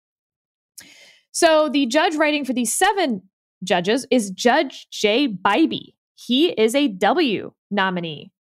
So 1.31 1.69
the 1.69 1.87
judge 1.87 2.17
writing 2.17 2.45
for 2.45 2.53
these 2.53 2.75
seven 2.75 3.23
judges 3.63 4.07
is 4.11 4.31
Judge 4.31 4.89
Jay 4.91 5.29
Bybee. 5.29 5.95
He 6.17 6.49
is 6.49 6.75
a 6.75 6.89
W 6.89 7.53
nominee. 7.71 8.33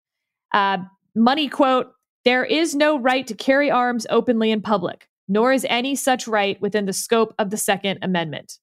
Uh, 0.52 0.80
money 1.14 1.48
quote, 1.48 1.92
there 2.26 2.44
is 2.44 2.74
no 2.74 2.98
right 2.98 3.28
to 3.28 3.36
carry 3.36 3.70
arms 3.70 4.08
openly 4.10 4.50
in 4.50 4.62
public 4.62 5.08
nor 5.28 5.52
is 5.52 5.66
any 5.70 5.96
such 5.96 6.28
right 6.28 6.60
within 6.62 6.86
the 6.86 6.94
scope 6.94 7.34
of 7.40 7.50
the 7.50 7.58
Second 7.58 8.00
Amendment. 8.02 8.60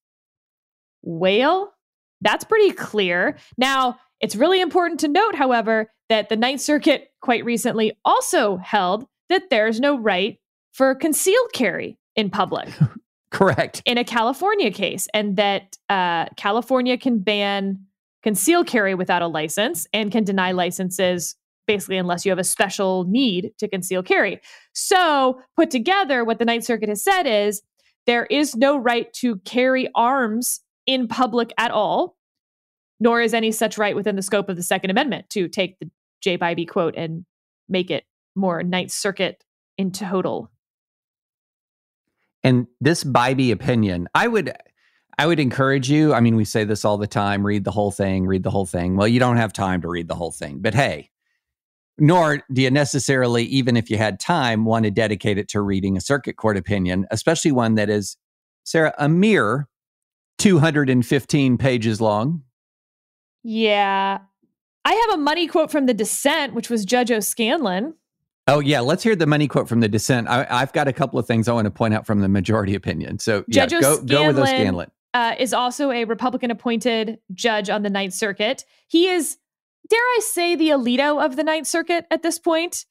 Well, 1.03 1.74
that's 2.20 2.44
pretty 2.44 2.72
clear. 2.72 3.37
Now, 3.59 3.98
it's 4.20 4.37
really 4.37 4.61
important 4.61 5.00
to 5.00 5.09
note, 5.09 5.35
however, 5.35 5.90
that 6.09 6.29
the 6.29 6.37
Ninth 6.37 6.61
Circuit 6.61 7.09
quite 7.20 7.44
recently 7.44 7.92
also 8.05 8.57
held 8.57 9.07
that 9.29 9.50
there's 9.50 9.81
no 9.81 9.98
right 9.98 10.38
for 10.72 10.94
concealed 10.94 11.53
carry 11.53 11.98
in 12.16 12.31
public. 12.31 12.68
Correct. 13.31 13.83
In 13.85 13.98
a 13.98 14.05
California 14.05 14.70
case, 14.70 15.09
and 15.12 15.37
that 15.37 15.77
uh, 15.88 16.27
California 16.37 16.96
can 16.96 17.18
ban 17.18 17.81
concealed 18.22 18.66
carry 18.66 18.94
without 18.94 19.22
a 19.22 19.27
license 19.27 19.87
and 19.92 20.12
can 20.12 20.24
deny 20.24 20.53
licenses 20.53 21.37
basically 21.66 21.96
unless 21.96 22.24
you 22.24 22.31
have 22.31 22.38
a 22.38 22.44
special 22.44 23.05
need 23.05 23.53
to 23.59 23.68
conceal 23.68 24.03
carry. 24.03 24.40
So, 24.72 25.40
put 25.57 25.70
together, 25.70 26.24
what 26.24 26.38
the 26.38 26.44
Ninth 26.44 26.64
Circuit 26.64 26.88
has 26.88 27.03
said 27.03 27.24
is 27.24 27.62
there 28.07 28.27
is 28.27 28.55
no 28.55 28.77
right 28.77 29.12
to 29.14 29.37
carry 29.38 29.88
arms 29.94 30.61
in 30.87 31.09
public 31.09 31.53
at 31.59 31.70
all, 31.70 32.16
nor 33.00 33.20
is 33.20 33.35
any 33.35 33.53
such 33.53 33.79
right 33.79 33.96
within 33.96 34.16
the 34.16 34.22
scope 34.22 34.48
of 34.48 34.57
the 34.57 34.62
Second 34.62 34.90
Amendment 34.90 35.31
to 35.31 35.48
take 35.48 35.79
the 35.79 35.90
Jay 36.20 36.38
Bybee 36.38 36.68
quote 36.68 36.94
and 36.96 37.24
make 37.68 37.90
it 37.90 38.05
more 38.35 38.62
Ninth 38.62 38.90
Circuit 38.90 39.42
in 39.79 39.90
total. 39.90 40.50
And 42.42 42.66
this 42.81 43.05
Bybee 43.05 43.53
opinion, 43.53 44.09
I 44.14 44.29
would 44.29 44.53
I 45.18 45.27
would 45.27 45.40
encourage 45.40 45.88
you. 45.88 46.12
I 46.12 46.20
mean, 46.20 46.37
we 46.37 46.44
say 46.44 46.64
this 46.64 46.85
all 46.85 46.98
the 46.98 47.07
time 47.07 47.46
read 47.46 47.64
the 47.64 47.70
whole 47.70 47.90
thing, 47.90 48.27
read 48.27 48.42
the 48.42 48.50
whole 48.50 48.66
thing. 48.66 48.96
Well, 48.96 49.09
you 49.09 49.20
don't 49.20 49.37
have 49.37 49.53
time 49.53 49.81
to 49.83 49.88
read 49.88 50.09
the 50.09 50.14
whole 50.14 50.33
thing. 50.33 50.59
But 50.61 50.74
hey, 50.74 51.11
nor 51.98 52.42
do 52.52 52.62
you 52.62 52.70
necessarily, 52.70 53.44
even 53.44 53.76
if 53.76 53.90
you 53.90 53.96
had 53.96 54.18
time, 54.18 54.64
want 54.64 54.85
to 54.85 54.90
dedicate 54.90 55.38
it 55.38 55.48
to 55.48 55.61
reading 55.61 55.96
a 55.96 56.00
circuit 56.00 56.37
court 56.37 56.57
opinion, 56.57 57.07
especially 57.11 57.52
one 57.52 57.74
that 57.74 57.88
is, 57.88 58.16
Sarah, 58.64 58.94
a 58.98 59.09
mere 59.09 59.68
215 60.38 61.59
pages 61.59 62.00
long. 62.00 62.42
Yeah. 63.42 64.18
I 64.85 64.92
have 64.92 65.18
a 65.18 65.22
money 65.22 65.46
quote 65.46 65.70
from 65.70 65.87
the 65.87 65.94
dissent, 65.94 66.54
which 66.54 66.68
was 66.68 66.85
Judge 66.85 67.11
O'Scannlain. 67.11 67.92
Oh, 68.46 68.61
yeah. 68.61 68.80
Let's 68.80 69.02
hear 69.02 69.16
the 69.16 69.26
money 69.26 69.48
quote 69.48 69.68
from 69.68 69.80
the 69.80 69.88
dissent. 69.88 70.28
I, 70.28 70.44
have 70.59 70.72
got 70.72 70.88
a 70.88 70.92
couple 70.92 71.18
of 71.18 71.26
things 71.26 71.48
I 71.48 71.52
want 71.52 71.66
to 71.66 71.70
point 71.70 71.94
out 71.94 72.07
from 72.07 72.20
the 72.20 72.28
majority 72.28 72.74
opinion. 72.74 73.18
So, 73.18 73.44
yeah, 73.48 73.66
Judge 73.66 73.83
go, 73.83 74.02
go 74.02 74.26
with 74.26 74.38
O'Scannlain. 74.38 74.88
Uh, 75.14 75.35
is 75.38 75.54
also 75.54 75.92
a 75.92 76.04
Republican 76.04 76.50
appointed 76.50 77.20
judge 77.33 77.70
on 77.70 77.83
the 77.83 77.90
Ninth 77.90 78.14
Circuit. 78.14 78.64
He 78.88 79.09
is 79.09 79.38
dare 79.88 79.99
I 79.99 80.20
say, 80.23 80.57
the 80.57 80.70
Alito 80.70 81.25
of 81.25 81.37
the 81.37 81.44
Ninth 81.44 81.66
Circuit 81.66 82.07
at 82.11 82.23
this 82.23 82.38
point. 82.38 82.85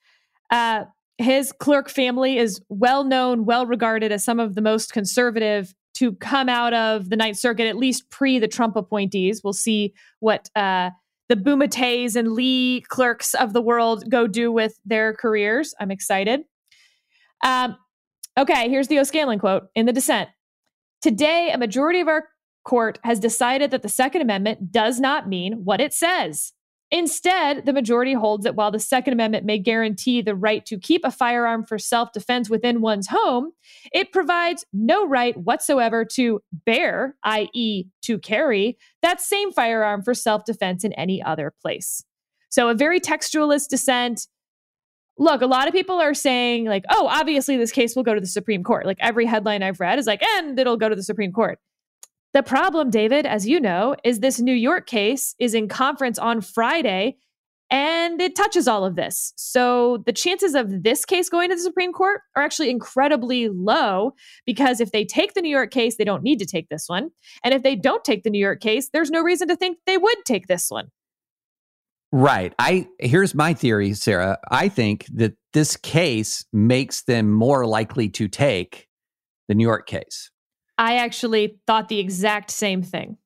Uh, 0.49 0.85
his 1.17 1.51
clerk 1.51 1.89
family 1.89 2.37
is 2.37 2.61
well 2.69 3.03
known, 3.03 3.45
well 3.45 3.65
regarded 3.65 4.11
as 4.11 4.23
some 4.23 4.39
of 4.39 4.55
the 4.55 4.61
most 4.61 4.93
conservative 4.93 5.73
to 5.95 6.13
come 6.13 6.49
out 6.49 6.73
of 6.73 7.09
the 7.09 7.15
Ninth 7.15 7.37
Circuit, 7.37 7.67
at 7.67 7.77
least 7.77 8.09
pre 8.09 8.39
the 8.39 8.47
Trump 8.47 8.75
appointees. 8.75 9.41
We'll 9.43 9.53
see 9.53 9.93
what 10.19 10.49
uh, 10.55 10.89
the 11.29 11.35
Bumatay 11.35 12.15
and 12.15 12.31
Lee 12.31 12.83
clerks 12.89 13.33
of 13.35 13.53
the 13.53 13.61
world 13.61 14.09
go 14.09 14.27
do 14.27 14.51
with 14.51 14.79
their 14.85 15.13
careers. 15.13 15.73
I'm 15.79 15.91
excited. 15.91 16.41
Um, 17.43 17.77
Okay, 18.37 18.67
here's 18.67 18.87
the 18.87 18.97
O'Scannlain 18.97 19.39
quote 19.39 19.63
in 19.75 19.85
the 19.85 19.93
dissent. 19.93 20.29
Today, 21.01 21.51
a 21.53 21.57
majority 21.57 21.99
of 21.99 22.07
our 22.07 22.29
court 22.65 22.97
has 23.03 23.19
decided 23.19 23.69
that 23.71 23.83
the 23.83 23.89
Second 23.89 24.21
Amendment 24.21 24.71
does 24.71 24.99
not 24.99 25.29
mean 25.29 25.63
what 25.63 25.79
it 25.79 25.93
says. 25.93 26.53
Instead, 26.93 27.65
the 27.65 27.73
majority 27.73 28.13
holds 28.13 28.43
that 28.43 28.53
while 28.53 28.69
the 28.69 28.77
Second 28.77 29.13
Amendment 29.13 29.47
may 29.47 29.57
guarantee 29.57 30.21
the 30.21 30.35
right 30.35 30.63
to 30.67 30.77
keep 30.77 31.01
a 31.03 31.09
firearm 31.09 31.65
for 31.65 31.79
self 31.79 32.11
defense 32.11 32.51
within 32.51 32.81
one's 32.81 33.07
home, 33.07 33.51
it 33.91 34.11
provides 34.11 34.63
no 34.73 35.07
right 35.07 35.35
whatsoever 35.35 36.05
to 36.05 36.39
bear, 36.67 37.15
i.e., 37.23 37.85
to 38.03 38.19
carry, 38.19 38.77
that 39.01 39.19
same 39.19 39.51
firearm 39.51 40.03
for 40.03 40.13
self 40.13 40.45
defense 40.45 40.83
in 40.83 40.93
any 40.93 41.19
other 41.19 41.51
place. 41.63 42.05
So, 42.49 42.69
a 42.69 42.75
very 42.75 42.99
textualist 42.99 43.69
dissent. 43.69 44.27
Look, 45.17 45.41
a 45.41 45.47
lot 45.47 45.67
of 45.67 45.73
people 45.73 45.99
are 45.99 46.13
saying, 46.13 46.65
like, 46.65 46.83
oh, 46.91 47.07
obviously 47.07 47.57
this 47.57 47.71
case 47.71 47.95
will 47.95 48.03
go 48.03 48.13
to 48.13 48.21
the 48.21 48.27
Supreme 48.27 48.63
Court. 48.63 48.85
Like, 48.85 48.97
every 48.99 49.25
headline 49.25 49.63
I've 49.63 49.79
read 49.79 49.97
is 49.97 50.05
like, 50.05 50.21
and 50.21 50.59
it'll 50.59 50.77
go 50.77 50.89
to 50.89 50.95
the 50.95 51.01
Supreme 51.01 51.31
Court. 51.31 51.57
The 52.33 52.43
problem, 52.43 52.89
David, 52.89 53.27
as 53.27 53.47
you 53.47 53.59
know, 53.59 53.95
is 54.03 54.19
this 54.19 54.39
New 54.39 54.53
York 54.53 54.87
case 54.87 55.35
is 55.39 55.53
in 55.53 55.67
conference 55.67 56.17
on 56.17 56.41
Friday 56.41 57.17
and 57.69 58.21
it 58.21 58.35
touches 58.35 58.67
all 58.67 58.85
of 58.85 58.95
this. 58.95 59.33
So 59.35 60.03
the 60.05 60.13
chances 60.13 60.53
of 60.53 60.83
this 60.83 61.05
case 61.05 61.29
going 61.29 61.49
to 61.49 61.55
the 61.55 61.61
Supreme 61.61 61.93
Court 61.93 62.21
are 62.35 62.43
actually 62.43 62.69
incredibly 62.69 63.49
low 63.49 64.13
because 64.45 64.79
if 64.79 64.91
they 64.91 65.05
take 65.05 65.33
the 65.33 65.41
New 65.41 65.49
York 65.49 65.71
case, 65.71 65.97
they 65.97 66.03
don't 66.03 66.23
need 66.23 66.39
to 66.39 66.45
take 66.45 66.69
this 66.69 66.85
one. 66.87 67.09
And 67.43 67.53
if 67.53 67.63
they 67.63 67.75
don't 67.75 68.03
take 68.03 68.23
the 68.23 68.29
New 68.29 68.39
York 68.39 68.61
case, 68.61 68.89
there's 68.91 69.11
no 69.11 69.21
reason 69.21 69.47
to 69.47 69.55
think 69.55 69.77
they 69.85 69.97
would 69.97 70.17
take 70.25 70.47
this 70.47 70.69
one. 70.69 70.89
Right. 72.11 72.53
I 72.59 72.87
here's 72.99 73.33
my 73.33 73.55
theory, 73.55 73.93
Sarah. 73.93 74.37
I 74.51 74.69
think 74.69 75.07
that 75.13 75.33
this 75.53 75.75
case 75.75 76.45
makes 76.53 77.03
them 77.03 77.31
more 77.31 77.65
likely 77.65 78.07
to 78.09 78.27
take 78.27 78.87
the 79.47 79.55
New 79.55 79.65
York 79.65 79.87
case. 79.87 80.29
I 80.77 80.95
actually 80.97 81.59
thought 81.67 81.89
the 81.89 81.99
exact 81.99 82.51
same 82.51 82.81
thing. 82.81 83.17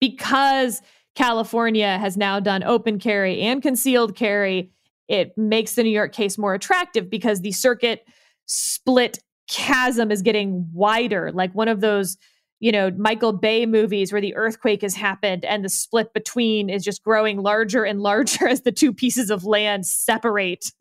Because 0.00 0.82
California 1.14 1.98
has 1.98 2.16
now 2.16 2.40
done 2.40 2.62
open 2.62 2.98
carry 2.98 3.40
and 3.40 3.62
concealed 3.62 4.16
carry, 4.16 4.70
it 5.08 5.36
makes 5.38 5.74
the 5.74 5.82
New 5.82 5.90
York 5.90 6.12
case 6.12 6.36
more 6.36 6.54
attractive 6.54 7.08
because 7.08 7.40
the 7.40 7.52
circuit 7.52 8.06
split 8.46 9.18
chasm 9.48 10.10
is 10.10 10.22
getting 10.22 10.68
wider, 10.72 11.30
like 11.32 11.54
one 11.54 11.68
of 11.68 11.80
those, 11.80 12.16
you 12.60 12.72
know, 12.72 12.90
Michael 12.96 13.32
Bay 13.32 13.66
movies 13.66 14.12
where 14.12 14.20
the 14.20 14.34
earthquake 14.34 14.82
has 14.82 14.94
happened 14.94 15.44
and 15.44 15.64
the 15.64 15.68
split 15.68 16.12
between 16.14 16.70
is 16.70 16.82
just 16.82 17.02
growing 17.02 17.38
larger 17.38 17.84
and 17.84 18.00
larger 18.00 18.48
as 18.48 18.62
the 18.62 18.72
two 18.72 18.92
pieces 18.92 19.30
of 19.30 19.44
land 19.44 19.86
separate. 19.86 20.72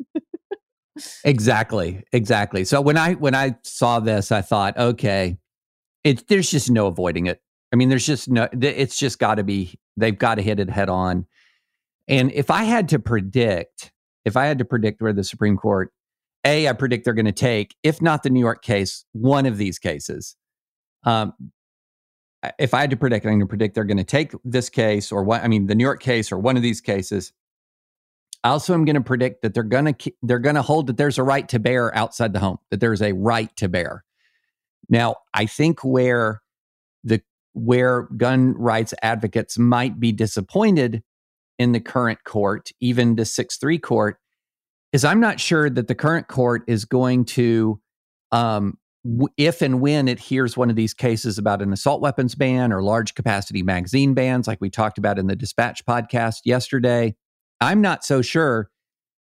exactly. 1.24 2.04
Exactly. 2.12 2.64
So 2.66 2.82
when 2.82 2.98
I 2.98 3.14
when 3.14 3.36
I 3.36 3.56
saw 3.64 4.00
this, 4.00 4.32
I 4.32 4.42
thought, 4.42 4.78
okay, 4.78 5.38
it, 6.04 6.28
there's 6.28 6.50
just 6.52 6.70
no 6.70 6.88
avoiding 6.88 7.28
it. 7.28 7.42
I 7.72 7.76
mean, 7.76 7.90
there's 7.90 8.06
just 8.06 8.30
no, 8.30 8.48
it's 8.54 8.98
just 8.98 9.20
got 9.20 9.36
to 9.36 9.44
be, 9.44 9.80
they've 9.98 10.18
got 10.18 10.36
to 10.36 10.42
hit 10.42 10.60
it 10.60 10.70
head 10.70 10.90
on. 10.90 11.26
And 12.08 12.32
if 12.32 12.52
I 12.52 12.64
had 12.64 12.90
to 12.90 13.00
predict, 13.00 13.92
if 14.26 14.38
I 14.38 14.46
had 14.46 14.60
to 14.60 14.66
predict 14.66 15.02
where 15.02 15.14
the 15.14 15.24
Supreme 15.24 15.58
Court, 15.58 15.92
A, 16.46 16.68
I 16.68 16.74
predict 16.74 17.06
they're 17.06 17.14
going 17.14 17.26
to 17.26 17.32
take, 17.32 17.76
if 17.84 18.02
not 18.02 18.24
the 18.24 18.30
New 18.30 18.40
York 18.40 18.62
case, 18.62 19.06
one 19.14 19.46
of 19.46 19.58
these 19.58 19.80
cases. 19.80 20.36
Um, 21.04 21.34
if 22.60 22.74
I 22.74 22.82
had 22.82 22.90
to 22.90 22.98
predict, 22.98 23.26
I'm 23.26 23.32
going 23.32 23.40
to 23.42 23.48
predict 23.48 23.76
they're 23.76 23.84
going 23.86 23.98
to 23.98 24.04
take 24.04 24.34
this 24.44 24.70
case 24.70 25.12
or 25.12 25.24
what, 25.24 25.44
I 25.44 25.48
mean, 25.48 25.68
the 25.68 25.76
New 25.76 25.84
York 25.84 26.02
case 26.02 26.32
or 26.32 26.38
one 26.38 26.58
of 26.58 26.64
these 26.64 26.82
cases. 26.82 27.32
I 28.44 28.50
also 28.50 28.74
am 28.74 28.84
going 28.84 28.96
to 28.96 29.02
predict 29.02 29.42
that 29.42 29.54
they're 29.54 29.64
going 29.64 29.94
to 29.94 30.12
they're 30.22 30.40
going 30.40 30.56
to 30.56 30.62
hold 30.62 30.88
that 30.88 30.98
there's 30.98 31.18
a 31.18 31.24
right 31.24 31.48
to 31.48 31.60
bear 31.60 31.96
outside 31.96 32.34
the 32.34 32.40
home, 32.40 32.58
that 32.72 32.82
there's 32.82 33.02
a 33.02 33.14
right 33.14 33.56
to 33.56 33.70
bear. 33.70 34.04
Now, 34.90 35.16
I 35.34 35.46
think 35.46 35.84
where 35.84 36.42
the 37.04 37.22
where 37.54 38.04
gun 38.18 38.54
rights 38.54 38.94
advocates 39.02 39.58
might 39.58 40.00
be 40.00 40.12
disappointed 40.12 41.04
in 41.60 41.72
the 41.72 41.80
current 41.80 42.24
court, 42.24 42.72
even 42.80 43.16
the 43.16 43.26
6 43.26 43.58
3 43.58 43.80
court, 43.80 44.18
is 44.92 45.06
I'm 45.06 45.20
not 45.20 45.40
sure 45.40 45.70
that 45.70 45.88
the 45.88 45.96
current 45.96 46.28
court 46.28 46.64
is 46.68 46.86
going 46.86 47.26
to, 47.26 47.80
um, 48.32 48.78
if 49.38 49.62
and 49.62 49.82
when 49.82 50.08
it 50.08 50.20
hears 50.20 50.56
one 50.56 50.70
of 50.70 50.76
these 50.76 50.94
cases 50.94 51.38
about 51.38 51.62
an 51.62 51.74
assault 51.74 52.02
weapons 52.02 52.36
ban 52.36 52.72
or 52.72 52.82
large 52.82 53.16
capacity 53.16 53.62
magazine 53.62 54.14
bans, 54.14 54.48
like 54.48 54.62
we 54.62 54.70
talked 54.70 54.98
about 54.98 55.20
in 55.20 55.28
the 55.28 55.36
dispatch 55.36 55.86
podcast 55.86 56.38
yesterday, 56.46 57.16
I'm 57.60 57.82
not 57.82 58.04
so 58.04 58.22
sure 58.22 58.70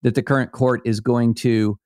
that 0.03 0.15
the 0.15 0.23
current 0.23 0.53
court 0.53 0.83
is 0.85 1.01
going 1.01 1.35
to 1.35 1.79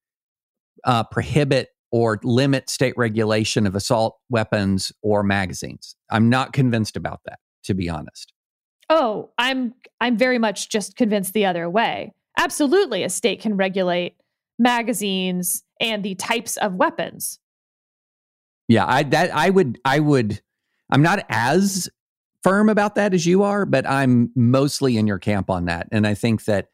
uh, 0.84 1.04
prohibit 1.04 1.68
or 1.92 2.20
limit 2.22 2.70
state 2.70 2.94
regulation 2.96 3.66
of 3.66 3.74
assault 3.74 4.18
weapons 4.28 4.92
or 5.02 5.22
magazines. 5.22 5.96
I'm 6.10 6.28
not 6.28 6.52
convinced 6.52 6.96
about 6.96 7.20
that, 7.26 7.38
to 7.64 7.74
be 7.74 7.88
honest. 7.88 8.32
Oh, 8.88 9.30
I'm 9.38 9.74
I'm 10.00 10.16
very 10.16 10.38
much 10.38 10.68
just 10.68 10.96
convinced 10.96 11.32
the 11.32 11.46
other 11.46 11.68
way. 11.68 12.12
Absolutely, 12.38 13.02
a 13.02 13.08
state 13.08 13.40
can 13.40 13.56
regulate 13.56 14.16
magazines 14.58 15.62
and 15.80 16.04
the 16.04 16.14
types 16.16 16.56
of 16.58 16.74
weapons. 16.74 17.38
Yeah, 18.68 18.86
I 18.86 19.02
that 19.04 19.34
I 19.34 19.50
would 19.50 19.78
I 19.84 20.00
would 20.00 20.40
I'm 20.90 21.02
not 21.02 21.24
as 21.28 21.88
firm 22.42 22.68
about 22.68 22.94
that 22.94 23.14
as 23.14 23.26
you 23.26 23.42
are, 23.42 23.66
but 23.66 23.86
I'm 23.88 24.30
mostly 24.34 24.96
in 24.96 25.06
your 25.06 25.18
camp 25.18 25.50
on 25.50 25.66
that. 25.66 25.88
And 25.92 26.06
I 26.06 26.14
think 26.14 26.44
that 26.44 26.68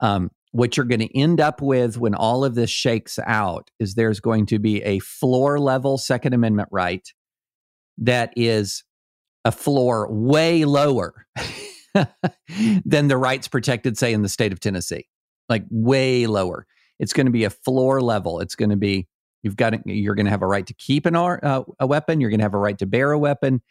um, 0.00 0.30
what 0.52 0.76
you're 0.76 0.86
going 0.86 1.00
to 1.00 1.16
end 1.16 1.40
up 1.40 1.62
with 1.62 1.96
when 1.96 2.14
all 2.14 2.44
of 2.44 2.54
this 2.54 2.70
shakes 2.70 3.18
out 3.24 3.70
is 3.78 3.94
there's 3.94 4.20
going 4.20 4.46
to 4.46 4.58
be 4.58 4.82
a 4.82 4.98
floor 4.98 5.58
level 5.58 5.96
Second 5.96 6.34
Amendment 6.34 6.68
right 6.72 7.06
that 7.98 8.32
is 8.36 8.82
a 9.44 9.52
floor 9.52 10.08
way 10.10 10.64
lower 10.64 11.26
than 12.84 13.08
the 13.08 13.16
rights 13.16 13.48
protected, 13.48 13.96
say, 13.96 14.12
in 14.12 14.22
the 14.22 14.28
state 14.28 14.52
of 14.52 14.60
Tennessee, 14.60 15.06
like 15.48 15.64
way 15.70 16.26
lower. 16.26 16.66
It's 16.98 17.12
going 17.12 17.26
to 17.26 17.32
be 17.32 17.44
a 17.44 17.50
floor 17.50 18.00
level. 18.00 18.40
It's 18.40 18.54
going 18.54 18.70
to 18.70 18.76
be 18.76 19.08
you've 19.42 19.56
got 19.56 19.70
to, 19.70 19.80
you're 19.86 20.14
going 20.14 20.26
to 20.26 20.30
have 20.30 20.42
a 20.42 20.46
right 20.46 20.66
to 20.66 20.74
keep 20.74 21.06
an 21.06 21.16
uh, 21.16 21.62
a 21.78 21.86
weapon. 21.86 22.20
You're 22.20 22.30
going 22.30 22.40
to 22.40 22.44
have 22.44 22.54
a 22.54 22.58
right 22.58 22.78
to 22.78 22.86
bear 22.86 23.12
a 23.12 23.18
weapon. 23.18 23.62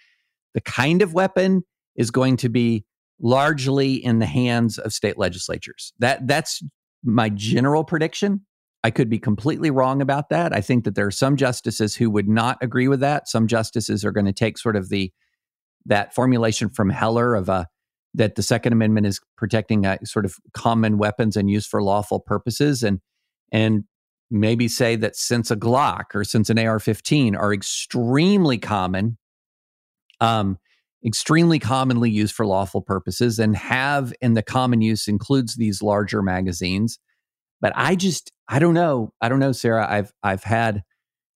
The 0.54 0.62
kind 0.62 1.02
of 1.02 1.14
weapon 1.14 1.64
is 1.96 2.12
going 2.12 2.38
to 2.38 2.50
be 2.50 2.86
largely 3.22 3.94
in 3.94 4.20
the 4.20 4.26
hands 4.26 4.78
of 4.78 4.94
state 4.94 5.18
legislatures. 5.18 5.94
That 6.00 6.28
that's 6.28 6.64
my 7.04 7.30
general 7.30 7.84
prediction. 7.84 8.46
I 8.84 8.92
could 8.92 9.10
be 9.10 9.20
completely 9.20 9.72
wrong 9.72 10.02
about 10.02 10.30
that. 10.30 10.56
I 10.56 10.62
think 10.62 10.86
that 10.86 10.96
there 10.96 11.06
are 11.06 11.12
some 11.12 11.36
justices 11.36 11.96
who 11.96 12.10
would 12.10 12.30
not 12.30 12.58
agree 12.62 12.88
with 12.88 13.02
that. 13.02 13.28
Some 13.28 13.48
justices 13.48 14.06
are 14.06 14.12
going 14.12 14.26
to 14.26 14.34
take 14.34 14.58
sort 14.58 14.76
of 14.76 14.90
the 14.90 15.12
that 15.86 16.14
formulation 16.14 16.70
from 16.70 16.90
Heller 16.90 17.36
of 17.36 17.50
a 17.50 17.68
that 18.14 18.36
the 18.36 18.44
Second 18.44 18.74
Amendment 18.74 19.06
is 19.06 19.20
protecting 19.38 19.86
a 19.86 20.00
sort 20.04 20.26
of 20.26 20.36
common 20.54 20.98
weapons 20.98 21.38
and 21.38 21.50
use 21.50 21.68
for 21.68 21.84
lawful 21.84 22.20
purposes, 22.20 22.84
and 22.84 23.00
and 23.52 23.84
maybe 24.32 24.68
say 24.68 24.96
that 24.96 25.16
since 25.16 25.52
a 25.52 25.56
Glock 25.56 26.06
or 26.14 26.24
since 26.24 26.50
an 26.50 26.60
AR-15 26.60 27.36
are 27.36 27.54
extremely 27.54 28.60
common, 28.60 29.18
um, 30.22 30.58
extremely 31.06 31.60
commonly 31.60 32.10
used 32.10 32.36
for 32.36 32.46
lawful 32.46 32.82
purposes 32.82 33.40
and 33.40 33.56
have 33.56 34.14
in 34.22 34.34
the 34.34 34.44
common 34.44 34.82
use 34.82 35.08
includes 35.08 35.56
these 35.56 35.82
larger 35.82 36.22
magazines. 36.22 37.00
But 37.62 37.74
i 37.76 37.96
just 37.96 38.32
i 38.48 38.58
don't 38.60 38.74
know 38.74 39.12
i 39.22 39.28
don't 39.28 39.40
know 39.40 39.52
sarah 39.52 39.86
i've 39.90 40.14
i've 40.24 40.44
had 40.44 40.82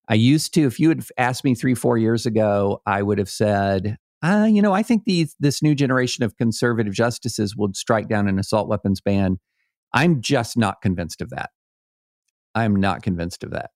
i 0.08 0.14
used 0.14 0.54
to 0.54 0.62
if 0.66 0.80
you 0.80 0.88
had 0.88 1.04
asked 1.18 1.44
me 1.44 1.54
three 1.54 1.74
four 1.74 1.98
years 1.98 2.24
ago 2.24 2.80
i 2.86 3.02
would 3.02 3.18
have 3.18 3.28
said 3.28 3.98
uh, 4.22 4.48
you 4.50 4.62
know 4.62 4.72
i 4.72 4.82
think 4.82 5.04
these 5.04 5.36
this 5.38 5.62
new 5.62 5.74
generation 5.74 6.24
of 6.24 6.38
conservative 6.38 6.94
justices 6.94 7.54
would 7.56 7.76
strike 7.76 8.08
down 8.08 8.26
an 8.26 8.38
assault 8.38 8.68
weapons 8.68 9.00
ban. 9.02 9.38
I'm 9.92 10.22
just 10.22 10.56
not 10.56 10.80
convinced 10.80 11.20
of 11.20 11.30
that. 11.30 11.50
I'm 12.54 12.74
not 12.74 13.02
convinced 13.02 13.44
of 13.44 13.50
that 13.50 13.70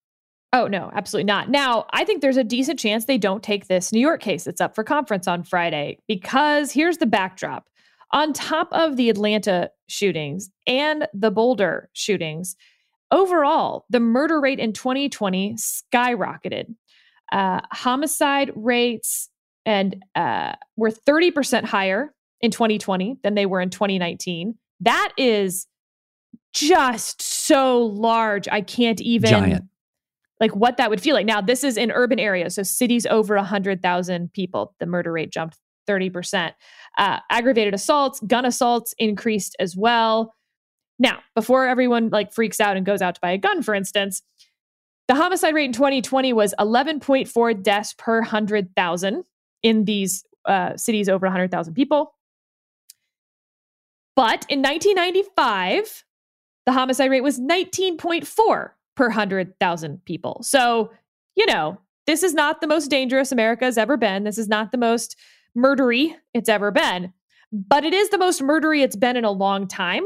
Oh, 0.53 0.67
no, 0.67 0.91
absolutely 0.95 1.27
not. 1.27 1.51
Now, 1.51 1.87
I 1.93 2.05
think 2.05 2.23
there's 2.23 2.39
a 2.39 2.45
decent 2.45 2.79
chance 2.79 3.05
they 3.05 3.19
don't 3.19 3.43
take 3.43 3.67
this 3.67 3.93
New 3.93 4.01
York 4.01 4.23
case 4.23 4.45
that's 4.45 4.61
up 4.61 4.75
for 4.75 4.83
conference 4.83 5.29
on 5.29 5.43
Friday 5.45 5.99
because 6.09 6.73
here's 6.73 6.99
the 6.99 7.07
backdrop. 7.07 7.69
On 8.13 8.33
top 8.33 8.69
of 8.73 8.97
the 8.97 9.11
Atlanta 9.11 9.71
shootings 9.89 10.49
and 10.67 11.07
the 11.13 11.31
Boulder 11.31 11.91
shootings, 11.93 12.57
overall, 13.11 13.85
the 13.91 14.01
murder 14.01 14.41
rate 14.41 14.59
in 14.59 14.73
2020 14.73 15.55
skyrocketed. 15.55 16.75
Uh, 17.31 17.61
homicide 17.71 18.51
rates 18.57 19.29
and 19.67 20.03
uh, 20.15 20.55
were 20.77 20.91
30% 20.91 21.65
higher 21.65 22.15
in 22.41 22.51
2020 22.51 23.19
than 23.23 23.35
they 23.35 23.45
were 23.45 23.61
in 23.61 23.69
2019. 23.69 24.55
That 24.81 25.13
is 25.19 25.67
just 26.55 27.21
so 27.21 27.83
large. 27.83 28.49
I 28.49 28.63
can't 28.63 29.03
even. 29.03 29.29
Giant 29.29 29.65
like 30.41 30.55
what 30.55 30.77
that 30.77 30.91
would 30.91 31.01
feel 31.01 31.15
like. 31.15 31.27
Now, 31.27 31.41
this 31.41 31.65
is 31.65 31.77
in 31.77 31.91
urban 31.91 32.19
areas, 32.19 32.55
so 32.57 32.63
cities 32.63 33.07
over 33.07 33.37
100,000 33.37 34.33
people. 34.33 34.75
The 34.79 34.87
murder 34.87 35.13
rate 35.13 35.31
jumped 35.31 35.59
30%. 35.89 36.53
Uh, 36.99 37.19
aggravated 37.31 37.75
assaults, 37.75 38.21
gun 38.21 38.45
assaults 38.45 38.95
increased 38.99 39.57
as 39.59 39.77
well. 39.77 40.35
Now, 40.99 41.21
before 41.35 41.67
everyone 41.67 42.11
like 42.11 42.33
freaks 42.33 42.61
out 42.61 42.77
and 42.77 42.85
goes 42.87 43.03
out 43.03 43.15
to 43.17 43.21
buy 43.21 43.31
a 43.33 43.39
gun, 43.39 43.63
for 43.63 43.75
instance, 43.75 44.23
The 45.09 45.15
homicide 45.15 45.55
rate 45.55 45.65
in 45.65 45.73
2020 45.73 46.35
was 46.35 46.55
11.4 46.59 47.63
deaths 47.63 47.95
per 47.97 48.21
100,000 48.21 49.25
in 49.63 49.85
these 49.87 50.25
uh, 50.45 50.77
cities 50.77 51.09
over 51.09 51.27
100,000 51.27 51.75
people. 51.75 52.15
But 54.15 54.45
in 54.51 54.61
1995, 54.61 56.05
the 56.67 56.73
homicide 56.73 57.11
rate 57.11 57.23
was 57.23 57.41
19.4 57.41 58.71
per 58.99 59.07
100,000 59.07 60.05
people. 60.05 60.41
So, 60.43 60.91
you 61.37 61.47
know, 61.47 61.79
this 62.09 62.25
is 62.25 62.35
not 62.35 62.61
the 62.61 62.67
most 62.67 62.89
dangerous 62.89 63.31
America 63.31 63.65
has 63.65 63.79
ever 63.79 63.97
been. 63.97 64.25
This 64.25 64.39
is 64.39 64.49
not 64.49 64.73
the 64.73 64.79
most 64.79 65.17
murdery 65.57 66.17
it's 66.35 66.49
ever 66.49 66.73
been, 66.73 67.13
but 67.53 67.85
it 67.85 67.95
is 67.95 68.11
the 68.11 68.19
most 68.19 68.43
murdery 68.43 68.83
it's 68.83 68.97
been 68.97 69.17
in 69.17 69.25
a 69.25 69.31
long 69.31 69.69
time. 69.69 70.03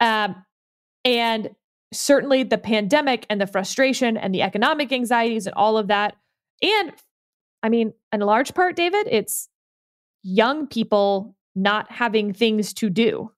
Um, 0.00 0.44
and 1.04 1.50
certainly 1.92 2.42
the 2.42 2.58
pandemic 2.58 3.24
and 3.30 3.40
the 3.40 3.46
frustration 3.46 4.16
and 4.16 4.34
the 4.34 4.42
economic 4.42 4.90
anxieties 4.90 5.46
and 5.46 5.54
all 5.54 5.78
of 5.78 5.86
that. 5.86 6.16
And 6.60 6.92
I 7.62 7.68
mean, 7.68 7.92
in 8.12 8.20
large 8.20 8.52
part, 8.52 8.74
David, 8.74 9.06
it's 9.08 9.48
young 10.24 10.66
people 10.66 11.36
not 11.54 11.88
having 11.92 12.32
things 12.32 12.74
to 12.74 12.90
do, 12.90 13.30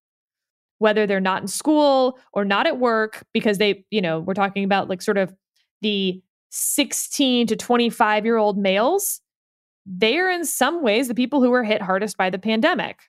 whether 0.83 1.07
they're 1.07 1.21
not 1.21 1.41
in 1.41 1.49
school 1.49 2.19
or 2.33 2.45
not 2.45 2.67
at 2.67 2.79
work, 2.79 3.25
because 3.33 3.59
they, 3.59 3.85
you 3.91 4.03
know, 4.03 4.21
we're 4.21 4.35
talking 4.35 4.65
about 4.65 4.89
like 4.89 5.01
sort 5.01 5.17
of 5.17 5.33
the 5.81 6.23
16 6.51 7.47
to 7.47 7.57
25 7.57 8.25
year 8.25 8.37
old 8.37 8.59
males. 8.59 9.21
They 9.87 10.19
are 10.19 10.29
in 10.29 10.45
some 10.45 10.83
ways 10.83 11.09
the 11.09 11.15
people 11.15 11.43
who 11.43 11.51
were 11.51 11.65
hit 11.65 11.81
hardest 11.81 12.17
by 12.17 12.29
the 12.29 12.39
pandemic. 12.39 13.01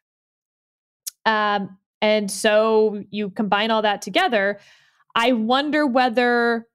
Um, 1.26 1.78
and 2.02 2.30
so 2.30 3.04
you 3.12 3.30
combine 3.30 3.72
all 3.72 3.82
that 3.82 4.02
together. 4.02 4.60
I 5.16 5.34
wonder 5.34 5.86
whether 5.86 6.68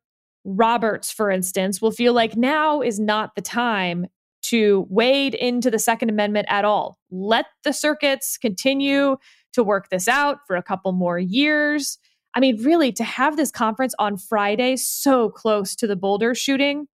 Roberts, 0.45 1.11
for 1.11 1.31
instance, 1.31 1.83
will 1.83 1.91
feel 1.91 2.13
like 2.13 2.37
now 2.37 2.81
is 2.81 2.99
not 2.99 3.35
the 3.35 3.43
time 3.43 4.07
to 4.43 4.87
wade 4.89 5.35
into 5.35 5.71
the 5.71 5.79
Second 5.79 6.09
Amendment 6.09 6.47
at 6.49 6.65
all. 6.65 6.99
Let 7.11 7.47
the 7.65 7.73
circuits 7.73 8.39
continue 8.39 9.17
to 9.53 9.63
work 9.63 9.89
this 9.91 10.09
out 10.09 10.39
for 10.47 10.57
a 10.57 10.63
couple 10.63 10.93
more 10.93 11.19
years. 11.19 11.99
I 12.35 12.41
mean, 12.41 12.63
really, 12.63 12.93
to 12.93 13.05
have 13.05 13.37
this 13.37 13.51
conference 13.51 13.95
on 13.99 14.17
Friday 14.17 14.77
so 14.77 15.31
close 15.31 15.75
to 15.77 15.87
the 15.87 15.97
Boulder 15.97 16.35
shooting, 16.35 16.87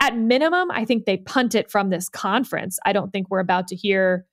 at 0.00 0.16
minimum, 0.16 0.70
I 0.70 0.84
think 0.84 1.04
they 1.04 1.16
punt 1.16 1.54
it 1.54 1.70
from 1.70 1.90
this 1.90 2.08
conference. 2.08 2.78
I 2.84 2.92
don't 2.92 3.10
think 3.10 3.30
we're 3.30 3.40
about 3.40 3.66
to 3.68 3.76
hear, 3.76 4.26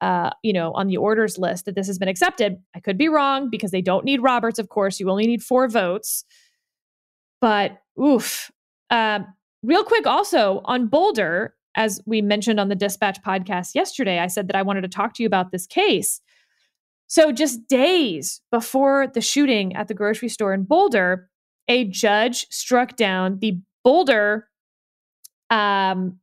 uh, 0.00 0.30
you 0.42 0.52
know, 0.52 0.72
on 0.72 0.86
the 0.86 0.96
orders 0.96 1.38
list 1.38 1.66
that 1.66 1.74
this 1.74 1.86
has 1.86 1.98
been 1.98 2.08
accepted. 2.08 2.56
I 2.74 2.80
could 2.80 2.96
be 2.96 3.08
wrong 3.08 3.50
because 3.50 3.70
they 3.70 3.82
don't 3.82 4.04
need 4.04 4.22
Roberts, 4.22 4.58
of 4.58 4.68
course. 4.70 4.98
You 4.98 5.10
only 5.10 5.26
need 5.26 5.42
four 5.42 5.68
votes. 5.68 6.24
But 7.40 7.78
oof. 8.02 8.50
Um, 8.90 9.26
real 9.62 9.84
quick, 9.84 10.06
also 10.06 10.62
on 10.64 10.86
Boulder, 10.86 11.54
as 11.74 12.00
we 12.06 12.22
mentioned 12.22 12.58
on 12.58 12.68
the 12.68 12.74
Dispatch 12.74 13.22
podcast 13.22 13.74
yesterday, 13.74 14.18
I 14.18 14.26
said 14.26 14.48
that 14.48 14.56
I 14.56 14.62
wanted 14.62 14.82
to 14.82 14.88
talk 14.88 15.14
to 15.14 15.22
you 15.22 15.26
about 15.26 15.52
this 15.52 15.66
case. 15.66 16.20
So, 17.10 17.32
just 17.32 17.66
days 17.66 18.40
before 18.52 19.08
the 19.08 19.20
shooting 19.20 19.74
at 19.74 19.88
the 19.88 19.94
grocery 19.94 20.28
store 20.28 20.54
in 20.54 20.62
Boulder, 20.62 21.28
a 21.66 21.84
judge 21.84 22.46
struck 22.50 22.94
down 22.94 23.40
the 23.40 23.58
Boulder 23.82 24.46
um, 25.50 26.20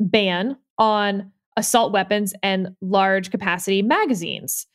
ban 0.00 0.56
on 0.78 1.32
assault 1.58 1.92
weapons 1.92 2.32
and 2.42 2.74
large 2.80 3.30
capacity 3.30 3.82
magazines. 3.82 4.66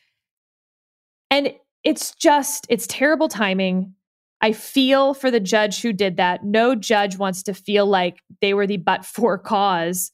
And 1.28 1.52
it's 1.82 2.14
just, 2.14 2.64
it's 2.68 2.86
terrible 2.86 3.26
timing. 3.26 3.94
I 4.40 4.52
feel 4.52 5.12
for 5.12 5.28
the 5.28 5.40
judge 5.40 5.82
who 5.82 5.92
did 5.92 6.18
that. 6.18 6.44
No 6.44 6.76
judge 6.76 7.18
wants 7.18 7.42
to 7.42 7.52
feel 7.52 7.84
like 7.84 8.20
they 8.40 8.54
were 8.54 8.68
the 8.68 8.76
but 8.76 9.04
for 9.04 9.36
cause 9.38 10.12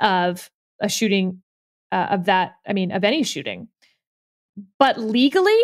of 0.00 0.50
a 0.80 0.88
shooting 0.88 1.42
uh, 1.92 2.06
of 2.10 2.24
that, 2.24 2.52
I 2.66 2.72
mean, 2.72 2.90
of 2.90 3.04
any 3.04 3.22
shooting. 3.22 3.68
But 4.78 4.98
legally, 4.98 5.60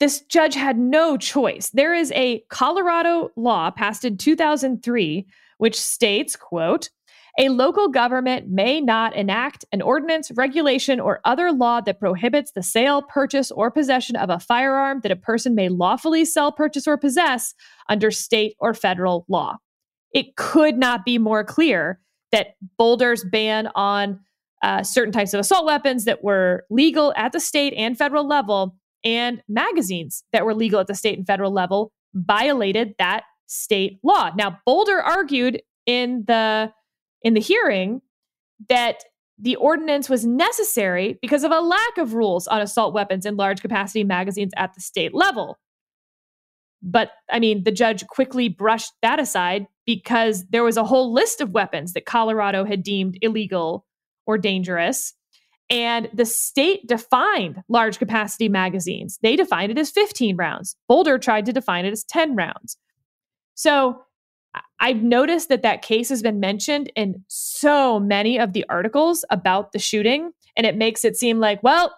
this 0.00 0.20
judge 0.22 0.54
had 0.54 0.78
no 0.78 1.16
choice. 1.16 1.70
There 1.70 1.94
is 1.94 2.12
a 2.12 2.44
Colorado 2.50 3.30
law 3.36 3.70
passed 3.70 4.04
in 4.04 4.16
2003 4.18 5.26
which 5.58 5.80
states, 5.80 6.36
quote, 6.36 6.90
a 7.38 7.48
local 7.48 7.88
government 7.88 8.48
may 8.48 8.80
not 8.80 9.16
enact 9.16 9.64
an 9.72 9.82
ordinance, 9.82 10.30
regulation, 10.34 11.00
or 11.00 11.20
other 11.24 11.50
law 11.50 11.80
that 11.80 11.98
prohibits 11.98 12.52
the 12.52 12.62
sale, 12.62 13.02
purchase, 13.02 13.50
or 13.50 13.72
possession 13.72 14.14
of 14.14 14.30
a 14.30 14.38
firearm 14.38 15.00
that 15.00 15.10
a 15.10 15.16
person 15.16 15.54
may 15.54 15.68
lawfully 15.68 16.24
sell, 16.24 16.52
purchase, 16.52 16.86
or 16.86 16.96
possess 16.96 17.54
under 17.88 18.12
state 18.12 18.54
or 18.60 18.72
federal 18.72 19.24
law. 19.28 19.56
It 20.12 20.36
could 20.36 20.78
not 20.78 21.04
be 21.04 21.18
more 21.18 21.42
clear 21.42 21.98
that 22.30 22.54
Boulder's 22.78 23.24
ban 23.24 23.68
on 23.74 24.20
uh, 24.64 24.82
certain 24.82 25.12
types 25.12 25.34
of 25.34 25.40
assault 25.40 25.66
weapons 25.66 26.06
that 26.06 26.24
were 26.24 26.64
legal 26.70 27.12
at 27.18 27.32
the 27.32 27.38
state 27.38 27.74
and 27.76 27.98
federal 27.98 28.26
level 28.26 28.74
and 29.04 29.42
magazines 29.46 30.24
that 30.32 30.46
were 30.46 30.54
legal 30.54 30.80
at 30.80 30.86
the 30.86 30.94
state 30.94 31.18
and 31.18 31.26
federal 31.26 31.52
level 31.52 31.92
violated 32.14 32.94
that 32.98 33.24
state 33.46 33.98
law. 34.02 34.30
Now, 34.34 34.58
Boulder 34.64 35.02
argued 35.02 35.60
in 35.84 36.24
the 36.26 36.72
in 37.20 37.34
the 37.34 37.40
hearing 37.40 38.00
that 38.70 39.04
the 39.38 39.56
ordinance 39.56 40.08
was 40.08 40.24
necessary 40.24 41.18
because 41.20 41.44
of 41.44 41.52
a 41.52 41.60
lack 41.60 41.98
of 41.98 42.14
rules 42.14 42.46
on 42.46 42.62
assault 42.62 42.94
weapons 42.94 43.26
and 43.26 43.36
large 43.36 43.60
capacity 43.60 44.02
magazines 44.02 44.52
at 44.56 44.72
the 44.72 44.80
state 44.80 45.12
level. 45.12 45.58
But 46.80 47.10
I 47.30 47.38
mean, 47.38 47.64
the 47.64 47.72
judge 47.72 48.06
quickly 48.06 48.48
brushed 48.48 48.92
that 49.02 49.20
aside 49.20 49.66
because 49.84 50.46
there 50.48 50.64
was 50.64 50.78
a 50.78 50.84
whole 50.84 51.12
list 51.12 51.42
of 51.42 51.50
weapons 51.50 51.92
that 51.92 52.06
Colorado 52.06 52.64
had 52.64 52.82
deemed 52.82 53.18
illegal 53.20 53.84
or 54.26 54.38
dangerous. 54.38 55.14
And 55.70 56.08
the 56.12 56.26
state 56.26 56.86
defined 56.86 57.62
large 57.68 57.98
capacity 57.98 58.48
magazines. 58.48 59.18
They 59.22 59.34
defined 59.34 59.72
it 59.72 59.78
as 59.78 59.90
15 59.90 60.36
rounds. 60.36 60.76
Boulder 60.88 61.18
tried 61.18 61.46
to 61.46 61.52
define 61.52 61.86
it 61.86 61.92
as 61.92 62.04
10 62.04 62.36
rounds. 62.36 62.76
So 63.54 64.02
I've 64.78 65.02
noticed 65.02 65.48
that 65.48 65.62
that 65.62 65.82
case 65.82 66.08
has 66.10 66.22
been 66.22 66.38
mentioned 66.38 66.92
in 66.94 67.24
so 67.28 67.98
many 67.98 68.38
of 68.38 68.52
the 68.52 68.64
articles 68.68 69.24
about 69.30 69.72
the 69.72 69.78
shooting. 69.78 70.32
And 70.56 70.66
it 70.66 70.76
makes 70.76 71.04
it 71.04 71.16
seem 71.16 71.40
like, 71.40 71.62
well, 71.62 71.96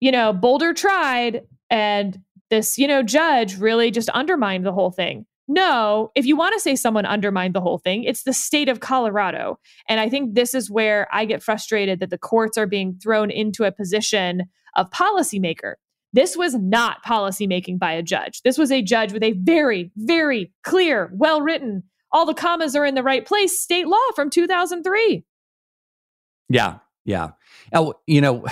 you 0.00 0.10
know, 0.10 0.32
Boulder 0.32 0.74
tried 0.74 1.42
and 1.70 2.20
this, 2.50 2.76
you 2.76 2.86
know, 2.86 3.02
judge 3.02 3.56
really 3.58 3.90
just 3.90 4.08
undermined 4.10 4.66
the 4.66 4.72
whole 4.72 4.90
thing. 4.90 5.26
No, 5.48 6.10
if 6.14 6.26
you 6.26 6.36
want 6.36 6.54
to 6.54 6.60
say 6.60 6.74
someone 6.74 7.06
undermined 7.06 7.54
the 7.54 7.60
whole 7.60 7.78
thing, 7.78 8.02
it's 8.02 8.24
the 8.24 8.32
state 8.32 8.68
of 8.68 8.80
Colorado. 8.80 9.58
And 9.88 10.00
I 10.00 10.08
think 10.08 10.34
this 10.34 10.54
is 10.54 10.70
where 10.70 11.06
I 11.12 11.24
get 11.24 11.42
frustrated 11.42 12.00
that 12.00 12.10
the 12.10 12.18
courts 12.18 12.58
are 12.58 12.66
being 12.66 12.98
thrown 13.00 13.30
into 13.30 13.64
a 13.64 13.70
position 13.70 14.44
of 14.74 14.90
policymaker. 14.90 15.74
This 16.12 16.36
was 16.36 16.54
not 16.54 17.04
policymaking 17.04 17.78
by 17.78 17.92
a 17.92 18.02
judge. 18.02 18.42
This 18.42 18.58
was 18.58 18.72
a 18.72 18.82
judge 18.82 19.12
with 19.12 19.22
a 19.22 19.32
very, 19.32 19.92
very 19.96 20.52
clear, 20.64 21.12
well 21.14 21.40
written, 21.40 21.84
all 22.12 22.26
the 22.26 22.34
commas 22.34 22.74
are 22.74 22.86
in 22.86 22.94
the 22.94 23.02
right 23.02 23.26
place 23.26 23.60
state 23.60 23.86
law 23.86 23.98
from 24.14 24.30
2003. 24.30 25.24
Yeah, 26.48 26.78
yeah. 27.04 27.30
Oh, 27.74 27.94
you 28.06 28.20
know, 28.20 28.46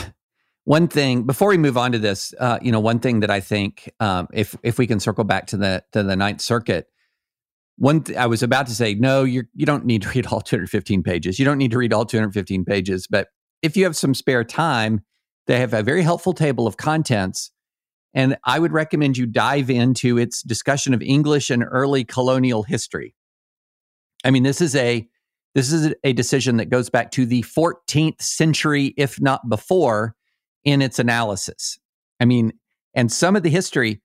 one 0.65 0.89
thing 0.89 1.25
before 1.25 1.49
we 1.49 1.59
move 1.59 1.77
on 1.77 1.93
to 1.93 1.99
this, 1.99 2.35
uh, 2.39 2.59
you 2.63 2.73
know, 2.73 2.81
one 2.81 2.99
thing 2.99 3.21
that 3.21 3.31
I 3.31 3.41
think, 3.41 3.91
um, 4.01 4.29
if 4.33 4.57
if 4.63 4.79
we 4.79 4.87
can 4.87 5.01
circle 5.01 5.25
back 5.25 5.47
to 5.49 5.57
the 5.57 5.85
to 5.93 6.03
the 6.03 6.17
Ninth 6.17 6.41
Circuit, 6.41 6.87
one 7.77 8.03
th- 8.03 8.19
I 8.19 8.27
was 8.27 8.43
about 8.43 8.67
to 8.69 8.75
say, 8.75 8.95
no, 8.95 9.25
you 9.25 9.45
you 9.55 9.67
don't 9.67 9.85
need 9.85 10.03
to 10.03 10.09
read 10.11 10.27
all 10.27 10.41
215 10.43 11.03
pages. 11.03 11.39
You 11.39 11.45
don't 11.45 11.59
need 11.59 11.71
to 11.71 11.79
read 11.79 11.93
all 11.93 12.05
215 12.05 12.65
pages, 12.65 13.07
but 13.07 13.29
if 13.63 13.77
you 13.77 13.85
have 13.85 13.97
some 13.97 14.15
spare 14.15 14.45
time, 14.45 15.03
they 15.47 15.61
have 15.61 15.75
a 15.75 15.83
very 15.83 16.03
helpful 16.03 16.33
table 16.33 16.67
of 16.67 16.77
contents 16.77 17.51
and 18.15 18.37
I 18.45 18.61
would 18.61 18.73
recommend 18.73 19.19
you 19.19 19.27
dive 19.27 19.69
into 19.69 20.17
its 20.19 20.43
discussion 20.43 20.95
of 20.95 21.03
English 21.03 21.51
and 21.51 21.65
early 21.69 22.05
colonial 22.05 22.63
history. 22.63 23.15
I 24.25 24.31
mean, 24.31 24.45
this 24.45 24.61
is 24.61 24.77
a 24.77 25.07
this 25.55 25.73
is 25.73 25.95
a 26.03 26.13
decision 26.13 26.57
that 26.57 26.71
goes 26.71 26.91
back 26.91 27.11
to 27.13 27.27
the 27.27 27.43
14th 27.43 28.21
century, 28.21 28.93
if 28.97 29.21
not 29.21 29.49
before, 29.49 30.17
in 30.65 30.83
its 30.83 30.99
analysis. 30.99 31.79
I 32.21 32.25
mean, 32.25 32.53
and 32.95 33.11
some 33.11 33.37
of 33.37 33.43
the 33.43 33.51
history 33.51 34.01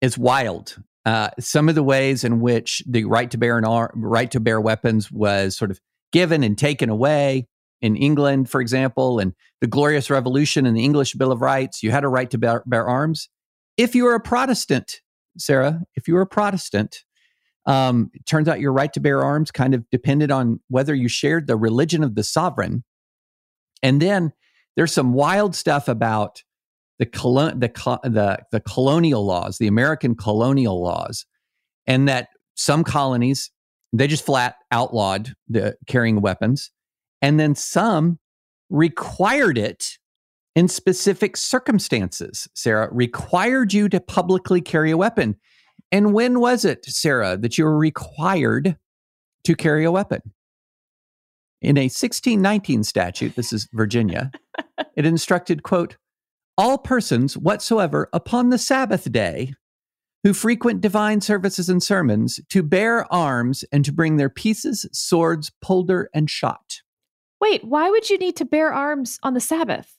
is 0.00 0.18
wild. 0.18 0.76
Uh, 1.04 1.30
some 1.40 1.68
of 1.68 1.74
the 1.74 1.82
ways 1.82 2.22
in 2.24 2.40
which 2.40 2.82
the 2.86 3.04
right 3.04 3.30
to 3.30 3.38
bear 3.38 3.58
an 3.58 3.64
arm, 3.64 3.90
right 3.96 4.30
to 4.30 4.40
bear 4.40 4.60
weapons 4.60 5.10
was 5.10 5.56
sort 5.56 5.70
of 5.70 5.80
given 6.12 6.44
and 6.44 6.56
taken 6.56 6.88
away 6.88 7.46
in 7.80 7.96
England, 7.96 8.48
for 8.48 8.60
example, 8.60 9.18
and 9.18 9.32
the 9.60 9.66
Glorious 9.66 10.10
Revolution 10.10 10.66
and 10.66 10.76
the 10.76 10.84
English 10.84 11.14
Bill 11.14 11.32
of 11.32 11.40
Rights, 11.40 11.82
you 11.82 11.90
had 11.90 12.04
a 12.04 12.08
right 12.08 12.30
to 12.30 12.38
bear, 12.38 12.62
bear 12.66 12.86
arms 12.86 13.28
if 13.76 13.94
you 13.94 14.04
were 14.04 14.14
a 14.14 14.20
Protestant, 14.20 15.00
Sarah, 15.38 15.82
if 15.94 16.08
you 16.08 16.14
were 16.14 16.22
a 16.22 16.26
Protestant, 16.26 17.04
um, 17.64 18.10
it 18.12 18.26
turns 18.26 18.48
out 18.48 18.60
your 18.60 18.72
right 18.72 18.92
to 18.92 19.00
bear 19.00 19.22
arms 19.22 19.50
kind 19.50 19.74
of 19.74 19.88
depended 19.90 20.30
on 20.30 20.60
whether 20.68 20.94
you 20.94 21.08
shared 21.08 21.46
the 21.46 21.56
religion 21.56 22.02
of 22.02 22.14
the 22.14 22.24
sovereign. 22.24 22.84
And 23.82 24.02
then 24.02 24.32
there's 24.76 24.92
some 24.92 25.12
wild 25.12 25.54
stuff 25.54 25.88
about 25.88 26.42
the, 26.98 27.06
the, 27.06 28.00
the, 28.04 28.38
the 28.50 28.60
colonial 28.60 29.24
laws, 29.24 29.58
the 29.58 29.66
American 29.66 30.14
colonial 30.14 30.82
laws, 30.82 31.26
and 31.86 32.08
that 32.08 32.28
some 32.54 32.84
colonies, 32.84 33.50
they 33.92 34.06
just 34.06 34.24
flat 34.24 34.56
outlawed 34.70 35.34
the 35.48 35.76
carrying 35.86 36.20
weapons. 36.20 36.70
And 37.20 37.38
then 37.38 37.54
some 37.54 38.18
required 38.70 39.58
it 39.58 39.98
in 40.54 40.68
specific 40.68 41.36
circumstances, 41.36 42.48
Sarah, 42.54 42.88
required 42.92 43.72
you 43.72 43.88
to 43.88 44.00
publicly 44.00 44.60
carry 44.60 44.90
a 44.90 44.96
weapon. 44.96 45.36
And 45.90 46.12
when 46.12 46.40
was 46.40 46.64
it, 46.64 46.84
Sarah, 46.84 47.36
that 47.36 47.56
you 47.56 47.64
were 47.64 47.78
required 47.78 48.76
to 49.44 49.54
carry 49.54 49.84
a 49.84 49.92
weapon? 49.92 50.20
In 51.62 51.78
a 51.78 51.84
1619 51.84 52.82
statute, 52.82 53.36
this 53.36 53.52
is 53.52 53.68
Virginia, 53.72 54.30
it 54.96 55.06
instructed, 55.06 55.62
quote, 55.62 55.96
all 56.58 56.78
persons 56.78 57.36
whatsoever 57.36 58.08
upon 58.12 58.50
the 58.50 58.58
Sabbath 58.58 59.10
day 59.10 59.54
who 60.22 60.32
frequent 60.32 60.80
divine 60.80 61.20
services 61.20 61.68
and 61.68 61.82
sermons 61.82 62.40
to 62.48 62.62
bear 62.62 63.12
arms 63.12 63.64
and 63.72 63.84
to 63.84 63.92
bring 63.92 64.16
their 64.16 64.30
pieces, 64.30 64.86
swords, 64.92 65.50
polder, 65.60 66.08
and 66.14 66.30
shot. 66.30 66.80
Wait, 67.40 67.64
why 67.64 67.90
would 67.90 68.08
you 68.08 68.18
need 68.18 68.36
to 68.36 68.44
bear 68.44 68.72
arms 68.72 69.18
on 69.22 69.34
the 69.34 69.40
Sabbath? 69.40 69.96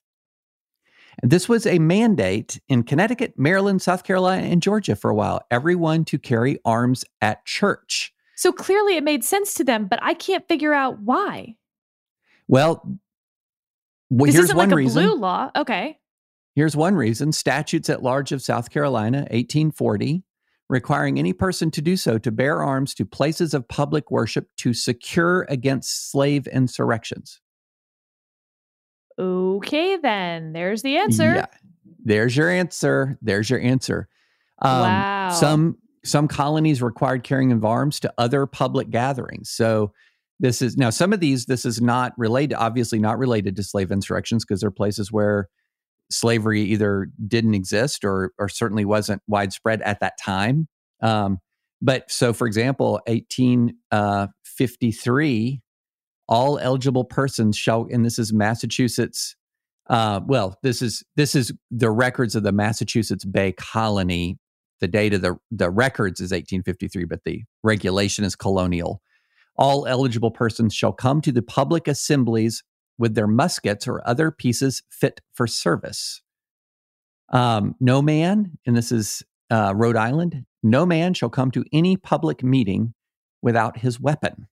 This 1.21 1.49
was 1.49 1.65
a 1.65 1.77
mandate 1.77 2.59
in 2.69 2.83
Connecticut, 2.83 3.33
Maryland, 3.37 3.81
South 3.81 4.03
Carolina, 4.03 4.47
and 4.47 4.61
Georgia 4.61 4.95
for 4.95 5.11
a 5.11 5.15
while. 5.15 5.41
Everyone 5.51 6.05
to 6.05 6.17
carry 6.17 6.57
arms 6.65 7.03
at 7.21 7.45
church. 7.45 8.13
So 8.35 8.51
clearly 8.51 8.95
it 8.95 9.03
made 9.03 9.23
sense 9.23 9.53
to 9.55 9.63
them, 9.63 9.87
but 9.87 9.99
I 10.01 10.13
can't 10.13 10.47
figure 10.47 10.73
out 10.73 10.99
why. 10.99 11.55
Well, 12.47 12.97
well 14.17 14.25
This 14.27 14.35
here's 14.35 14.45
isn't 14.45 14.57
one 14.57 14.69
like 14.69 14.73
a 14.73 14.77
reason. 14.77 15.03
blue 15.05 15.15
law. 15.15 15.49
Okay. 15.55 15.97
Here's 16.55 16.75
one 16.75 16.95
reason 16.95 17.31
statutes 17.31 17.89
at 17.89 18.03
large 18.03 18.31
of 18.31 18.41
South 18.41 18.69
Carolina, 18.69 19.19
1840, 19.31 20.23
requiring 20.69 21.17
any 21.17 21.33
person 21.33 21.71
to 21.71 21.81
do 21.81 21.97
so 21.97 22.17
to 22.19 22.31
bear 22.31 22.61
arms 22.61 22.93
to 22.95 23.05
places 23.05 23.53
of 23.53 23.67
public 23.67 24.11
worship 24.11 24.47
to 24.57 24.73
secure 24.73 25.45
against 25.49 26.11
slave 26.11 26.45
insurrections. 26.47 27.41
Okay, 29.19 29.97
then. 29.97 30.53
There's 30.53 30.81
the 30.81 30.97
answer. 30.97 31.35
Yeah. 31.35 31.45
There's 32.03 32.35
your 32.35 32.49
answer. 32.49 33.17
There's 33.21 33.49
your 33.49 33.59
answer. 33.59 34.07
Um, 34.61 34.81
Wow. 34.81 35.29
Some 35.31 35.77
some 36.05 36.27
colonies 36.27 36.81
required 36.81 37.23
carrying 37.23 37.51
of 37.53 37.63
arms 37.63 37.99
to 38.01 38.13
other 38.17 38.45
public 38.45 38.89
gatherings. 38.89 39.49
So 39.49 39.93
this 40.39 40.61
is 40.61 40.77
now 40.77 40.89
some 40.89 41.13
of 41.13 41.19
these. 41.19 41.45
This 41.45 41.65
is 41.65 41.81
not 41.81 42.13
related. 42.17 42.55
Obviously, 42.55 42.99
not 42.99 43.17
related 43.17 43.55
to 43.55 43.63
slave 43.63 43.91
insurrections 43.91 44.45
because 44.45 44.61
they're 44.61 44.71
places 44.71 45.11
where 45.11 45.49
slavery 46.11 46.61
either 46.61 47.07
didn't 47.27 47.53
exist 47.53 48.03
or 48.03 48.31
or 48.37 48.49
certainly 48.49 48.85
wasn't 48.85 49.21
widespread 49.27 49.81
at 49.81 49.99
that 49.99 50.13
time. 50.19 50.67
Um, 51.01 51.39
but 51.81 52.09
so, 52.09 52.33
for 52.33 52.47
example, 52.47 53.01
1853, 53.07 55.61
all 56.29 56.57
eligible 56.57 57.03
persons 57.03 57.57
shall, 57.57 57.85
and 57.91 58.05
this 58.05 58.17
is 58.17 58.31
Massachusetts. 58.31 59.35
Uh, 59.89 60.21
well, 60.25 60.57
this 60.63 60.81
is 60.81 61.03
this 61.17 61.35
is 61.35 61.51
the 61.69 61.91
records 61.91 62.35
of 62.35 62.43
the 62.43 62.53
Massachusetts 62.53 63.25
Bay 63.25 63.51
Colony. 63.51 64.37
The 64.79 64.87
date 64.87 65.13
of 65.13 65.21
the 65.21 65.35
the 65.51 65.69
records 65.69 66.21
is 66.21 66.31
1853, 66.31 67.03
but 67.03 67.19
the 67.25 67.43
regulation 67.63 68.23
is 68.23 68.35
colonial. 68.35 69.01
All 69.55 69.85
eligible 69.85 70.31
persons 70.31 70.73
shall 70.73 70.93
come 70.93 71.21
to 71.21 71.31
the 71.31 71.41
public 71.41 71.87
assemblies 71.87 72.63
with 72.97 73.15
their 73.15 73.27
muskets 73.27 73.87
or 73.87 74.07
other 74.07 74.31
pieces 74.31 74.83
fit 74.89 75.21
for 75.33 75.47
service. 75.47 76.21
Um, 77.29 77.75
no 77.79 78.01
man, 78.01 78.57
and 78.65 78.75
this 78.77 78.91
is 78.91 79.23
uh, 79.49 79.73
Rhode 79.75 79.95
Island, 79.95 80.45
no 80.61 80.85
man 80.85 81.13
shall 81.13 81.29
come 81.29 81.51
to 81.51 81.65
any 81.73 81.97
public 81.97 82.43
meeting 82.43 82.93
without 83.41 83.77
his 83.77 83.99
weapon. 83.99 84.47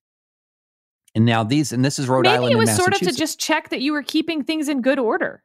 And 1.14 1.24
now 1.24 1.44
these, 1.44 1.72
and 1.72 1.84
this 1.84 1.98
is 1.98 2.08
Rhode 2.08 2.24
Maybe 2.24 2.36
Island 2.36 2.52
it 2.52 2.58
was 2.58 2.74
sort 2.74 2.94
of 2.94 3.00
to 3.00 3.12
just 3.12 3.38
check 3.38 3.68
that 3.70 3.80
you 3.80 3.92
were 3.92 4.02
keeping 4.02 4.44
things 4.44 4.68
in 4.68 4.80
good 4.80 4.98
order. 4.98 5.42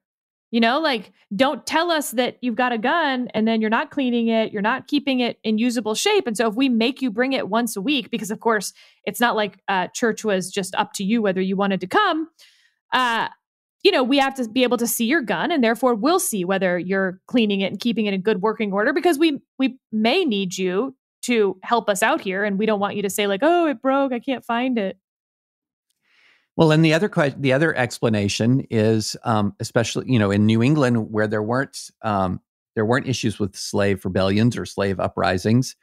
You 0.51 0.62
know, 0.62 0.79
like 0.79 1.12
don't 1.36 1.65
tell 1.65 1.91
us 1.91 2.12
that 2.12 2.38
you've 2.41 2.55
got 2.55 2.71
a 2.71 2.77
gun 2.77 3.27
and 3.33 3.45
then 3.45 3.60
you're 3.60 3.69
not 3.69 3.91
cleaning 3.91 4.29
it, 4.29 4.53
you're 4.53 4.62
not 4.62 4.88
keeping 4.88 5.19
it 5.19 5.39
in 5.43 5.57
usable 5.57 5.93
shape. 5.93 6.25
And 6.25 6.38
so 6.38 6.47
if 6.47 6.55
we 6.55 6.69
make 6.69 7.01
you 7.01 7.12
bring 7.12 7.33
it 7.33 7.49
once 7.49 7.75
a 7.75 7.81
week, 7.81 8.10
because 8.10 8.31
of 8.31 8.39
course 8.39 8.71
it's 9.03 9.19
not 9.19 9.36
like 9.36 9.60
uh, 9.67 9.88
church 9.88 10.23
was 10.23 10.49
just 10.49 10.73
up 10.75 10.93
to 10.93 11.03
you 11.03 11.21
whether 11.21 11.41
you 11.41 11.57
wanted 11.57 11.81
to 11.81 11.88
come, 11.88 12.29
uh, 12.93 13.27
you 13.83 13.91
know, 13.91 14.03
we 14.03 14.17
have 14.17 14.36
to 14.36 14.49
be 14.49 14.63
able 14.63 14.77
to 14.77 14.88
see 14.88 15.05
your 15.05 15.21
gun, 15.21 15.51
and 15.51 15.63
therefore 15.63 15.95
we'll 15.95 16.19
see 16.19 16.43
whether 16.43 16.79
you're 16.79 17.19
cleaning 17.27 17.62
it 17.62 17.67
and 17.67 17.79
keeping 17.79 18.05
it 18.05 18.13
in 18.13 18.21
good 18.21 18.41
working 18.41 18.73
order 18.73 18.91
because 18.91 19.17
we 19.19 19.39
we 19.60 19.77
may 19.91 20.25
need 20.25 20.57
you 20.57 20.95
to 21.23 21.57
help 21.63 21.89
us 21.89 22.01
out 22.01 22.21
here, 22.21 22.43
and 22.43 22.57
we 22.57 22.65
don't 22.65 22.79
want 22.79 22.95
you 22.95 23.01
to 23.01 23.10
say 23.10 23.27
like, 23.27 23.41
oh, 23.43 23.67
it 23.67 23.81
broke, 23.81 24.12
I 24.12 24.19
can't 24.19 24.43
find 24.43 24.77
it. 24.77 24.97
Well, 26.57 26.71
and 26.71 26.83
the 26.83 26.93
other 26.93 27.09
the 27.37 27.53
other 27.53 27.75
explanation 27.75 28.65
is, 28.71 29.15
um, 29.23 29.55
especially 29.59 30.11
you 30.11 30.19
know 30.19 30.31
in 30.31 30.45
New 30.45 30.61
England 30.63 31.11
where 31.11 31.27
there 31.27 31.43
weren't 31.43 31.91
um, 32.01 32.41
there 32.75 32.85
weren't 32.85 33.07
issues 33.07 33.39
with 33.39 33.55
slave 33.55 34.03
rebellions 34.03 34.57
or 34.57 34.65
slave 34.65 34.99
uprisings, 34.99 35.75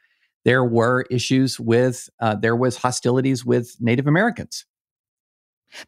there 0.44 0.64
were 0.64 1.06
issues 1.10 1.58
with 1.58 2.10
uh, 2.20 2.34
there 2.34 2.56
was 2.56 2.76
hostilities 2.76 3.44
with 3.44 3.76
Native 3.80 4.08
Americans. 4.08 4.66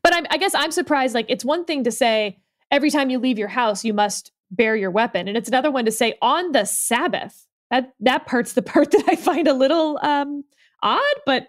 But 0.02 0.14
I'm, 0.14 0.26
I 0.30 0.38
guess 0.38 0.54
I'm 0.54 0.72
surprised. 0.72 1.14
Like, 1.14 1.26
it's 1.28 1.44
one 1.44 1.64
thing 1.64 1.84
to 1.84 1.92
say 1.92 2.38
every 2.70 2.90
time 2.90 3.10
you 3.10 3.18
leave 3.18 3.38
your 3.38 3.48
house, 3.48 3.84
you 3.84 3.92
must 3.92 4.32
bear 4.50 4.76
your 4.76 4.90
weapon, 4.90 5.26
and 5.26 5.36
it's 5.36 5.48
another 5.48 5.70
one 5.70 5.84
to 5.84 5.92
say 5.92 6.14
on 6.22 6.52
the 6.52 6.64
Sabbath. 6.64 7.46
That 7.70 7.92
that 8.00 8.26
part's 8.26 8.52
the 8.52 8.62
part 8.72 8.92
that 8.92 9.04
I 9.08 9.16
find 9.16 9.48
a 9.48 9.52
little 9.52 9.98
um, 10.02 10.44
odd, 10.80 11.16
but 11.26 11.48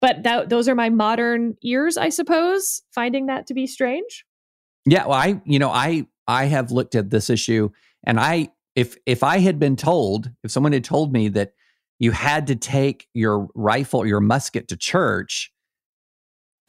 but 0.00 0.22
that 0.22 0.48
those 0.48 0.68
are 0.68 0.74
my 0.74 0.90
modern 0.90 1.56
ears, 1.62 1.96
I 1.96 2.08
suppose, 2.10 2.82
finding 2.92 3.26
that 3.26 3.46
to 3.46 3.54
be 3.54 3.66
strange. 3.66 4.24
Yeah, 4.84 5.06
well, 5.06 5.18
I 5.18 5.40
you 5.44 5.58
know 5.58 5.70
I 5.70 6.06
I 6.28 6.46
have 6.46 6.70
looked 6.70 6.94
at 6.94 7.10
this 7.10 7.30
issue, 7.30 7.70
and 8.04 8.20
I 8.20 8.48
if 8.74 8.96
if 9.06 9.22
I 9.22 9.38
had 9.38 9.58
been 9.58 9.76
told 9.76 10.30
if 10.44 10.50
someone 10.50 10.72
had 10.72 10.84
told 10.84 11.12
me 11.12 11.28
that 11.30 11.52
you 11.98 12.12
had 12.12 12.46
to 12.48 12.56
take 12.56 13.08
your 13.14 13.48
rifle 13.54 14.06
your 14.06 14.20
musket 14.20 14.68
to 14.68 14.76
church, 14.76 15.52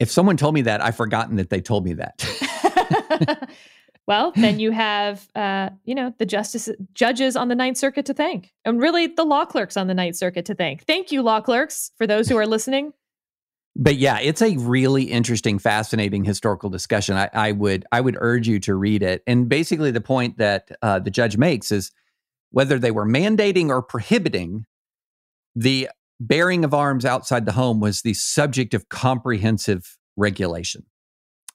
if 0.00 0.10
someone 0.10 0.36
told 0.36 0.54
me 0.54 0.62
that, 0.62 0.82
I've 0.82 0.96
forgotten 0.96 1.36
that 1.36 1.50
they 1.50 1.60
told 1.60 1.84
me 1.84 1.94
that. 1.94 3.48
well, 4.06 4.32
then 4.36 4.58
you 4.58 4.70
have 4.70 5.28
uh, 5.34 5.70
you 5.84 5.94
know 5.94 6.14
the 6.18 6.26
justice 6.26 6.70
judges 6.94 7.36
on 7.36 7.48
the 7.48 7.54
Ninth 7.54 7.76
Circuit 7.76 8.06
to 8.06 8.14
thank, 8.14 8.52
and 8.64 8.80
really 8.80 9.06
the 9.06 9.24
law 9.24 9.44
clerks 9.44 9.76
on 9.76 9.86
the 9.86 9.94
Ninth 9.94 10.16
Circuit 10.16 10.46
to 10.46 10.54
thank. 10.54 10.84
Thank 10.86 11.12
you, 11.12 11.22
law 11.22 11.40
clerks, 11.40 11.92
for 11.98 12.06
those 12.06 12.28
who 12.28 12.36
are 12.38 12.46
listening. 12.46 12.94
But 13.80 13.96
yeah, 13.96 14.18
it's 14.18 14.42
a 14.42 14.56
really 14.56 15.04
interesting, 15.04 15.60
fascinating 15.60 16.24
historical 16.24 16.68
discussion. 16.68 17.16
I, 17.16 17.30
I 17.32 17.52
would 17.52 17.86
I 17.92 18.00
would 18.00 18.16
urge 18.20 18.48
you 18.48 18.58
to 18.60 18.74
read 18.74 19.04
it. 19.04 19.22
And 19.26 19.48
basically, 19.48 19.92
the 19.92 20.00
point 20.00 20.38
that 20.38 20.68
uh, 20.82 20.98
the 20.98 21.12
judge 21.12 21.36
makes 21.36 21.70
is 21.70 21.92
whether 22.50 22.78
they 22.80 22.90
were 22.90 23.06
mandating 23.06 23.68
or 23.68 23.80
prohibiting 23.80 24.64
the 25.54 25.88
bearing 26.18 26.64
of 26.64 26.74
arms 26.74 27.04
outside 27.04 27.46
the 27.46 27.52
home 27.52 27.78
was 27.78 28.02
the 28.02 28.14
subject 28.14 28.74
of 28.74 28.88
comprehensive 28.88 29.96
regulation. 30.16 30.84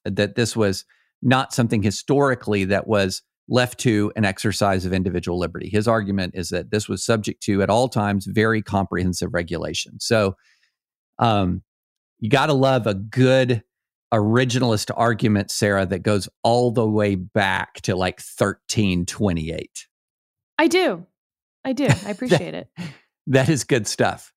That 0.05 0.36
this 0.36 0.55
was 0.55 0.86
not 1.21 1.53
something 1.53 1.83
historically 1.83 2.63
that 2.65 2.88
was 2.88 3.21
left 3.49 3.79
to 3.79 4.13
an 4.15 4.23
exercise 4.23 4.86
of 4.86 4.93
individual 4.93 5.38
liberty. 5.38 5.67
His 5.67 5.89
argument 5.89 6.36
is 6.36 6.49
that 6.49 6.71
this 6.71 6.88
was 6.88 7.03
subject 7.03 7.43
to, 7.43 7.62
at 7.62 7.69
all 7.69 7.89
times, 7.89 8.25
very 8.25 8.62
comprehensive 8.62 9.33
regulation. 9.33 9.99
So, 9.99 10.38
um, 11.19 11.63
you 12.23 12.29
got 12.29 12.45
to 12.45 12.53
love 12.53 12.88
a 12.88 12.93
good 12.93 13.63
originalist 14.13 14.89
argument, 14.95 15.51
Sarah, 15.51 15.86
that 15.86 16.03
goes 16.03 16.29
all 16.41 16.71
the 16.71 16.88
way 16.88 17.15
back 17.15 17.81
to 17.81 17.97
like 17.97 18.21
1328. 18.21 19.88
I 20.57 20.67
do, 20.67 21.05
I 21.65 21.73
do. 21.73 21.88
I 22.05 22.09
appreciate 22.12 22.53
it. 22.53 22.69
That 23.27 23.49
is 23.49 23.65
good 23.65 23.88
stuff. 23.88 24.31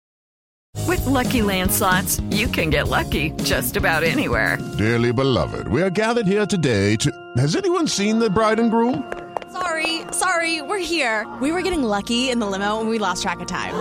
With 0.88 1.07
Lucky 1.07 1.42
Land 1.42 1.70
slots, 1.70 2.20
you 2.31 2.49
can 2.49 2.70
get 2.70 2.88
lucky 2.88 3.31
just 3.44 3.77
about 3.77 4.03
anywhere. 4.03 4.59
Dearly 4.77 5.13
beloved, 5.13 5.69
we 5.69 5.81
are 5.81 5.90
gathered 5.90 6.27
here 6.27 6.44
today 6.44 6.96
to. 6.96 7.13
Has 7.37 7.54
anyone 7.54 7.87
seen 7.87 8.19
the 8.19 8.29
bride 8.29 8.58
and 8.58 8.69
groom? 8.69 9.13
Sorry, 9.52 10.00
sorry, 10.11 10.61
we're 10.61 10.79
here. 10.79 11.25
We 11.40 11.52
were 11.52 11.63
getting 11.63 11.85
lucky 11.85 12.31
in 12.31 12.40
the 12.40 12.46
limo 12.46 12.81
and 12.81 12.88
we 12.88 12.98
lost 12.98 13.23
track 13.23 13.38
of 13.38 13.46
time. 13.46 13.77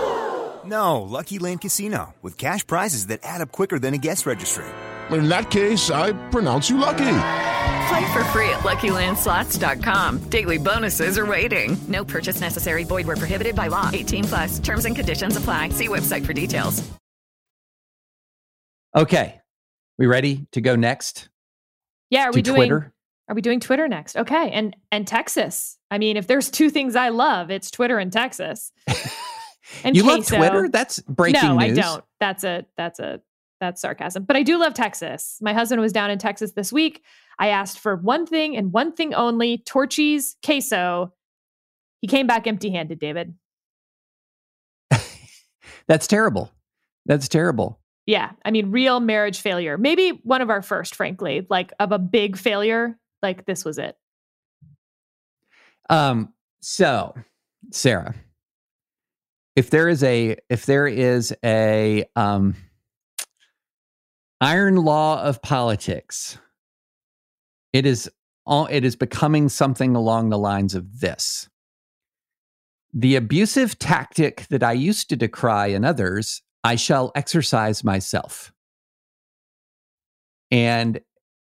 No, 0.66 1.02
Lucky 1.02 1.38
Land 1.38 1.60
Casino, 1.60 2.14
with 2.22 2.36
cash 2.36 2.66
prizes 2.66 3.06
that 3.08 3.20
add 3.22 3.40
up 3.40 3.52
quicker 3.52 3.78
than 3.78 3.94
a 3.94 3.98
guest 3.98 4.26
registry. 4.26 4.64
In 5.10 5.28
that 5.28 5.50
case, 5.50 5.90
I 5.90 6.12
pronounce 6.30 6.68
you 6.68 6.78
lucky. 6.78 7.18
Play 7.88 8.12
for 8.12 8.24
free 8.32 8.48
at 8.50 8.64
LuckyLandSlots.com. 8.64 10.24
Daily 10.28 10.58
bonuses 10.58 11.16
are 11.18 11.26
waiting. 11.26 11.76
No 11.86 12.04
purchase 12.04 12.40
necessary. 12.40 12.82
Void 12.82 13.06
where 13.06 13.16
prohibited 13.16 13.54
by 13.54 13.68
law. 13.68 13.90
18 13.92 14.24
plus. 14.24 14.58
Terms 14.58 14.84
and 14.84 14.96
conditions 14.96 15.36
apply. 15.36 15.68
See 15.68 15.86
website 15.86 16.26
for 16.26 16.32
details. 16.32 16.82
Okay. 18.96 19.40
We 19.98 20.06
ready 20.06 20.46
to 20.52 20.60
go 20.60 20.74
next 20.74 21.28
Yeah, 22.10 22.24
are 22.28 22.32
to 22.32 22.36
we 22.36 22.42
doing? 22.42 22.56
Twitter? 22.56 22.92
Are 23.28 23.34
we 23.34 23.40
doing 23.42 23.60
Twitter 23.60 23.86
next? 23.88 24.16
Okay, 24.16 24.50
and 24.50 24.76
and 24.92 25.06
Texas. 25.06 25.78
I 25.90 25.98
mean, 25.98 26.16
if 26.16 26.26
there's 26.26 26.50
two 26.50 26.70
things 26.70 26.96
I 26.96 27.08
love, 27.10 27.50
it's 27.50 27.70
Twitter 27.70 27.98
and 27.98 28.12
Texas. 28.12 28.72
And 29.84 29.96
you 29.96 30.02
love. 30.02 30.26
Twitter? 30.26 30.68
That's 30.68 31.00
breaking 31.00 31.40
news. 31.40 31.58
no, 31.58 31.66
news. 31.66 31.78
I 31.78 31.82
don't. 31.82 32.04
That's 32.20 32.44
a 32.44 32.66
that's 32.76 32.98
a 33.00 33.20
that's 33.60 33.80
sarcasm. 33.80 34.24
But 34.24 34.36
I 34.36 34.42
do 34.42 34.58
love 34.58 34.74
Texas. 34.74 35.38
My 35.40 35.52
husband 35.52 35.80
was 35.80 35.92
down 35.92 36.10
in 36.10 36.18
Texas 36.18 36.52
this 36.52 36.72
week. 36.72 37.02
I 37.38 37.48
asked 37.48 37.78
for 37.78 37.96
one 37.96 38.26
thing 38.26 38.56
and 38.56 38.72
one 38.72 38.92
thing 38.92 39.14
only: 39.14 39.58
Torchy's 39.58 40.36
queso. 40.44 41.12
He 42.00 42.08
came 42.08 42.26
back 42.26 42.46
empty-handed. 42.46 42.98
David. 42.98 43.34
That's 45.88 46.06
terrible. 46.06 46.52
That's 47.06 47.28
terrible. 47.28 47.80
Yeah, 48.06 48.32
I 48.44 48.52
mean, 48.52 48.70
real 48.70 49.00
marriage 49.00 49.40
failure. 49.40 49.76
Maybe 49.76 50.20
one 50.22 50.40
of 50.40 50.48
our 50.48 50.62
first, 50.62 50.94
frankly, 50.94 51.46
like 51.50 51.72
of 51.80 51.90
a 51.90 51.98
big 51.98 52.36
failure. 52.36 52.98
Like 53.22 53.46
this 53.46 53.64
was 53.64 53.78
it. 53.78 53.96
Um, 55.90 56.32
so 56.60 57.14
Sarah, 57.72 58.14
if 59.56 59.70
there 59.70 59.88
is 59.88 60.02
a 60.02 60.36
if 60.48 60.66
there 60.66 60.86
is 60.86 61.34
a 61.44 62.04
um 62.14 62.54
iron 64.40 64.76
law 64.76 65.22
of 65.22 65.42
politics, 65.42 66.38
it 67.72 67.86
is 67.86 68.10
all 68.44 68.66
it 68.66 68.84
is 68.84 68.94
becoming 68.94 69.48
something 69.48 69.96
along 69.96 70.28
the 70.28 70.38
lines 70.38 70.74
of 70.74 71.00
this. 71.00 71.48
The 72.92 73.16
abusive 73.16 73.78
tactic 73.78 74.46
that 74.48 74.62
I 74.62 74.72
used 74.72 75.08
to 75.08 75.16
decry 75.16 75.68
in 75.68 75.84
others, 75.84 76.42
I 76.62 76.76
shall 76.76 77.10
exercise 77.14 77.82
myself. 77.82 78.52
And 80.50 81.00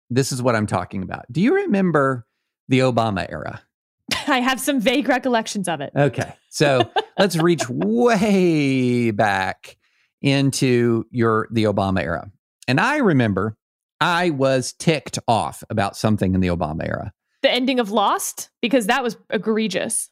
this 0.08 0.32
is 0.32 0.40
what 0.40 0.56
I'm 0.56 0.66
talking 0.66 1.02
about. 1.02 1.30
Do 1.30 1.40
you 1.40 1.54
remember 1.54 2.26
the 2.68 2.80
Obama 2.80 3.26
era? 3.28 3.62
I 4.26 4.40
have 4.40 4.60
some 4.60 4.80
vague 4.80 5.08
recollections 5.08 5.68
of 5.68 5.80
it. 5.80 5.92
Okay. 5.94 6.32
So 6.48 6.90
let's 7.18 7.36
reach 7.36 7.68
way 7.68 9.10
back 9.10 9.76
into 10.22 11.06
your 11.10 11.48
the 11.50 11.64
Obama 11.64 12.02
era. 12.02 12.30
And 12.66 12.80
I 12.80 12.96
remember 12.98 13.56
I 14.00 14.30
was 14.30 14.72
ticked 14.72 15.18
off 15.28 15.62
about 15.70 15.96
something 15.96 16.34
in 16.34 16.40
the 16.40 16.48
Obama 16.48 16.86
era. 16.86 17.12
The 17.42 17.50
ending 17.50 17.78
of 17.78 17.90
Lost 17.90 18.50
because 18.62 18.86
that 18.86 19.02
was 19.02 19.16
egregious. 19.30 20.10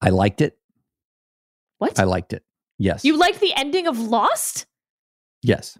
I 0.00 0.10
liked 0.10 0.40
it. 0.40 0.58
What? 1.78 1.98
I 1.98 2.04
liked 2.04 2.32
it. 2.32 2.42
Yes. 2.78 3.04
You 3.04 3.16
liked 3.16 3.40
the 3.40 3.52
ending 3.54 3.86
of 3.86 3.98
Lost? 3.98 4.66
yes. 5.42 5.78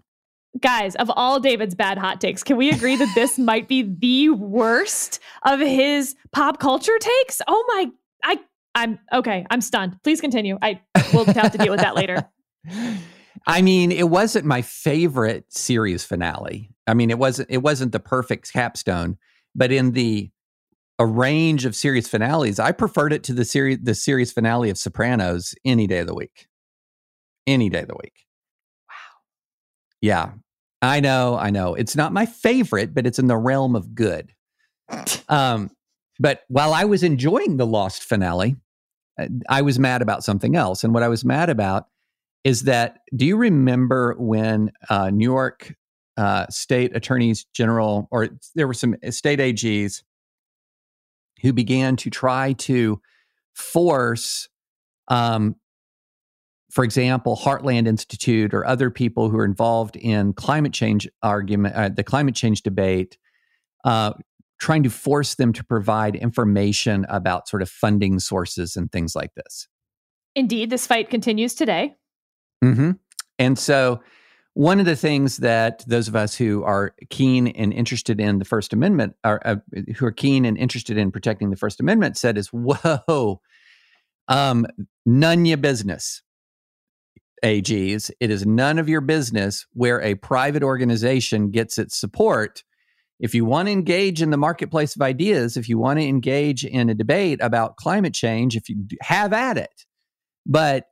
Guys, 0.61 0.95
of 0.95 1.11
all 1.13 1.41
David's 1.41 1.75
bad 1.75 1.97
hot 1.97 2.21
takes, 2.21 2.41
can 2.41 2.55
we 2.55 2.69
agree 2.69 2.95
that 2.95 3.11
this 3.13 3.37
might 3.37 3.67
be 3.67 3.81
the 3.81 4.29
worst 4.29 5.19
of 5.43 5.59
his 5.59 6.15
pop 6.31 6.61
culture 6.61 6.97
takes? 6.97 7.41
Oh 7.45 7.65
my 7.67 7.87
I'm 8.75 8.99
okay, 9.11 9.45
I'm 9.49 9.61
stunned. 9.61 9.97
Please 10.03 10.21
continue. 10.21 10.57
I 10.61 10.81
will 11.13 11.25
have 11.25 11.51
to 11.53 11.57
deal 11.57 11.71
with 11.71 11.79
that 11.79 11.95
later. 11.95 12.29
I 13.47 13.61
mean, 13.61 13.91
it 13.91 14.09
wasn't 14.09 14.45
my 14.45 14.61
favorite 14.61 15.45
series 15.53 16.03
finale. 16.03 16.71
I 16.87 16.93
mean, 16.93 17.09
it 17.09 17.17
wasn't 17.17 17.49
it 17.49 17.59
wasn't 17.59 17.93
the 17.93 17.99
perfect 17.99 18.51
capstone, 18.51 19.17
but 19.55 19.71
in 19.71 19.91
the 19.91 20.29
a 20.97 21.05
range 21.05 21.65
of 21.65 21.75
series 21.75 22.07
finales, 22.07 22.59
I 22.59 22.71
preferred 22.71 23.13
it 23.13 23.23
to 23.25 23.33
the 23.33 23.45
series 23.45 23.79
the 23.81 23.95
series 23.95 24.31
finale 24.31 24.69
of 24.69 24.77
Sopranos 24.77 25.55
any 25.63 25.87
day 25.87 25.99
of 25.99 26.07
the 26.07 26.15
week. 26.15 26.47
Any 27.47 27.69
day 27.69 27.81
of 27.81 27.87
the 27.87 27.97
week. 28.01 28.25
Wow. 28.89 29.19
Yeah. 30.01 30.31
I 30.81 30.99
know, 30.99 31.37
I 31.37 31.49
know. 31.49 31.75
It's 31.75 31.95
not 31.95 32.13
my 32.13 32.25
favorite, 32.25 32.93
but 32.93 33.07
it's 33.07 33.19
in 33.19 33.27
the 33.27 33.37
realm 33.37 33.75
of 33.75 33.95
good. 33.95 34.33
Um, 35.27 35.71
but 36.19 36.43
while 36.47 36.73
I 36.73 36.85
was 36.85 37.01
enjoying 37.01 37.57
the 37.57 37.65
Lost 37.65 38.03
finale, 38.03 38.55
I 39.49 39.61
was 39.61 39.79
mad 39.79 40.01
about 40.01 40.23
something 40.23 40.55
else. 40.55 40.83
And 40.83 40.93
what 40.93 41.03
I 41.03 41.07
was 41.07 41.23
mad 41.23 41.49
about 41.49 41.87
is 42.43 42.63
that 42.63 42.99
do 43.15 43.25
you 43.25 43.37
remember 43.37 44.15
when 44.17 44.71
uh, 44.89 45.09
New 45.09 45.23
York 45.23 45.75
uh, 46.17 46.45
state 46.49 46.95
attorneys 46.95 47.45
general, 47.53 48.07
or 48.11 48.29
there 48.55 48.67
were 48.67 48.73
some 48.73 48.95
state 49.09 49.39
AGs 49.39 50.03
who 51.41 51.51
began 51.51 51.95
to 51.97 52.09
try 52.09 52.53
to 52.53 53.01
force, 53.53 54.47
um, 55.07 55.55
for 56.71 56.83
example, 56.83 57.35
Heartland 57.35 57.87
Institute 57.87 58.53
or 58.53 58.65
other 58.65 58.89
people 58.89 59.29
who 59.29 59.37
are 59.37 59.45
involved 59.45 59.95
in 59.95 60.33
climate 60.33 60.73
change 60.73 61.07
argument, 61.21 61.75
uh, 61.75 61.89
the 61.89 62.03
climate 62.03 62.35
change 62.35 62.61
debate, 62.61 63.17
uh, 63.83 64.13
trying 64.59 64.83
to 64.83 64.89
force 64.89 65.35
them 65.35 65.53
to 65.53 65.63
provide 65.63 66.15
information 66.15 67.05
about 67.09 67.47
sort 67.47 67.61
of 67.61 67.69
funding 67.69 68.19
sources 68.19 68.75
and 68.75 68.91
things 68.91 69.15
like 69.15 69.33
this. 69.35 69.67
Indeed, 70.35 70.69
this 70.69 70.87
fight 70.87 71.09
continues 71.09 71.55
today. 71.55 71.95
Mm-hmm. 72.63 72.91
And 73.39 73.59
so, 73.59 74.01
one 74.53 74.79
of 74.79 74.85
the 74.85 74.95
things 74.95 75.37
that 75.37 75.83
those 75.85 76.07
of 76.07 76.15
us 76.15 76.35
who 76.35 76.63
are 76.63 76.95
keen 77.09 77.47
and 77.47 77.73
interested 77.73 78.21
in 78.21 78.39
the 78.39 78.45
First 78.45 78.71
Amendment, 78.71 79.15
are, 79.25 79.41
uh, 79.43 79.57
who 79.97 80.05
are 80.05 80.13
keen 80.13 80.45
and 80.45 80.57
interested 80.57 80.97
in 80.97 81.11
protecting 81.11 81.49
the 81.49 81.57
First 81.57 81.81
Amendment, 81.81 82.17
said 82.17 82.37
is, 82.37 82.47
"Whoa, 82.53 83.41
um, 84.29 84.65
none 85.05 85.45
your 85.45 85.57
business, 85.57 86.21
AGs. 87.43 88.11
It 88.21 88.31
is 88.31 88.45
none 88.45 88.79
of 88.79 88.87
your 88.87 89.01
business 89.01 89.65
where 89.73 90.01
a 90.01 90.15
private 90.15 90.63
organization 90.63 91.51
gets 91.51 91.77
its 91.77 91.97
support." 91.97 92.63
If 93.19 93.33
you 93.33 93.45
want 93.45 93.67
to 93.67 93.71
engage 93.71 94.21
in 94.21 94.29
the 94.29 94.37
marketplace 94.37 94.95
of 94.95 95.01
ideas, 95.01 95.55
if 95.55 95.69
you 95.69 95.77
want 95.77 95.99
to 95.99 96.05
engage 96.05 96.65
in 96.65 96.89
a 96.89 96.93
debate 96.93 97.39
about 97.41 97.77
climate 97.77 98.13
change, 98.13 98.55
if 98.55 98.67
you 98.69 98.85
have 99.01 99.31
at 99.31 99.57
it, 99.57 99.85
but 100.45 100.85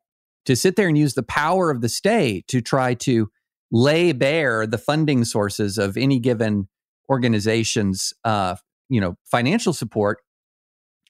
to 0.45 0.55
sit 0.55 0.75
there 0.75 0.87
and 0.87 0.97
use 0.97 1.13
the 1.13 1.23
power 1.23 1.69
of 1.69 1.81
the 1.81 1.89
state 1.89 2.47
to 2.47 2.61
try 2.61 2.93
to 2.93 3.29
lay 3.71 4.11
bare 4.11 4.67
the 4.67 4.77
funding 4.77 5.25
sources 5.25 5.77
of 5.77 5.97
any 5.97 6.19
given 6.19 6.67
organization's 7.09 8.13
uh, 8.23 8.55
you 8.89 9.01
know 9.01 9.17
financial 9.25 9.73
support 9.73 10.19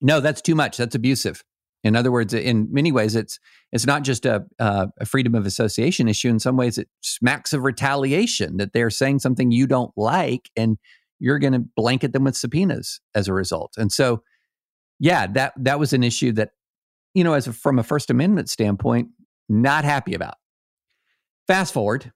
no 0.02 0.20
that's 0.20 0.42
too 0.42 0.56
much 0.56 0.78
that's 0.78 0.96
abusive. 0.96 1.44
In 1.84 1.98
other 1.98 2.12
words 2.12 2.34
in 2.34 2.68
many 2.72 2.92
ways 2.92 3.16
it's 3.16 3.40
it's 3.72 3.86
not 3.86 4.04
just 4.04 4.26
a, 4.26 4.46
uh, 4.60 4.88
a 5.00 5.06
freedom 5.06 5.36
of 5.36 5.46
association 5.46 6.08
issue. 6.08 6.30
In 6.30 6.40
some 6.40 6.56
ways 6.56 6.78
it 6.78 6.88
smacks 7.02 7.54
of 7.54 7.64
retaliation 7.64 8.58
that 8.58 8.74
they're 8.74 8.90
saying 8.90 9.20
something 9.20 9.52
you 9.52 9.68
don't 9.68 9.92
like 9.98 10.50
and 10.56 10.78
you're 11.24 11.40
going 11.40 11.54
to 11.54 11.64
blanket 11.76 12.14
them 12.14 12.26
with 12.26 12.36
subpoenas 12.36 13.00
as 13.16 13.28
a 13.28 13.34
result 13.34 13.74
and 13.78 13.92
so 13.92 14.22
yeah 15.00 15.26
that 15.26 15.54
that 15.58 15.80
was 15.80 15.94
an 15.94 16.04
issue 16.04 16.32
that 16.32 16.50
you 17.14 17.24
know 17.24 17.34
as 17.34 17.48
a, 17.48 17.54
from 17.54 17.80
a 17.80 17.84
first 17.84 18.10
amendment 18.10 18.50
standpoint 18.50 19.10
not 19.50 19.86
happy 19.86 20.14
about. 20.14 20.36
Fast 21.48 21.74
forward 21.74 22.12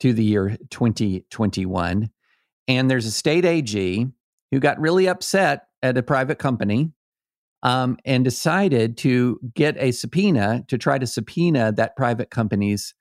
to 0.00 0.12
the 0.12 0.24
year 0.24 0.56
2021, 0.70 2.10
and 2.68 2.90
there's 2.90 3.06
a 3.06 3.10
state 3.10 3.44
AG 3.44 4.06
who 4.50 4.60
got 4.60 4.80
really 4.80 5.08
upset 5.08 5.66
at 5.82 5.96
a 5.96 6.02
private 6.02 6.38
company 6.38 6.92
um, 7.62 7.96
and 8.04 8.24
decided 8.24 8.96
to 8.98 9.40
get 9.54 9.76
a 9.78 9.92
subpoena 9.92 10.64
to 10.68 10.76
try 10.76 10.98
to 10.98 11.06
subpoena 11.06 11.72
that 11.72 11.96
private 11.96 12.30
company's 12.30 12.94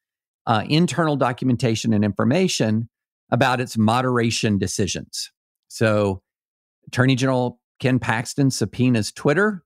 uh, 0.48 0.64
internal 0.70 1.16
documentation 1.16 1.93
and 1.93 2.06
information 2.06 2.88
about 3.32 3.60
its 3.60 3.78
moderation 3.78 4.58
decisions. 4.58 5.32
So, 5.76 6.21
Attorney 6.88 7.15
General 7.15 7.59
Ken 7.82 7.99
Paxton 7.99 8.49
subpoenas 8.49 9.11
Twitter. 9.11 9.65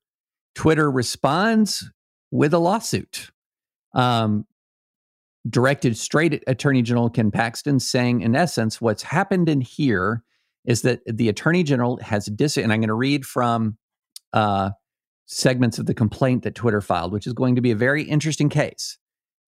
Twitter 0.55 0.89
responds 0.89 1.88
with 2.32 2.51
a 2.51 2.57
lawsuit 2.57 3.30
um, 3.93 4.47
directed 5.47 5.95
straight 5.95 6.34
at 6.34 6.43
Attorney 6.47 6.82
General 6.82 7.12
Ken 7.12 7.30
Paxton, 7.30 7.80
saying, 7.80 8.22
in 8.22 8.36
essence, 8.36 8.82
what's 8.82 9.03
happened 9.03 9.49
in 9.49 9.62
here 9.62 10.24
is 10.66 10.82
that 10.82 11.01
the 11.05 11.30
Attorney 11.30 11.62
General 11.62 11.99
has 12.01 12.26
dis, 12.26 12.57
and 12.57 12.74
I'm 12.74 12.80
going 12.80 12.88
to 12.88 12.95
read 12.95 13.24
from 13.24 13.78
uh, 14.34 14.72
segments 15.28 15.78
of 15.78 15.86
the 15.86 15.93
complaint 15.93 16.41
that 16.41 16.55
Twitter 16.55 16.82
filed, 16.82 17.12
which 17.12 17.28
is 17.28 17.34
going 17.34 17.53
to 17.53 17.62
be 17.62 17.70
a 17.70 17.76
very 17.76 18.01
interesting 18.01 18.49
case. 18.49 18.97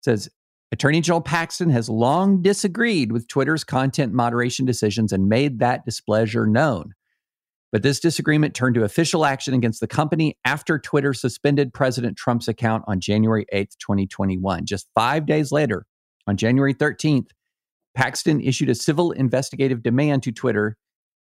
It 0.01 0.05
says, 0.05 0.29
Attorney 0.71 1.01
General 1.01 1.21
Paxton 1.21 1.69
has 1.69 1.89
long 1.89 2.41
disagreed 2.41 3.11
with 3.11 3.27
Twitter's 3.27 3.63
content 3.63 4.13
moderation 4.13 4.65
decisions 4.65 5.11
and 5.11 5.27
made 5.27 5.59
that 5.59 5.85
displeasure 5.85 6.47
known. 6.47 6.93
But 7.71 7.83
this 7.83 7.99
disagreement 7.99 8.53
turned 8.53 8.75
to 8.75 8.83
official 8.83 9.25
action 9.25 9.53
against 9.53 9.79
the 9.79 9.87
company 9.87 10.37
after 10.45 10.79
Twitter 10.79 11.13
suspended 11.13 11.73
President 11.73 12.17
Trump's 12.17 12.47
account 12.47 12.83
on 12.87 12.99
January 12.99 13.45
8th, 13.53 13.77
2021. 13.79 14.65
Just 14.65 14.87
five 14.93 15.25
days 15.25 15.51
later, 15.51 15.85
on 16.27 16.37
January 16.37 16.73
13th, 16.73 17.27
Paxton 17.95 18.41
issued 18.41 18.69
a 18.69 18.75
civil 18.75 19.11
investigative 19.11 19.83
demand 19.83 20.23
to 20.23 20.31
Twitter 20.31 20.77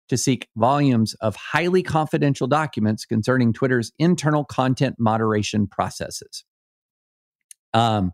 to 0.08 0.16
seek 0.16 0.48
volumes 0.56 1.14
of 1.14 1.34
highly 1.34 1.82
confidential 1.82 2.46
documents 2.46 3.04
concerning 3.04 3.52
Twitter's 3.52 3.92
internal 3.98 4.44
content 4.44 4.96
moderation 4.98 5.66
processes. 5.66 6.44
Um, 7.74 8.12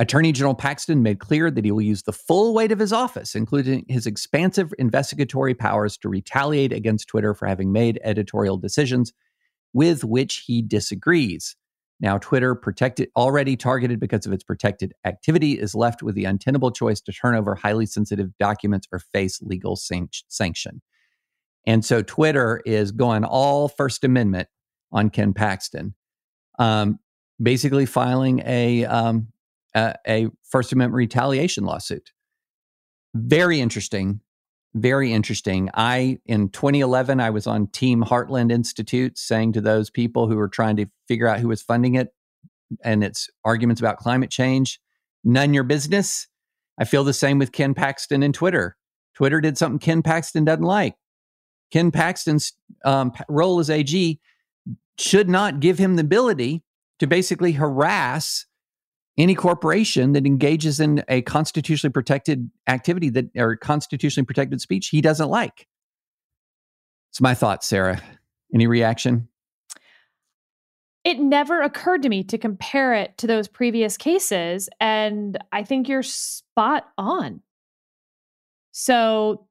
Attorney 0.00 0.32
General 0.32 0.54
Paxton 0.54 1.02
made 1.02 1.20
clear 1.20 1.50
that 1.50 1.62
he 1.62 1.70
will 1.70 1.82
use 1.82 2.04
the 2.04 2.12
full 2.12 2.54
weight 2.54 2.72
of 2.72 2.78
his 2.78 2.90
office, 2.90 3.34
including 3.34 3.84
his 3.86 4.06
expansive 4.06 4.72
investigatory 4.78 5.52
powers, 5.54 5.98
to 5.98 6.08
retaliate 6.08 6.72
against 6.72 7.06
Twitter 7.06 7.34
for 7.34 7.46
having 7.46 7.70
made 7.70 8.00
editorial 8.02 8.56
decisions 8.56 9.12
with 9.74 10.02
which 10.02 10.44
he 10.46 10.62
disagrees. 10.62 11.54
Now, 12.00 12.16
Twitter, 12.16 12.54
protected, 12.54 13.10
already 13.14 13.58
targeted 13.58 14.00
because 14.00 14.24
of 14.24 14.32
its 14.32 14.42
protected 14.42 14.94
activity, 15.04 15.58
is 15.60 15.74
left 15.74 16.02
with 16.02 16.14
the 16.14 16.24
untenable 16.24 16.70
choice 16.70 17.02
to 17.02 17.12
turn 17.12 17.34
over 17.34 17.54
highly 17.54 17.84
sensitive 17.84 18.30
documents 18.38 18.88
or 18.90 19.00
face 19.00 19.42
legal 19.42 19.76
san- 19.76 20.08
sanction. 20.28 20.80
And 21.66 21.84
so 21.84 22.00
Twitter 22.00 22.62
is 22.64 22.90
going 22.90 23.24
all 23.24 23.68
First 23.68 24.02
Amendment 24.02 24.48
on 24.92 25.10
Ken 25.10 25.34
Paxton, 25.34 25.94
um, 26.58 26.98
basically 27.40 27.84
filing 27.84 28.40
a, 28.46 28.86
um, 28.86 29.28
a, 29.74 29.94
a 30.06 30.28
First 30.48 30.72
Amendment 30.72 30.96
retaliation 30.96 31.64
lawsuit. 31.64 32.12
Very 33.14 33.60
interesting. 33.60 34.20
Very 34.74 35.12
interesting. 35.12 35.68
I, 35.74 36.18
in 36.26 36.48
2011, 36.48 37.18
I 37.18 37.30
was 37.30 37.46
on 37.46 37.66
Team 37.68 38.02
Heartland 38.02 38.52
Institute 38.52 39.18
saying 39.18 39.52
to 39.54 39.60
those 39.60 39.90
people 39.90 40.28
who 40.28 40.36
were 40.36 40.48
trying 40.48 40.76
to 40.76 40.86
figure 41.08 41.26
out 41.26 41.40
who 41.40 41.48
was 41.48 41.60
funding 41.60 41.96
it 41.96 42.14
and 42.84 43.02
its 43.02 43.28
arguments 43.44 43.80
about 43.80 43.96
climate 43.96 44.30
change, 44.30 44.80
none 45.24 45.54
your 45.54 45.64
business. 45.64 46.28
I 46.78 46.84
feel 46.84 47.02
the 47.02 47.12
same 47.12 47.38
with 47.38 47.50
Ken 47.50 47.74
Paxton 47.74 48.22
and 48.22 48.32
Twitter. 48.32 48.76
Twitter 49.14 49.40
did 49.40 49.58
something 49.58 49.80
Ken 49.80 50.02
Paxton 50.02 50.44
doesn't 50.44 50.64
like. 50.64 50.94
Ken 51.72 51.90
Paxton's 51.90 52.52
um, 52.84 53.12
role 53.28 53.58
as 53.58 53.70
AG 53.70 54.20
should 54.98 55.28
not 55.28 55.60
give 55.60 55.78
him 55.78 55.96
the 55.96 56.02
ability 56.02 56.62
to 57.00 57.06
basically 57.06 57.52
harass 57.52 58.46
any 59.20 59.34
corporation 59.34 60.12
that 60.12 60.26
engages 60.26 60.80
in 60.80 61.04
a 61.08 61.22
constitutionally 61.22 61.92
protected 61.92 62.50
activity 62.66 63.10
that 63.10 63.26
or 63.36 63.56
constitutionally 63.56 64.24
protected 64.24 64.60
speech 64.60 64.88
he 64.88 65.00
doesn't 65.00 65.28
like. 65.28 65.66
It's 67.10 67.20
my 67.20 67.34
thoughts, 67.34 67.66
Sarah. 67.66 68.00
Any 68.54 68.66
reaction? 68.66 69.28
It 71.04 71.18
never 71.18 71.62
occurred 71.62 72.02
to 72.02 72.08
me 72.08 72.24
to 72.24 72.38
compare 72.38 72.94
it 72.94 73.16
to 73.18 73.26
those 73.26 73.48
previous 73.48 73.96
cases. 73.96 74.68
And 74.80 75.38
I 75.50 75.64
think 75.64 75.88
you're 75.88 76.02
spot 76.02 76.88
on. 76.98 77.42
So 78.72 79.46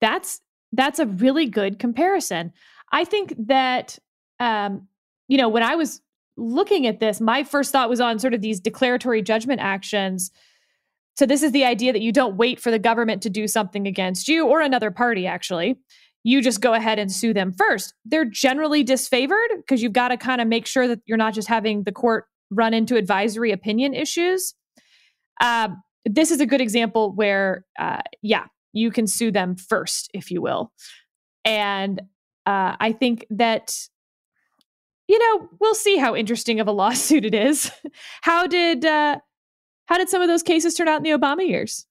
that's 0.00 0.40
that's 0.72 0.98
a 0.98 1.06
really 1.06 1.46
good 1.46 1.78
comparison. 1.78 2.52
I 2.90 3.04
think 3.04 3.34
that 3.46 3.98
um, 4.40 4.88
you 5.28 5.38
know, 5.38 5.48
when 5.48 5.62
I 5.62 5.76
was 5.76 6.02
looking 6.36 6.86
at 6.86 7.00
this, 7.00 7.20
my 7.20 7.44
first 7.44 7.72
thought 7.72 7.88
was 7.88 8.00
on 8.00 8.18
sort 8.18 8.34
of 8.34 8.40
these 8.40 8.60
declaratory 8.60 9.22
judgment 9.22 9.60
actions. 9.60 10.30
So, 11.16 11.26
this 11.26 11.42
is 11.42 11.52
the 11.52 11.64
idea 11.64 11.92
that 11.92 12.02
you 12.02 12.12
don't 12.12 12.36
wait 12.36 12.58
for 12.58 12.70
the 12.70 12.78
government 12.78 13.22
to 13.22 13.30
do 13.30 13.46
something 13.46 13.86
against 13.86 14.28
you 14.28 14.46
or 14.46 14.60
another 14.60 14.90
party, 14.90 15.26
actually. 15.26 15.78
You 16.24 16.40
just 16.40 16.60
go 16.60 16.72
ahead 16.72 16.98
and 16.98 17.10
sue 17.10 17.34
them 17.34 17.52
first. 17.52 17.94
They're 18.04 18.24
generally 18.24 18.84
disfavored 18.84 19.56
because 19.56 19.82
you've 19.82 19.92
got 19.92 20.08
to 20.08 20.16
kind 20.16 20.40
of 20.40 20.46
make 20.46 20.66
sure 20.66 20.86
that 20.88 21.00
you're 21.04 21.18
not 21.18 21.34
just 21.34 21.48
having 21.48 21.82
the 21.82 21.92
court 21.92 22.26
run 22.50 22.74
into 22.74 22.96
advisory 22.96 23.50
opinion 23.50 23.92
issues. 23.92 24.54
Uh, 25.40 25.70
this 26.04 26.30
is 26.30 26.40
a 26.40 26.46
good 26.46 26.60
example 26.60 27.12
where, 27.14 27.64
uh, 27.78 28.02
yeah, 28.22 28.44
you 28.72 28.90
can 28.90 29.06
sue 29.06 29.30
them 29.30 29.56
first, 29.56 30.10
if 30.14 30.30
you 30.30 30.40
will. 30.40 30.72
And 31.44 32.00
uh, 32.46 32.76
I 32.78 32.92
think 32.92 33.26
that 33.30 33.76
you 35.12 35.18
know, 35.18 35.48
we'll 35.60 35.74
see 35.74 35.98
how 35.98 36.16
interesting 36.16 36.58
of 36.58 36.66
a 36.66 36.72
lawsuit 36.82 37.26
it 37.26 37.34
is. 37.34 37.70
how 38.22 38.46
did 38.46 38.86
uh, 38.86 39.18
how 39.84 39.98
did 39.98 40.08
some 40.08 40.22
of 40.22 40.28
those 40.28 40.42
cases 40.42 40.74
turn 40.74 40.88
out 40.88 40.96
in 40.96 41.02
the 41.02 41.10
Obama 41.10 41.46
years? 41.46 41.86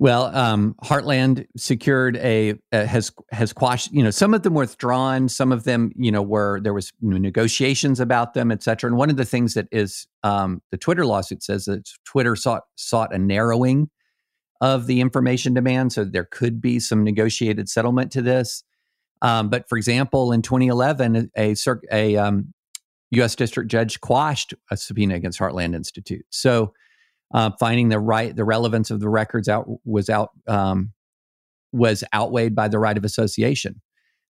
Well, 0.00 0.34
um, 0.34 0.74
Heartland 0.82 1.46
secured 1.56 2.16
a 2.16 2.54
has 2.72 3.12
has 3.30 3.52
quashed. 3.52 3.92
You 3.92 4.02
know, 4.02 4.10
some 4.10 4.34
of 4.34 4.42
them 4.42 4.54
were 4.54 4.62
withdrawn. 4.62 5.28
Some 5.28 5.52
of 5.52 5.62
them, 5.62 5.92
you 5.94 6.10
know, 6.10 6.22
were 6.22 6.58
there 6.60 6.74
was 6.74 6.90
negotiations 7.00 8.00
about 8.00 8.34
them, 8.34 8.50
et 8.50 8.64
cetera. 8.64 8.88
And 8.88 8.96
one 8.96 9.10
of 9.10 9.16
the 9.16 9.24
things 9.24 9.54
that 9.54 9.68
is 9.70 10.08
um, 10.24 10.60
the 10.72 10.78
Twitter 10.78 11.06
lawsuit 11.06 11.44
says 11.44 11.66
that 11.66 11.88
Twitter 12.04 12.34
sought 12.34 12.62
sought 12.74 13.14
a 13.14 13.18
narrowing 13.18 13.90
of 14.60 14.88
the 14.88 15.00
information 15.00 15.54
demand, 15.54 15.92
so 15.92 16.02
there 16.02 16.28
could 16.28 16.60
be 16.60 16.80
some 16.80 17.04
negotiated 17.04 17.68
settlement 17.68 18.10
to 18.12 18.22
this. 18.22 18.64
Um, 19.22 19.48
but 19.48 19.68
for 19.68 19.76
example, 19.76 20.32
in 20.32 20.42
2011, 20.42 21.30
a, 21.36 21.54
a 21.92 22.16
um, 22.16 22.54
U.S. 23.12 23.34
district 23.34 23.70
judge 23.70 24.00
quashed 24.00 24.54
a 24.70 24.76
subpoena 24.76 25.14
against 25.14 25.38
Heartland 25.38 25.74
Institute. 25.74 26.24
So, 26.30 26.72
uh, 27.32 27.50
finding 27.60 27.90
the 27.90 27.98
right, 27.98 28.34
the 28.34 28.44
relevance 28.44 28.90
of 28.90 29.00
the 29.00 29.08
records 29.08 29.48
out 29.48 29.66
was 29.84 30.08
out 30.08 30.30
um, 30.48 30.92
was 31.72 32.02
outweighed 32.12 32.54
by 32.54 32.68
the 32.68 32.78
right 32.78 32.96
of 32.96 33.04
association. 33.04 33.80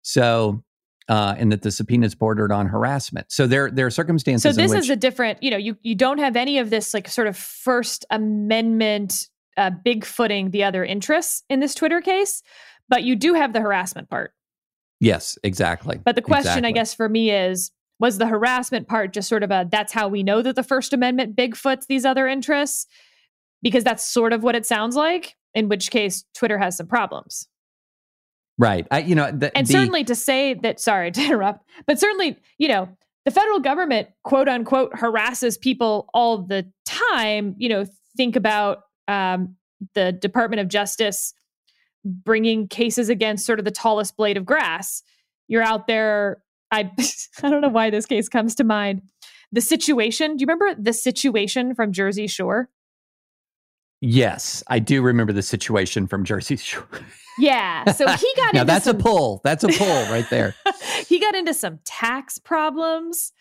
So, 0.03 0.63
uh, 1.09 1.35
and 1.39 1.51
that 1.51 1.63
the 1.63 1.71
subpoenas 1.71 2.15
bordered 2.15 2.53
on 2.53 2.67
harassment. 2.67 3.33
So 3.33 3.47
there, 3.47 3.71
there 3.71 3.87
are 3.87 3.91
circumstances. 3.91 4.43
So 4.43 4.61
this 4.61 4.71
which, 4.71 4.81
is 4.81 4.91
a 4.91 4.97
different. 4.97 5.43
You 5.43 5.51
know, 5.51 5.57
you 5.57 5.77
you 5.83 5.95
don't 5.95 6.19
have 6.19 6.37
any 6.37 6.59
of 6.59 6.71
this 6.71 6.95
like 6.95 7.09
sort 7.09 7.27
of 7.27 7.37
First 7.37 8.05
Amendment 8.11 9.29
uh, 9.57 9.71
big 9.71 10.05
footing 10.05 10.51
the 10.51 10.65
other 10.65 10.85
interests 10.85 11.43
in 11.49 11.61
this 11.61 11.75
Twitter 11.75 12.01
case, 12.01 12.43
but 12.89 13.03
you 13.03 13.17
do 13.17 13.35
have 13.35 13.53
the 13.53 13.61
harassment 13.61 14.09
part. 14.09 14.33
Yes, 15.01 15.39
exactly. 15.43 15.99
But 16.05 16.15
the 16.15 16.23
question, 16.23 16.59
exactly. 16.59 16.69
I 16.69 16.73
guess, 16.73 16.95
for 16.95 17.09
me 17.09 17.31
is 17.31 17.73
was 17.99 18.19
the 18.19 18.27
harassment 18.27 18.89
part 18.89 19.13
just 19.13 19.29
sort 19.29 19.43
of 19.43 19.51
a 19.51 19.67
that's 19.71 19.93
how 19.93 20.09
we 20.09 20.23
know 20.23 20.43
that 20.43 20.57
the 20.57 20.63
First 20.63 20.93
Amendment 20.93 21.37
bigfoots 21.37 21.87
these 21.87 22.05
other 22.05 22.29
interests? 22.29 22.87
Because 23.63 23.85
that's 23.85 24.05
sort 24.05 24.33
of 24.33 24.43
what 24.43 24.55
it 24.55 24.65
sounds 24.65 24.97
like, 24.97 25.37
in 25.55 25.69
which 25.69 25.91
case 25.91 26.25
Twitter 26.35 26.59
has 26.59 26.77
some 26.77 26.87
problems. 26.87 27.49
Right. 28.59 28.87
I, 28.91 29.01
you 29.01 29.15
know, 29.15 29.31
the, 29.31 29.57
and 29.57 29.67
the, 29.67 29.73
certainly 29.73 30.05
to 30.05 30.15
say 30.15 30.55
that, 30.55 30.81
sorry 30.81 31.11
to 31.13 31.21
interrupt, 31.25 31.65
but 31.87 31.99
certainly, 31.99 32.39
you 32.59 32.69
know, 32.69 32.89
the 33.25 33.31
federal 33.31 33.61
government, 33.61 34.09
quote 34.23 34.49
unquote, 34.49 34.93
harasses 34.99 35.57
people 35.59 36.09
all 36.15 36.39
the 36.39 36.71
time. 36.85 37.55
You 37.59 37.69
know, 37.69 37.87
think 38.17 38.37
about 38.37 38.83
um, 39.09 39.57
the 39.95 40.13
Department 40.13 40.61
of 40.61 40.69
Justice 40.69 41.33
bringing 42.05 42.69
cases 42.69 43.09
against 43.09 43.47
sort 43.47 43.59
of 43.59 43.65
the 43.65 43.71
tallest 43.71 44.17
blade 44.17 44.37
of 44.37 44.45
grass. 44.45 45.03
You're 45.49 45.63
out 45.63 45.87
there. 45.87 46.43
I 46.71 46.91
I 47.43 47.51
don't 47.51 47.61
know 47.61 47.69
why 47.69 47.91
this 47.91 48.07
case 48.07 48.29
comes 48.29 48.55
to 48.57 48.65
mind. 48.65 49.03
The 49.53 49.61
situation. 49.61 50.37
Do 50.37 50.43
you 50.43 50.47
remember 50.47 50.81
the 50.81 50.93
situation 50.93 51.75
from 51.75 51.93
Jersey 51.93 52.27
Shore? 52.27 52.69
Yes, 54.01 54.63
I 54.69 54.79
do 54.79 55.03
remember 55.03 55.33
the 55.33 55.43
situation 55.43 56.07
from 56.07 56.25
Jersey 56.25 56.57
Shore. 56.57 56.89
Yeah, 57.39 57.91
so 57.93 58.07
he 58.07 58.33
got 58.37 58.53
now 58.53 58.65
that's 58.65 58.85
some, 58.85 58.97
a 58.97 58.99
pull. 58.99 59.41
That's 59.45 59.65
a 59.65 59.69
pull 59.79 60.03
right 60.11 60.29
there. 60.29 60.55
he 61.07 61.19
got 61.19 61.35
into 61.35 61.55
some 61.55 61.79
tax 61.87 62.37
problems. 62.39 63.33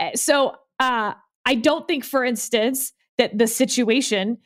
Eh, 0.00 0.16
so 0.16 0.56
uh, 0.80 1.12
I 1.46 1.54
don't 1.54 1.86
think, 1.86 2.04
for 2.04 2.24
instance, 2.24 2.92
that 3.18 3.38
the 3.38 3.46
situation 3.46 4.38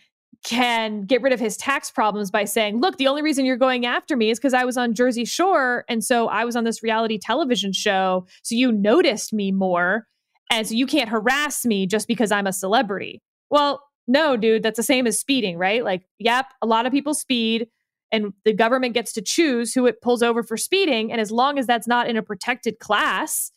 can 0.47 1.03
get 1.03 1.21
rid 1.23 1.33
of 1.33 1.41
his 1.41 1.57
tax 1.57 1.91
problems 1.91 2.31
by 2.31 2.45
saying, 2.45 2.81
look, 2.81 2.99
the 2.99 3.09
only 3.09 3.21
reason 3.21 3.45
you're 3.45 3.57
going 3.57 3.85
after 3.85 4.17
me 4.17 4.31
is 4.31 4.39
because 4.39 4.55
I 4.55 4.65
was 4.65 4.77
on 4.77 4.95
Jersey 4.95 5.25
Shore. 5.25 5.85
And 5.89 6.05
so 6.05 6.29
I 6.29 6.45
was 6.45 6.55
on 6.55 6.63
this 6.63 6.85
reality 6.85 7.19
television 7.19 7.73
show. 7.73 8.27
So 8.43 8.55
you 8.55 8.71
noticed 8.71 9.33
me 9.33 9.51
more. 9.51 10.07
And 10.49 10.67
so 10.67 10.75
you 10.75 10.87
can't 10.87 11.09
harass 11.09 11.67
me 11.67 11.85
just 11.85 12.07
because 12.07 12.31
I'm 12.31 12.47
a 12.47 12.53
celebrity. 12.53 13.21
Well, 13.51 13.83
no, 14.07 14.37
dude, 14.37 14.63
that's 14.63 14.77
the 14.77 14.85
same 14.85 15.09
as 15.09 15.19
speeding, 15.19 15.59
right? 15.59 15.83
Like, 15.83 16.07
yep, 16.21 16.47
a 16.63 16.67
lot 16.67 16.87
of 16.87 16.93
people 16.93 17.13
speed 17.13 17.67
and 18.13 18.33
the 18.45 18.53
government 18.53 18.95
gets 18.95 19.13
to 19.15 19.23
choose 19.23 19.75
who 19.75 19.85
it 19.87 20.01
pulls 20.01 20.23
over 20.23 20.45
for 20.45 20.57
speeding. 20.57 21.11
And 21.11 21.21
as 21.21 21.33
long 21.33 21.59
as 21.59 21.67
that's 21.67 21.89
not 21.89 22.09
in 22.09 22.17
a 22.17 22.23
protected 22.23 22.79
class, 22.79 23.51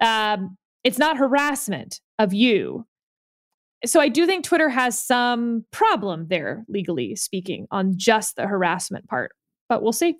um, 0.00 0.56
it's 0.84 0.98
not 0.98 1.18
harassment 1.18 2.00
of 2.18 2.32
you 2.32 2.86
so 3.86 4.00
I 4.00 4.08
do 4.08 4.26
think 4.26 4.44
Twitter 4.44 4.68
has 4.68 4.98
some 4.98 5.64
problem 5.70 6.28
there, 6.28 6.64
legally 6.68 7.16
speaking, 7.16 7.66
on 7.70 7.96
just 7.96 8.36
the 8.36 8.46
harassment 8.46 9.08
part. 9.08 9.32
But 9.68 9.82
we'll 9.82 9.92
see. 9.92 10.16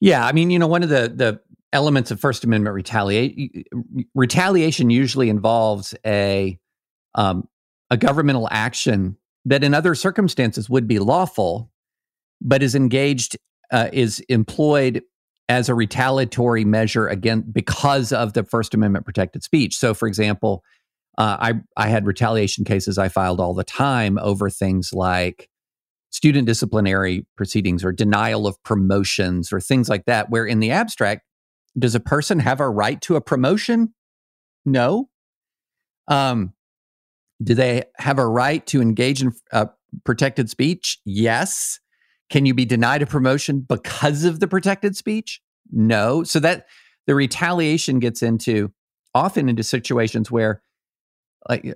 Yeah, 0.00 0.24
I 0.24 0.32
mean, 0.32 0.50
you 0.50 0.58
know, 0.58 0.66
one 0.66 0.82
of 0.82 0.88
the 0.88 1.12
the 1.14 1.40
elements 1.72 2.10
of 2.10 2.20
First 2.20 2.44
Amendment 2.44 2.74
retaliation 2.74 3.64
retaliation 4.14 4.90
usually 4.90 5.28
involves 5.28 5.94
a 6.06 6.58
um, 7.14 7.48
a 7.90 7.96
governmental 7.96 8.48
action 8.50 9.16
that, 9.44 9.64
in 9.64 9.74
other 9.74 9.94
circumstances, 9.94 10.70
would 10.70 10.86
be 10.86 10.98
lawful, 10.98 11.70
but 12.40 12.62
is 12.62 12.74
engaged 12.74 13.36
uh, 13.72 13.88
is 13.92 14.20
employed 14.28 15.02
as 15.48 15.68
a 15.68 15.74
retaliatory 15.74 16.64
measure 16.64 17.08
again 17.08 17.42
because 17.50 18.12
of 18.12 18.34
the 18.34 18.44
First 18.44 18.74
Amendment 18.74 19.04
protected 19.04 19.42
speech. 19.42 19.76
So, 19.76 19.94
for 19.94 20.06
example 20.06 20.62
uh, 21.18 21.36
I 21.40 21.54
I 21.76 21.88
had 21.88 22.06
retaliation 22.06 22.64
cases 22.64 22.96
I 22.96 23.08
filed 23.08 23.40
all 23.40 23.52
the 23.52 23.64
time 23.64 24.18
over 24.18 24.48
things 24.48 24.92
like 24.92 25.50
student 26.10 26.46
disciplinary 26.46 27.26
proceedings 27.36 27.84
or 27.84 27.92
denial 27.92 28.46
of 28.46 28.62
promotions 28.62 29.52
or 29.52 29.60
things 29.60 29.88
like 29.88 30.04
that. 30.06 30.30
Where 30.30 30.46
in 30.46 30.60
the 30.60 30.70
abstract, 30.70 31.22
does 31.76 31.94
a 31.96 32.00
person 32.00 32.38
have 32.38 32.60
a 32.60 32.70
right 32.70 33.00
to 33.02 33.16
a 33.16 33.20
promotion? 33.20 33.92
No. 34.64 35.10
Um, 36.06 36.54
do 37.42 37.54
they 37.54 37.84
have 37.96 38.18
a 38.18 38.26
right 38.26 38.64
to 38.68 38.80
engage 38.80 39.20
in 39.20 39.32
uh, 39.52 39.66
protected 40.04 40.48
speech? 40.48 40.98
Yes. 41.04 41.80
Can 42.30 42.46
you 42.46 42.54
be 42.54 42.64
denied 42.64 43.02
a 43.02 43.06
promotion 43.06 43.60
because 43.60 44.24
of 44.24 44.38
the 44.38 44.48
protected 44.48 44.96
speech? 44.96 45.40
No. 45.72 46.22
So 46.22 46.38
that 46.40 46.66
the 47.06 47.14
retaliation 47.14 47.98
gets 47.98 48.22
into 48.22 48.72
often 49.14 49.48
into 49.48 49.62
situations 49.62 50.30
where 50.30 50.62
like 51.48 51.66
uh, 51.66 51.72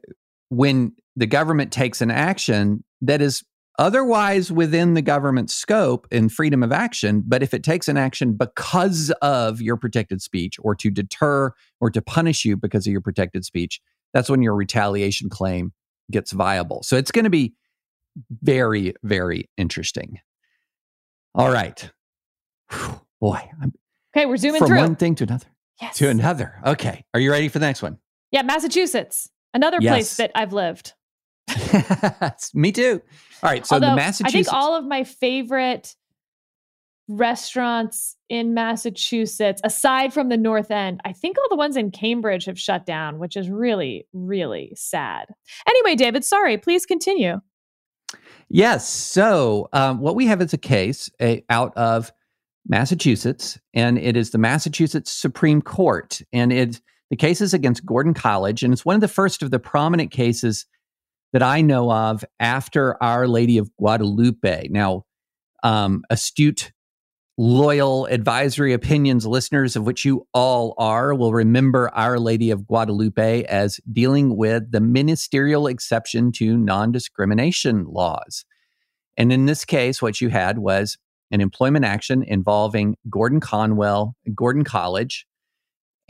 when 0.49 0.93
the 1.17 1.27
government 1.27 1.73
takes 1.73 2.01
an 2.01 2.11
action 2.11 2.85
that 3.01 3.21
is 3.21 3.43
otherwise 3.79 4.53
within 4.53 4.95
the 4.95 5.03
government's 5.03 5.55
scope 5.55 6.07
and 6.13 6.31
freedom 6.33 6.63
of 6.63 6.73
action, 6.73 7.23
but 7.27 7.43
if 7.43 7.55
it 7.55 7.63
takes 7.63 7.89
an 7.89 7.97
action 7.97 8.35
because 8.35 9.11
of 9.23 9.61
your 9.61 9.77
protected 9.77 10.21
speech 10.23 10.57
or 10.61 10.75
to 10.75 10.91
deter 10.91 11.53
or 11.81 11.91
to 11.91 12.03
punish 12.03 12.45
you 12.45 12.57
because 12.57 12.87
of 12.87 12.93
your 12.93 13.01
protected 13.01 13.45
speech, 13.45 13.81
that's 14.13 14.29
when 14.29 14.43
your 14.43 14.55
retaliation 14.55 15.29
claim 15.31 15.73
gets 16.11 16.33
viable. 16.33 16.83
So 16.83 16.97
it's 16.97 17.11
going 17.11 17.25
to 17.25 17.31
be 17.31 17.55
very, 18.43 18.95
very 19.03 19.49
interesting. 19.57 20.21
All 21.35 21.51
right. 21.51 21.91
Whew, 22.71 23.01
boy, 23.21 23.51
I'm 23.63 23.73
Okay, 24.15 24.27
we're 24.27 24.37
zooming 24.37 24.59
from 24.59 24.69
through. 24.69 24.79
one 24.79 24.97
thing 24.97 25.15
to 25.15 25.25
another. 25.25 25.47
yes. 25.81 25.97
To 25.97 26.11
another. 26.11 26.61
Okay. 26.67 27.07
Are 27.15 27.21
you 27.21 27.31
ready 27.31 27.49
for 27.49 27.59
the 27.59 27.65
next 27.65 27.81
one? 27.81 27.97
Yeah, 28.31 28.43
Massachusetts, 28.43 29.31
another 29.55 29.79
Yes. 29.81 29.93
place 29.93 30.17
that 30.17 30.31
I've 30.35 30.53
lived. 30.53 30.95
Me 32.55 32.73
too. 32.73 33.03
All 33.43 33.51
right. 33.51 33.67
So 33.67 33.77
Although 33.77 33.97
the 33.97 34.03
I 34.25 34.31
think 34.31 34.53
all 34.53 34.75
of 34.75 34.85
my 34.85 35.05
favorite 35.05 35.95
restaurants 37.09 38.17
in 38.29 38.55
Massachusetts, 38.55 39.61
aside 39.65 40.15
from 40.15 40.29
the 40.29 40.37
North 40.37 40.71
End, 40.71 41.01
I 41.05 41.13
think 41.13 41.37
all 41.39 41.49
the 41.49 41.57
ones 41.57 41.77
in 41.77 41.91
Cambridge 41.91 42.45
have 42.47 42.59
shut 42.59 42.87
down, 42.87 43.19
which 43.19 43.37
is 43.37 43.51
really, 43.51 44.07
really 44.13 44.73
sad. 44.75 45.27
Anyway, 45.69 45.95
David, 45.97 46.25
sorry, 46.25 46.57
please 46.59 46.87
continue. 46.87 47.41
Yes. 48.49 48.89
So 48.89 49.69
um, 49.73 50.01
what 50.01 50.15
we 50.15 50.27
have 50.27 50.41
is 50.41 50.53
a 50.53 50.59
case 50.59 51.11
a, 51.21 51.45
out 51.51 51.77
of 51.77 52.13
Massachusetts, 52.67 53.59
and 53.75 53.99
it 53.99 54.17
is 54.17 54.31
the 54.31 54.39
Massachusetts 54.39 55.11
Supreme 55.11 55.63
Court, 55.63 56.21
and 56.33 56.53
it 56.53 56.81
the 57.13 57.17
case 57.17 57.43
is 57.43 57.53
against 57.53 57.85
Gordon 57.85 58.15
College, 58.15 58.63
and 58.63 58.73
it's 58.73 58.87
one 58.87 58.95
of 58.95 59.03
the 59.03 59.07
first 59.07 59.43
of 59.43 59.51
the 59.51 59.59
prominent 59.59 60.11
cases 60.11 60.65
that 61.35 61.43
I 61.43 61.61
know 61.61 61.93
of 61.93 62.25
after 62.41 63.01
Our 63.03 63.29
Lady 63.29 63.59
of 63.59 63.71
Guadalupe. 63.77 64.69
Now, 64.71 65.05
um, 65.63 66.05
astute, 66.09 66.73
loyal 67.37 68.07
advisory 68.07 68.73
opinions 68.73 69.27
listeners, 69.27 69.77
of 69.77 69.85
which 69.85 70.07
you 70.07 70.27
all 70.33 70.75
are, 70.79 71.15
will 71.15 71.35
remember 71.35 71.91
Our 71.91 72.19
Lady 72.19 72.51
of 72.51 72.67
Guadalupe 72.67 73.45
as 73.45 73.79
dealing 73.93 74.35
with 74.35 74.73
the 74.73 74.81
ministerial 74.81 75.67
exception 75.67 76.33
to 76.37 76.57
non 76.57 76.93
discrimination 76.93 77.85
laws. 77.85 78.47
And 79.19 79.31
in 79.31 79.45
this 79.45 79.67
case, 79.67 80.01
what 80.01 80.23
you 80.23 80.31
had 80.31 80.61
was 80.61 80.97
an 81.31 81.43
employment 81.43 81.85
action 81.85 82.23
involving 82.23 82.97
Gordon 83.11 83.41
Conwell, 83.41 84.17
Gordon 84.35 84.65
College, 84.65 85.27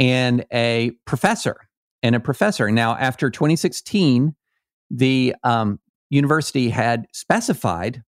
and 0.03 0.45
a 0.53 0.91
professor. 1.07 1.57
And 2.03 2.17
a 2.17 2.21
professor. 2.21 2.69
Now, 2.73 2.97
after 2.97 3.31
2016, 3.31 4.35
the 4.91 5.37
um, 5.45 5.79
university 6.11 6.69
had 6.69 7.07
specified 7.13 8.03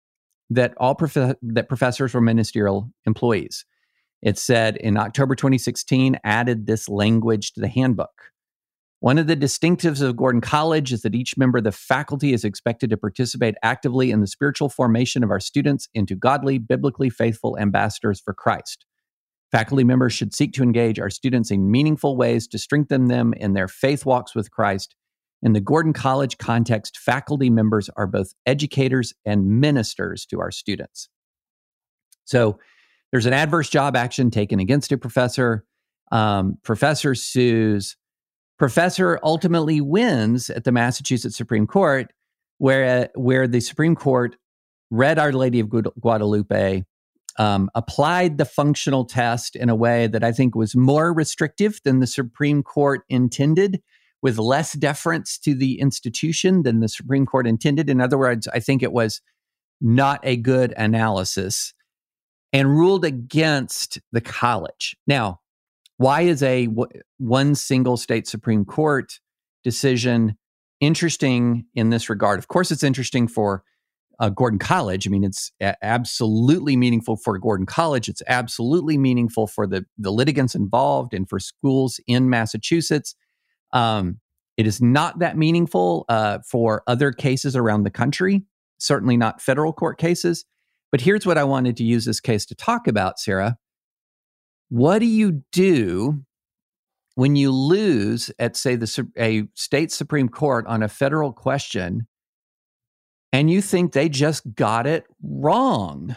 that 0.49 0.73
all 0.77 0.95
prof- 0.95 1.35
that 1.41 1.67
professors 1.67 2.13
were 2.13 2.21
ministerial 2.21 2.89
employees. 3.05 3.65
It 4.21 4.37
said 4.37 4.77
in 4.77 4.95
October 4.95 5.35
2016, 5.35 6.17
added 6.23 6.65
this 6.65 6.87
language 6.87 7.51
to 7.53 7.59
the 7.59 7.67
handbook. 7.67 8.31
One 9.01 9.17
of 9.17 9.27
the 9.27 9.35
distinctives 9.35 10.01
of 10.01 10.15
Gordon 10.15 10.41
College 10.41 10.93
is 10.93 11.01
that 11.01 11.15
each 11.15 11.35
member 11.35 11.57
of 11.57 11.63
the 11.65 11.71
faculty 11.71 12.31
is 12.31 12.45
expected 12.45 12.91
to 12.91 12.97
participate 12.97 13.55
actively 13.63 14.11
in 14.11 14.21
the 14.21 14.27
spiritual 14.27 14.69
formation 14.69 15.23
of 15.23 15.31
our 15.31 15.39
students 15.39 15.89
into 15.93 16.15
godly, 16.15 16.59
biblically 16.59 17.09
faithful 17.09 17.57
ambassadors 17.57 18.21
for 18.21 18.33
Christ. 18.33 18.85
Faculty 19.51 19.83
members 19.83 20.13
should 20.13 20.33
seek 20.33 20.53
to 20.53 20.63
engage 20.63 20.99
our 20.99 21.09
students 21.09 21.51
in 21.51 21.69
meaningful 21.69 22.15
ways 22.15 22.47
to 22.47 22.57
strengthen 22.57 23.07
them 23.07 23.33
in 23.33 23.53
their 23.53 23.67
faith 23.67 24.05
walks 24.05 24.33
with 24.33 24.49
Christ. 24.49 24.95
In 25.43 25.53
the 25.53 25.59
Gordon 25.59 25.91
College 25.91 26.37
context, 26.37 26.97
faculty 26.97 27.49
members 27.49 27.89
are 27.97 28.07
both 28.07 28.33
educators 28.45 29.13
and 29.25 29.59
ministers 29.59 30.25
to 30.27 30.39
our 30.39 30.51
students. 30.51 31.09
So 32.23 32.59
there's 33.11 33.25
an 33.25 33.33
adverse 33.33 33.69
job 33.69 33.95
action 33.95 34.31
taken 34.31 34.59
against 34.59 34.91
a 34.91 34.97
professor. 34.97 35.65
Um, 36.11 36.57
professor 36.63 37.15
sues. 37.15 37.97
Professor 38.57 39.19
ultimately 39.23 39.81
wins 39.81 40.49
at 40.49 40.63
the 40.63 40.71
Massachusetts 40.71 41.35
Supreme 41.35 41.67
Court, 41.67 42.13
where, 42.59 43.09
where 43.15 43.47
the 43.47 43.59
Supreme 43.59 43.95
Court 43.95 44.37
read 44.91 45.17
Our 45.17 45.33
Lady 45.33 45.59
of 45.59 45.69
Guadalupe, 45.69 46.83
um, 47.37 47.69
applied 47.75 48.37
the 48.37 48.45
functional 48.45 49.05
test 49.05 49.55
in 49.55 49.69
a 49.69 49.75
way 49.75 50.07
that 50.07 50.23
I 50.23 50.31
think 50.31 50.55
was 50.55 50.75
more 50.75 51.13
restrictive 51.13 51.79
than 51.83 51.99
the 51.99 52.07
Supreme 52.07 52.63
Court 52.63 53.01
intended, 53.09 53.81
with 54.21 54.37
less 54.37 54.73
deference 54.73 55.37
to 55.39 55.55
the 55.55 55.79
institution 55.79 56.63
than 56.63 56.79
the 56.79 56.89
Supreme 56.89 57.25
Court 57.25 57.47
intended. 57.47 57.89
In 57.89 57.99
other 57.99 58.17
words, 58.17 58.47
I 58.47 58.59
think 58.59 58.83
it 58.83 58.91
was 58.91 59.21
not 59.79 60.19
a 60.23 60.37
good 60.37 60.73
analysis 60.77 61.73
and 62.53 62.69
ruled 62.69 63.03
against 63.03 63.99
the 64.11 64.21
college. 64.21 64.95
Now, 65.07 65.39
why 65.97 66.21
is 66.21 66.43
a 66.43 66.67
w- 66.67 66.87
one 67.17 67.55
single 67.55 67.97
state 67.97 68.27
Supreme 68.27 68.65
Court 68.65 69.19
decision 69.63 70.37
interesting 70.79 71.65
in 71.73 71.89
this 71.89 72.09
regard? 72.09 72.39
Of 72.39 72.47
course, 72.47 72.71
it's 72.71 72.83
interesting 72.83 73.27
for 73.27 73.63
uh, 74.21 74.29
Gordon 74.29 74.59
College. 74.59 75.07
I 75.07 75.09
mean, 75.09 75.23
it's 75.23 75.51
a- 75.61 75.75
absolutely 75.83 76.77
meaningful 76.77 77.17
for 77.17 77.37
Gordon 77.39 77.65
College. 77.65 78.07
It's 78.07 78.21
absolutely 78.27 78.97
meaningful 78.97 79.47
for 79.47 79.67
the 79.67 79.85
the 79.97 80.11
litigants 80.11 80.55
involved 80.55 81.13
and 81.13 81.27
for 81.27 81.39
schools 81.39 81.99
in 82.07 82.29
Massachusetts. 82.29 83.15
Um, 83.73 84.19
it 84.57 84.67
is 84.67 84.81
not 84.81 85.19
that 85.19 85.37
meaningful 85.37 86.05
uh, 86.07 86.39
for 86.47 86.83
other 86.85 87.11
cases 87.11 87.55
around 87.55 87.83
the 87.83 87.89
country. 87.89 88.43
Certainly 88.77 89.17
not 89.17 89.41
federal 89.41 89.73
court 89.73 89.97
cases. 89.97 90.45
But 90.91 91.01
here's 91.01 91.25
what 91.25 91.37
I 91.37 91.43
wanted 91.43 91.77
to 91.77 91.83
use 91.83 92.05
this 92.05 92.19
case 92.19 92.45
to 92.47 92.55
talk 92.55 92.87
about, 92.87 93.17
Sarah. 93.17 93.57
What 94.69 94.99
do 94.99 95.05
you 95.05 95.43
do 95.51 96.23
when 97.15 97.35
you 97.35 97.51
lose 97.51 98.31
at, 98.39 98.55
say, 98.55 98.75
the 98.75 99.07
a 99.17 99.43
state 99.53 99.91
supreme 99.91 100.29
court 100.29 100.65
on 100.67 100.83
a 100.83 100.87
federal 100.87 101.33
question, 101.33 102.07
and 103.31 103.49
you 103.49 103.61
think 103.61 103.93
they 103.93 104.09
just 104.09 104.55
got 104.55 104.87
it 104.87 105.05
wrong? 105.23 106.15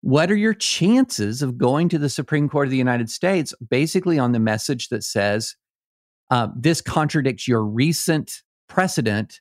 What 0.00 0.30
are 0.30 0.36
your 0.36 0.54
chances 0.54 1.42
of 1.42 1.58
going 1.58 1.88
to 1.90 1.98
the 1.98 2.08
Supreme 2.08 2.48
Court 2.48 2.66
of 2.66 2.70
the 2.70 2.76
United 2.76 3.10
States, 3.10 3.54
basically 3.68 4.18
on 4.18 4.32
the 4.32 4.40
message 4.40 4.88
that 4.88 5.04
says 5.04 5.56
uh, 6.30 6.48
this 6.56 6.80
contradicts 6.80 7.46
your 7.46 7.64
recent 7.64 8.42
precedent 8.68 9.40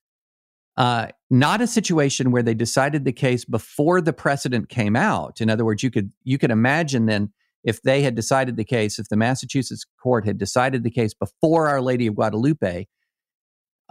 uh, 0.78 1.08
not 1.30 1.62
a 1.62 1.68
situation 1.68 2.32
where 2.32 2.44
they 2.44 2.54
decided 2.54 3.06
the 3.06 3.12
case 3.12 3.46
before 3.46 4.02
the 4.02 4.14
precedent 4.14 4.70
came 4.70 4.96
out. 4.96 5.42
In 5.42 5.50
other 5.50 5.66
words, 5.66 5.84
you 5.84 5.92
could 5.92 6.12
you 6.24 6.38
could 6.38 6.52
imagine 6.52 7.06
then 7.06 7.32
if 7.64 7.82
they 7.82 8.02
had 8.02 8.16
decided 8.16 8.56
the 8.56 8.64
case, 8.64 8.98
if 8.98 9.10
the 9.10 9.18
Massachusetts 9.18 9.86
court 10.02 10.26
had 10.26 10.38
decided 10.38 10.84
the 10.84 10.89
case 10.89 11.14
before 11.14 11.68
Our 11.68 11.82
Lady 11.82 12.08
of 12.08 12.16
Guadalupe, 12.16 12.88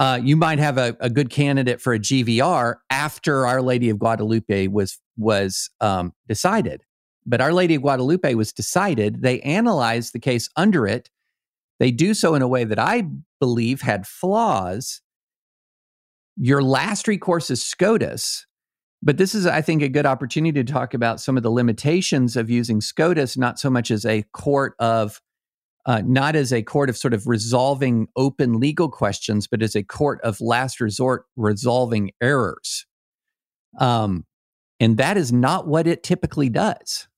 uh, 0.00 0.18
you 0.20 0.36
might 0.36 0.58
have 0.58 0.78
a, 0.78 0.96
a, 0.98 1.08
good 1.08 1.30
candidate 1.30 1.80
for 1.80 1.92
a 1.92 1.98
GVR 1.98 2.76
after 2.90 3.46
Our 3.46 3.62
Lady 3.62 3.88
of 3.90 3.98
Guadalupe 4.00 4.66
was 4.66 4.98
was 5.16 5.70
um, 5.80 6.12
decided. 6.26 6.82
But 7.24 7.40
Our 7.40 7.52
Lady 7.52 7.76
of 7.76 7.82
Guadalupe 7.82 8.34
was 8.34 8.52
decided. 8.52 9.22
They 9.22 9.40
analyzed 9.42 10.12
the 10.12 10.18
case 10.18 10.48
under 10.56 10.86
it. 10.86 11.10
They 11.78 11.92
do 11.92 12.14
so 12.14 12.34
in 12.34 12.42
a 12.42 12.48
way 12.48 12.64
that 12.64 12.78
I 12.78 13.08
believe 13.38 13.82
had 13.82 14.06
flaws 14.06 15.02
your 16.42 16.62
last 16.62 17.06
recourse 17.06 17.50
is 17.50 17.62
SCOTUS. 17.62 18.46
But 19.02 19.18
this 19.18 19.34
is, 19.34 19.46
I 19.46 19.60
think, 19.60 19.82
a 19.82 19.88
good 19.88 20.06
opportunity 20.06 20.62
to 20.62 20.72
talk 20.72 20.94
about 20.94 21.20
some 21.20 21.36
of 21.36 21.42
the 21.42 21.50
limitations 21.50 22.36
of 22.36 22.50
using 22.50 22.80
SCOTUS, 22.80 23.36
not 23.36 23.58
so 23.58 23.70
much 23.70 23.90
as 23.90 24.04
a 24.06 24.24
court 24.32 24.74
of, 24.78 25.20
uh, 25.86 26.02
not 26.04 26.36
as 26.36 26.52
a 26.52 26.62
court 26.62 26.90
of 26.90 26.96
sort 26.96 27.14
of 27.14 27.26
resolving 27.26 28.08
open 28.16 28.60
legal 28.60 28.88
questions, 28.88 29.46
but 29.46 29.62
as 29.62 29.74
a 29.74 29.82
court 29.82 30.20
of 30.22 30.40
last 30.40 30.80
resort 30.80 31.24
resolving 31.36 32.10
errors. 32.20 32.86
Um, 33.78 34.26
and 34.78 34.96
that 34.96 35.16
is 35.16 35.32
not 35.32 35.66
what 35.66 35.86
it 35.86 36.02
typically 36.02 36.48
does. 36.48 37.08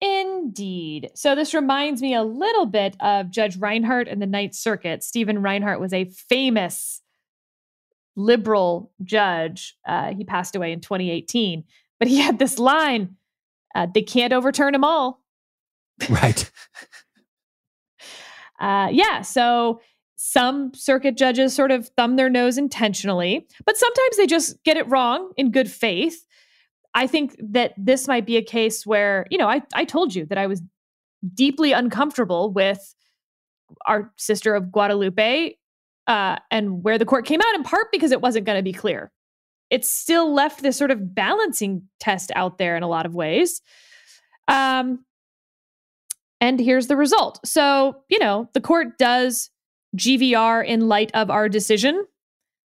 Indeed. 0.00 1.10
So 1.14 1.34
this 1.34 1.54
reminds 1.54 2.02
me 2.02 2.14
a 2.14 2.24
little 2.24 2.66
bit 2.66 2.96
of 3.00 3.30
Judge 3.30 3.56
Reinhardt 3.56 4.08
in 4.08 4.18
the 4.18 4.26
Ninth 4.26 4.54
Circuit. 4.54 5.04
Stephen 5.04 5.40
Reinhardt 5.40 5.80
was 5.80 5.92
a 5.92 6.06
famous 6.06 7.02
liberal 8.16 8.90
judge. 9.04 9.76
Uh, 9.86 10.12
he 10.12 10.24
passed 10.24 10.56
away 10.56 10.72
in 10.72 10.80
2018, 10.80 11.64
but 11.98 12.08
he 12.08 12.18
had 12.18 12.38
this 12.38 12.58
line 12.58 13.16
uh, 13.74 13.86
they 13.92 14.02
can't 14.02 14.32
overturn 14.32 14.72
them 14.72 14.84
all. 14.84 15.22
Right. 16.08 16.50
Uh, 18.62 18.88
yeah. 18.90 19.22
So 19.22 19.80
some 20.14 20.72
circuit 20.72 21.16
judges 21.16 21.52
sort 21.52 21.72
of 21.72 21.88
thumb 21.96 22.14
their 22.14 22.30
nose 22.30 22.56
intentionally, 22.56 23.44
but 23.66 23.76
sometimes 23.76 24.16
they 24.16 24.26
just 24.26 24.62
get 24.62 24.76
it 24.76 24.88
wrong 24.88 25.32
in 25.36 25.50
good 25.50 25.68
faith. 25.68 26.24
I 26.94 27.08
think 27.08 27.34
that 27.40 27.74
this 27.76 28.06
might 28.06 28.24
be 28.24 28.36
a 28.36 28.42
case 28.42 28.86
where, 28.86 29.26
you 29.30 29.38
know, 29.38 29.48
I, 29.48 29.62
I 29.74 29.84
told 29.84 30.14
you 30.14 30.24
that 30.26 30.38
I 30.38 30.46
was 30.46 30.62
deeply 31.34 31.72
uncomfortable 31.72 32.52
with 32.52 32.94
our 33.86 34.12
sister 34.16 34.54
of 34.54 34.70
Guadalupe 34.70 35.56
uh, 36.06 36.36
and 36.50 36.84
where 36.84 36.98
the 36.98 37.04
court 37.04 37.26
came 37.26 37.40
out 37.40 37.54
in 37.56 37.64
part 37.64 37.88
because 37.90 38.12
it 38.12 38.20
wasn't 38.20 38.46
going 38.46 38.58
to 38.58 38.62
be 38.62 38.72
clear. 38.72 39.10
It 39.70 39.84
still 39.84 40.32
left 40.32 40.62
this 40.62 40.76
sort 40.76 40.90
of 40.90 41.14
balancing 41.14 41.88
test 41.98 42.30
out 42.36 42.58
there 42.58 42.76
in 42.76 42.84
a 42.84 42.88
lot 42.88 43.06
of 43.06 43.14
ways. 43.14 43.60
Um, 44.46 45.04
and 46.42 46.58
here's 46.58 46.88
the 46.88 46.96
result. 46.96 47.38
So, 47.46 48.02
you 48.08 48.18
know, 48.18 48.50
the 48.52 48.60
court 48.60 48.98
does 48.98 49.48
GVR 49.96 50.66
in 50.66 50.88
light 50.88 51.12
of 51.14 51.30
our 51.30 51.48
decision. 51.48 52.04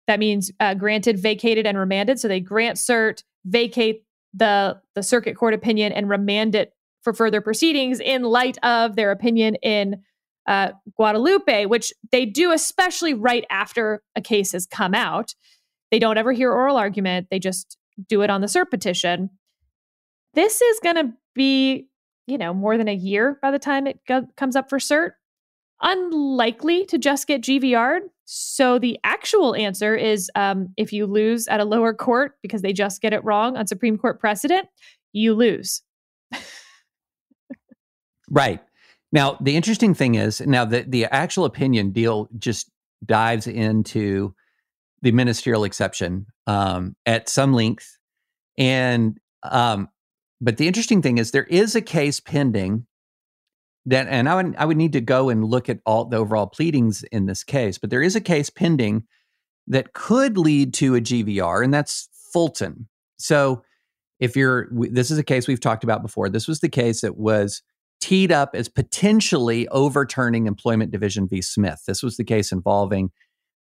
That 0.07 0.19
means 0.19 0.51
uh, 0.59 0.74
granted, 0.74 1.17
vacated, 1.17 1.65
and 1.65 1.78
remanded. 1.78 2.19
So 2.19 2.28
they 2.28 2.41
grant 2.41 2.78
cert, 2.78 3.24
vacate 3.45 4.03
the 4.34 4.82
the 4.93 5.01
circuit 5.01 5.38
court 5.38 5.53
opinion, 5.53 5.93
and 5.93 6.09
remand 6.09 6.53
it 6.53 6.74
for 7.01 7.13
further 7.13 7.39
proceedings 7.39 8.01
in 8.01 8.24
light 8.24 8.57
of 8.61 8.97
their 8.97 9.09
opinion 9.09 9.55
in 9.55 10.03
uh, 10.47 10.72
Guadalupe, 10.97 11.65
which 11.67 11.93
they 12.11 12.26
do 12.26 12.51
especially 12.51 13.13
right 13.13 13.45
after 13.49 14.03
a 14.17 14.22
case 14.22 14.51
has 14.51 14.65
come 14.65 14.93
out. 14.93 15.34
They 15.91 15.99
don't 15.99 16.17
ever 16.17 16.34
hear 16.34 16.51
oral 16.51 16.76
argument; 16.76 17.28
they 17.32 17.39
just 17.39 17.78
do 18.09 18.22
it 18.22 18.30
on 18.30 18.41
the 18.41 18.47
cert 18.47 18.69
petition. 18.69 19.30
This 20.34 20.61
is 20.61 20.80
going 20.82 20.95
to 20.95 21.13
be, 21.36 21.88
you 22.28 22.38
know, 22.38 22.53
more 22.53 22.78
than 22.78 22.88
a 22.88 22.95
year 22.95 23.38
by 23.41 23.51
the 23.51 23.59
time 23.59 23.88
it 23.88 23.99
go- 24.07 24.28
comes 24.38 24.55
up 24.55 24.69
for 24.69 24.80
cert. 24.80 25.11
Unlikely 25.82 26.86
to 26.86 26.97
just 26.97 27.28
get 27.28 27.41
GVR'd. 27.41 28.03
So 28.26 28.78
the 28.78 28.99
actual 29.03 29.55
answer 29.55 29.95
is 29.95 30.30
um, 30.36 30.69
if 30.78 30.93
you 30.93 31.07
lose 31.07 31.47
at 31.47 31.59
a 31.59 31.65
lower 31.65 31.93
court 31.93 32.38
because 32.41 32.61
they 32.61 32.72
just 32.72 33.01
get 33.01 33.13
it 33.13 33.24
wrong 33.24 33.57
on 33.57 33.67
Supreme 33.67 33.97
Court 33.97 34.19
precedent, 34.19 34.67
you 35.11 35.34
lose. 35.34 35.82
right. 38.30 38.61
Now, 39.11 39.38
the 39.41 39.55
interesting 39.55 39.93
thing 39.93 40.15
is 40.15 40.39
now 40.41 40.63
the, 40.65 40.86
the 40.88 41.05
actual 41.05 41.45
opinion 41.45 41.91
deal 41.91 42.30
just 42.38 42.69
dives 43.05 43.47
into 43.47 44.34
the 45.01 45.11
ministerial 45.11 45.63
exception 45.63 46.28
um, 46.47 46.95
at 47.05 47.28
some 47.28 47.53
length. 47.53 47.97
And, 48.57 49.19
um, 49.43 49.89
but 50.42 50.58
the 50.58 50.68
interesting 50.68 51.02
thing 51.02 51.20
is 51.20 51.32
there 51.32 51.44
is 51.46 51.76
a 51.76 51.82
case 51.82 52.20
pending 52.20 52.88
that, 53.86 54.08
and 54.08 54.28
I 54.28 54.36
would, 54.36 54.56
I 54.58 54.66
would 54.66 54.78
need 54.78 54.94
to 54.94 55.02
go 55.02 55.30
and 55.30 55.46
look 55.46 55.70
at 55.70 55.80
all 55.86 56.06
the 56.06 56.18
overall 56.18 56.48
pleadings 56.48 57.04
in 57.12 57.28
this 57.28 57.44
case, 57.44 57.78
but 57.78 57.89
there 57.89 58.02
is 58.02 58.16
a 58.16 58.22
case 58.22 58.50
pending 58.50 59.04
that 59.68 59.94
could 59.94 60.38
lead 60.38 60.74
to 60.76 60.96
a 60.96 61.02
GVR, 61.02 61.64
and 61.64 61.74
that's 61.74 62.10
Fulton. 62.34 62.88
So 63.18 63.64
if 64.20 64.36
you're, 64.36 64.70
this 64.72 65.12
is 65.12 65.18
a 65.18 65.24
case 65.24 65.48
we've 65.48 65.60
talked 65.60 65.84
about 65.84 66.02
before. 66.02 66.30
This 66.30 66.48
was 66.48 66.60
the 66.60 66.70
case 66.70 67.02
that 67.02 67.18
was 67.18 67.62
teed 68.00 68.32
up 68.32 68.56
as 68.56 68.68
potentially 68.68 69.68
overturning 69.70 70.48
Employment 70.48 70.92
Division 70.92 71.28
v. 71.28 71.42
Smith. 71.42 71.84
This 71.88 72.02
was 72.02 72.18
the 72.18 72.24
case 72.24 72.52
involving 72.52 73.12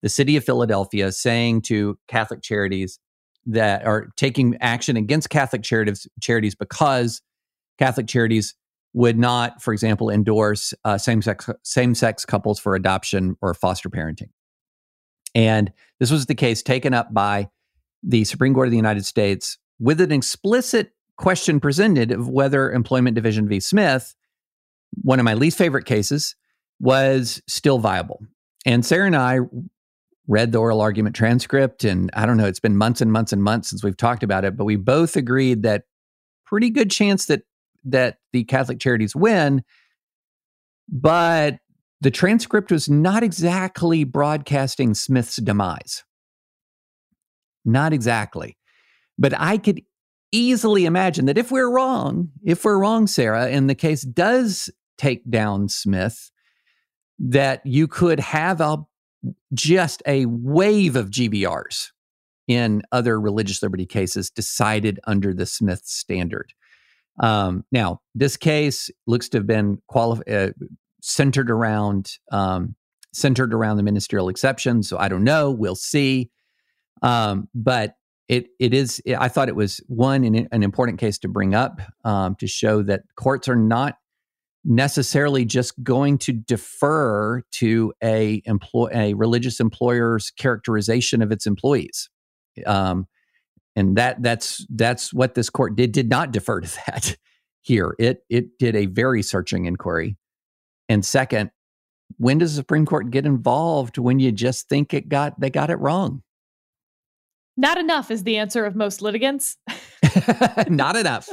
the 0.02 0.10
city 0.10 0.38
of 0.38 0.44
Philadelphia 0.44 1.12
saying 1.12 1.62
to 1.64 1.98
Catholic 2.08 2.42
charities 2.42 3.00
that 3.48 3.86
are 3.86 4.10
taking 4.16 4.58
action 4.62 4.98
against 4.98 5.30
Catholic 5.30 5.64
charities, 5.64 6.08
charities 6.22 6.56
because 6.56 7.22
Catholic 7.80 8.08
charities 8.08 8.56
would 8.94 9.18
not, 9.18 9.62
for 9.62 9.74
example, 9.74 10.10
endorse 10.10 10.74
uh, 10.86 10.98
same-sex 10.98 11.50
same-sex 11.64 12.26
couples 12.26 12.60
for 12.60 12.76
adoption 12.76 13.36
or 13.42 13.54
foster 13.54 13.90
parenting. 13.90 14.30
And 15.36 15.72
this 16.00 16.12
was 16.12 16.26
the 16.26 16.36
case 16.36 16.64
taken 16.64 16.94
up 16.94 17.14
by 17.14 17.50
the 18.04 18.24
Supreme 18.24 18.54
Court 18.54 18.68
of 18.68 18.72
the 18.72 18.78
United 18.78 19.06
States 19.06 19.58
with 19.80 20.02
an 20.02 20.12
explicit 20.12 20.94
question 21.18 21.60
presented 21.60 22.12
of 22.12 22.30
whether 22.30 22.72
Employment 22.72 23.16
Division 23.16 23.48
v. 23.48 23.60
Smith 23.60 24.16
one 25.02 25.20
of 25.20 25.26
my 25.26 25.34
least 25.34 25.58
favorite 25.58 25.86
cases 25.86 26.36
was 26.80 27.42
still 27.48 27.80
viable. 27.80 28.22
And 28.66 28.86
Sarah 28.86 29.06
and 29.06 29.16
I 29.16 29.40
read 30.28 30.52
the 30.52 30.58
oral 30.58 30.82
argument 30.82 31.16
transcript, 31.16 31.84
and 31.84 32.10
I 32.14 32.26
don't 32.26 32.38
know, 32.38 32.46
it's 32.46 32.60
been 32.60 32.78
months 32.78 33.02
and 33.02 33.12
months 33.12 33.32
and 33.32 33.42
months 33.42 33.70
since 33.70 33.84
we've 33.84 33.98
talked 33.98 34.24
about 34.24 34.46
it, 34.46 34.58
but 34.58 34.66
we 34.66 34.76
both 34.76 35.16
agreed 35.16 35.64
that 35.64 35.84
pretty 36.46 36.70
good 36.70 36.92
chance 36.92 37.26
that 37.26 37.44
that 37.84 38.18
the 38.34 38.44
Catholic 38.44 38.80
charities 38.80 39.16
win. 39.16 39.64
But 40.90 41.60
the 42.02 42.12
transcript 42.12 42.72
was 42.72 42.90
not 42.90 43.24
exactly 43.24 44.04
broadcasting 44.04 44.94
Smith's 44.94 45.38
demise. 45.38 46.04
Not 47.66 47.94
exactly. 47.94 48.58
But 49.18 49.34
I 49.38 49.58
could 49.58 49.82
easily 50.32 50.86
imagine 50.86 51.26
that 51.26 51.38
if 51.38 51.52
we're 51.52 51.72
wrong, 51.72 52.30
if 52.44 52.66
we're 52.66 52.80
wrong, 52.80 53.08
Sarah, 53.08 53.48
and 53.48 53.70
the 53.70 53.76
case 53.76 54.02
does 54.02 54.70
take 54.98 55.30
down 55.30 55.70
Smith, 55.70 56.32
that 57.20 57.66
you 57.66 57.88
could 57.88 58.20
have 58.20 58.62
a 58.62 58.86
just 59.54 60.04
a 60.06 60.26
wave 60.26 60.96
of 60.96 61.10
GVRs 61.10 61.92
in 62.48 62.82
other 62.92 63.20
religious 63.20 63.62
liberty 63.62 63.86
cases 63.86 64.30
decided 64.30 65.00
under 65.06 65.34
the 65.34 65.46
Smith 65.46 65.82
standard. 65.86 66.54
Um, 67.20 67.66
now, 67.72 68.02
this 68.16 68.38
case 68.38 68.90
looks 69.06 69.28
to 69.30 69.40
have 69.40 69.48
been 69.48 69.82
quali- 69.88 70.22
uh, 70.32 70.52
centered 71.02 71.50
around 71.50 72.12
um, 72.32 72.76
centered 73.14 73.54
around 73.54 73.78
the 73.78 73.84
ministerial 73.84 74.30
exception. 74.30 74.84
So 74.84 74.98
I 74.98 75.08
don't 75.08 75.24
know. 75.24 75.50
We'll 75.52 75.76
see. 75.76 76.30
Um, 77.02 77.48
but 77.56 77.96
it 78.28 78.48
it 78.60 78.74
is. 78.74 79.02
I 79.18 79.28
thought 79.30 79.50
it 79.50 79.56
was 79.56 79.82
one 79.88 80.24
an, 80.24 80.48
an 80.52 80.64
important 80.64 81.00
case 81.00 81.18
to 81.20 81.28
bring 81.28 81.56
up 81.56 81.82
um, 82.04 82.36
to 82.36 82.48
show 82.48 82.84
that 82.84 83.02
courts 83.16 83.48
are 83.48 83.56
not 83.56 83.98
necessarily 84.68 85.46
just 85.46 85.82
going 85.82 86.18
to 86.18 86.34
defer 86.34 87.42
to 87.54 87.94
a 88.04 88.42
employ 88.46 88.90
a 88.94 89.14
religious 89.14 89.60
employer's 89.60 90.30
characterization 90.32 91.22
of 91.22 91.32
its 91.32 91.48
employees. 91.48 92.10
Um, 92.66 93.08
and 93.76 93.98
that 93.98 94.22
that's 94.22 94.66
that's 94.70 95.14
what 95.14 95.36
this 95.36 95.50
court 95.50 95.76
did 95.76 95.94
did 95.94 96.10
not 96.10 96.32
defer 96.32 96.60
to 96.60 96.68
that 96.88 97.16
here. 97.62 97.96
It 97.98 98.24
it 98.30 98.60
did 98.60 98.76
a 98.76 98.88
very 98.88 99.24
searching 99.24 99.66
inquiry. 99.66 100.18
And 100.90 101.06
second, 101.06 101.52
when 102.18 102.38
does 102.38 102.54
the 102.54 102.62
Supreme 102.62 102.86
Court 102.86 103.10
get 103.10 103.26
involved 103.26 103.98
when 103.98 104.20
you 104.20 104.32
just 104.32 104.68
think 104.68 104.94
it 104.94 105.08
got 105.08 105.40
they 105.40 105.50
got 105.50 105.70
it 105.70 105.78
wrong? 105.78 106.24
Not 107.58 107.80
enough 107.80 108.12
is 108.12 108.24
the 108.24 108.38
answer 108.38 108.66
of 108.66 108.76
most 108.76 109.02
litigants. 109.02 109.58
Not 110.70 110.96
enough. 110.96 111.28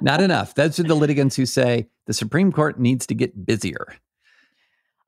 Not 0.00 0.20
enough. 0.20 0.56
Those 0.56 0.80
are 0.80 0.82
the 0.82 0.96
litigants 0.96 1.36
who 1.36 1.46
say 1.46 1.88
the 2.06 2.12
Supreme 2.12 2.50
Court 2.50 2.80
needs 2.80 3.06
to 3.06 3.14
get 3.14 3.46
busier. 3.46 3.94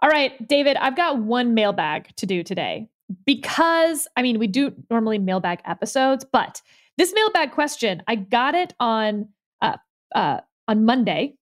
All 0.00 0.08
right, 0.08 0.48
David, 0.48 0.76
I've 0.76 0.96
got 0.96 1.18
one 1.18 1.54
mailbag 1.54 2.14
to 2.16 2.26
do 2.26 2.44
today 2.44 2.88
because, 3.26 4.06
I 4.16 4.22
mean, 4.22 4.38
we 4.38 4.46
do 4.46 4.72
normally 4.88 5.18
mailbag 5.18 5.60
episodes, 5.64 6.24
but 6.24 6.62
this 6.96 7.12
mailbag 7.12 7.52
question, 7.52 8.02
I 8.06 8.14
got 8.16 8.54
it 8.54 8.74
on 8.78 9.28
uh, 9.60 9.76
uh, 10.14 10.40
on 10.68 10.84
Monday 10.84 11.34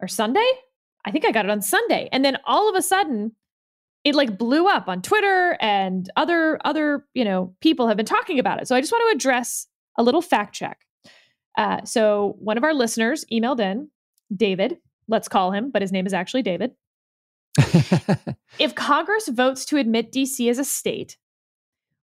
or 0.00 0.08
Sunday. 0.08 0.50
I 1.04 1.10
think 1.10 1.24
I 1.24 1.30
got 1.30 1.44
it 1.44 1.50
on 1.50 1.62
Sunday, 1.62 2.08
and 2.12 2.24
then 2.24 2.38
all 2.46 2.68
of 2.68 2.74
a 2.74 2.82
sudden, 2.82 3.32
it 4.04 4.14
like 4.14 4.38
blew 4.38 4.66
up 4.66 4.88
on 4.88 5.02
Twitter 5.02 5.56
and 5.60 6.08
other 6.16 6.58
other 6.64 7.06
you 7.14 7.24
know 7.24 7.54
people 7.60 7.88
have 7.88 7.96
been 7.96 8.06
talking 8.06 8.38
about 8.38 8.60
it. 8.60 8.68
So 8.68 8.76
I 8.76 8.80
just 8.80 8.92
want 8.92 9.10
to 9.10 9.16
address 9.16 9.66
a 9.96 10.02
little 10.02 10.22
fact 10.22 10.54
check. 10.54 10.80
Uh, 11.56 11.84
so 11.84 12.36
one 12.38 12.56
of 12.56 12.64
our 12.64 12.74
listeners 12.74 13.24
emailed 13.32 13.60
in, 13.60 13.90
David. 14.34 14.78
Let's 15.08 15.28
call 15.28 15.52
him, 15.52 15.70
but 15.70 15.82
his 15.82 15.90
name 15.90 16.06
is 16.06 16.12
actually 16.12 16.42
David. 16.42 16.72
if 18.58 18.74
Congress 18.74 19.28
votes 19.28 19.64
to 19.66 19.78
admit 19.78 20.12
DC 20.12 20.48
as 20.48 20.58
a 20.58 20.64
state, 20.64 21.16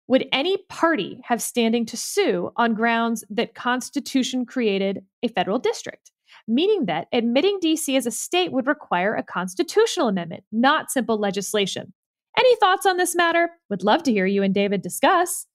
would 0.07 0.27
any 0.31 0.57
party 0.69 1.21
have 1.23 1.41
standing 1.41 1.85
to 1.87 1.97
sue 1.97 2.51
on 2.57 2.73
grounds 2.73 3.23
that 3.29 3.55
Constitution 3.55 4.45
created 4.45 5.05
a 5.23 5.27
federal 5.29 5.59
district? 5.59 6.11
Meaning 6.47 6.85
that 6.85 7.07
admitting 7.11 7.59
DC 7.61 7.95
as 7.97 8.05
a 8.05 8.11
state 8.11 8.51
would 8.51 8.67
require 8.67 9.15
a 9.15 9.23
constitutional 9.23 10.07
amendment, 10.07 10.43
not 10.51 10.91
simple 10.91 11.19
legislation. 11.19 11.93
Any 12.37 12.55
thoughts 12.57 12.85
on 12.85 12.97
this 12.97 13.15
matter? 13.15 13.49
Would 13.69 13.83
love 13.83 14.03
to 14.03 14.11
hear 14.11 14.25
you 14.25 14.43
and 14.43 14.53
David 14.53 14.81
discuss. 14.81 15.47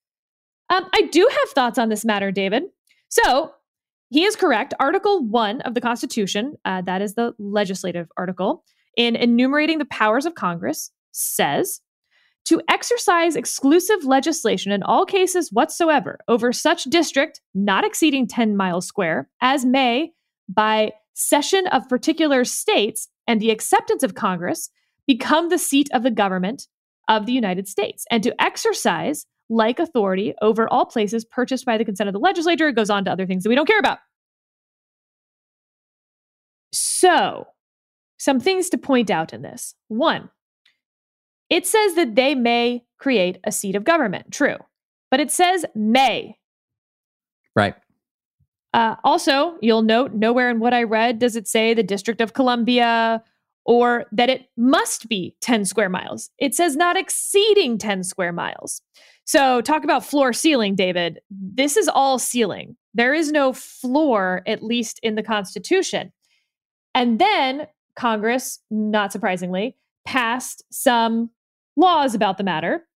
Um, 0.70 0.88
I 0.94 1.02
do 1.02 1.28
have 1.30 1.50
thoughts 1.50 1.78
on 1.78 1.88
this 1.88 2.04
matter, 2.04 2.30
David. 2.30 2.64
So 3.08 3.52
he 4.08 4.24
is 4.24 4.36
correct. 4.36 4.74
Article 4.80 5.24
1 5.24 5.60
of 5.62 5.74
the 5.74 5.80
Constitution, 5.80 6.56
uh, 6.64 6.82
that 6.82 7.02
is 7.02 7.14
the 7.14 7.34
legislative 7.38 8.08
article, 8.16 8.64
in 8.96 9.16
enumerating 9.16 9.78
the 9.78 9.84
powers 9.84 10.26
of 10.26 10.34
Congress, 10.34 10.90
says 11.12 11.80
to 12.46 12.60
exercise 12.68 13.36
exclusive 13.36 14.04
legislation 14.04 14.72
in 14.72 14.82
all 14.82 15.04
cases 15.04 15.52
whatsoever 15.52 16.18
over 16.26 16.52
such 16.52 16.84
district 16.84 17.40
not 17.54 17.84
exceeding 17.84 18.26
10 18.26 18.56
miles 18.56 18.86
square 18.86 19.28
as 19.40 19.64
may 19.64 20.12
by 20.54 20.92
cession 21.14 21.66
of 21.68 21.88
particular 21.88 22.44
states 22.44 23.08
and 23.26 23.40
the 23.40 23.50
acceptance 23.50 24.02
of 24.02 24.14
Congress 24.14 24.70
become 25.06 25.48
the 25.48 25.58
seat 25.58 25.88
of 25.92 26.02
the 26.02 26.10
government 26.10 26.66
of 27.08 27.26
the 27.26 27.32
United 27.32 27.68
States 27.68 28.04
and 28.10 28.22
to 28.22 28.42
exercise 28.42 29.26
like 29.48 29.78
authority 29.78 30.34
over 30.42 30.68
all 30.68 30.86
places 30.86 31.24
purchased 31.24 31.64
by 31.64 31.76
the 31.76 31.84
consent 31.84 32.08
of 32.08 32.12
the 32.12 32.20
legislature. 32.20 32.68
It 32.68 32.76
goes 32.76 32.90
on 32.90 33.04
to 33.04 33.10
other 33.10 33.26
things 33.26 33.42
that 33.42 33.48
we 33.48 33.56
don't 33.56 33.66
care 33.66 33.78
about. 33.78 33.98
So, 36.72 37.48
some 38.18 38.38
things 38.38 38.68
to 38.70 38.78
point 38.78 39.10
out 39.10 39.32
in 39.32 39.42
this. 39.42 39.74
One, 39.88 40.30
It 41.48 41.66
says 41.66 41.94
that 41.96 42.14
they 42.14 42.36
may 42.36 42.84
create 42.98 43.38
a 43.42 43.50
seat 43.50 43.74
of 43.74 43.82
government. 43.82 44.30
True. 44.30 44.56
But 45.10 45.18
it 45.18 45.32
says 45.32 45.66
may. 45.74 46.38
Right. 47.56 47.74
Uh, 48.72 48.96
also, 49.02 49.56
you'll 49.60 49.82
note 49.82 50.12
nowhere 50.12 50.50
in 50.50 50.60
what 50.60 50.72
I 50.72 50.84
read 50.84 51.18
does 51.18 51.36
it 51.36 51.48
say 51.48 51.74
the 51.74 51.82
District 51.82 52.20
of 52.20 52.34
Columbia 52.34 53.22
or 53.64 54.06
that 54.12 54.30
it 54.30 54.48
must 54.56 55.08
be 55.08 55.34
10 55.40 55.64
square 55.64 55.88
miles. 55.88 56.30
It 56.38 56.54
says 56.54 56.76
not 56.76 56.96
exceeding 56.96 57.78
10 57.78 58.04
square 58.04 58.32
miles. 58.32 58.80
So, 59.24 59.60
talk 59.60 59.84
about 59.84 60.04
floor 60.04 60.32
ceiling, 60.32 60.74
David. 60.74 61.20
This 61.30 61.76
is 61.76 61.88
all 61.88 62.18
ceiling. 62.18 62.76
There 62.94 63.14
is 63.14 63.30
no 63.30 63.52
floor, 63.52 64.42
at 64.46 64.62
least 64.62 64.98
in 65.02 65.14
the 65.14 65.22
Constitution. 65.22 66.12
And 66.94 67.18
then 67.18 67.66
Congress, 67.94 68.58
not 68.70 69.12
surprisingly, 69.12 69.76
passed 70.04 70.64
some 70.70 71.30
laws 71.76 72.14
about 72.14 72.38
the 72.38 72.44
matter 72.44 72.86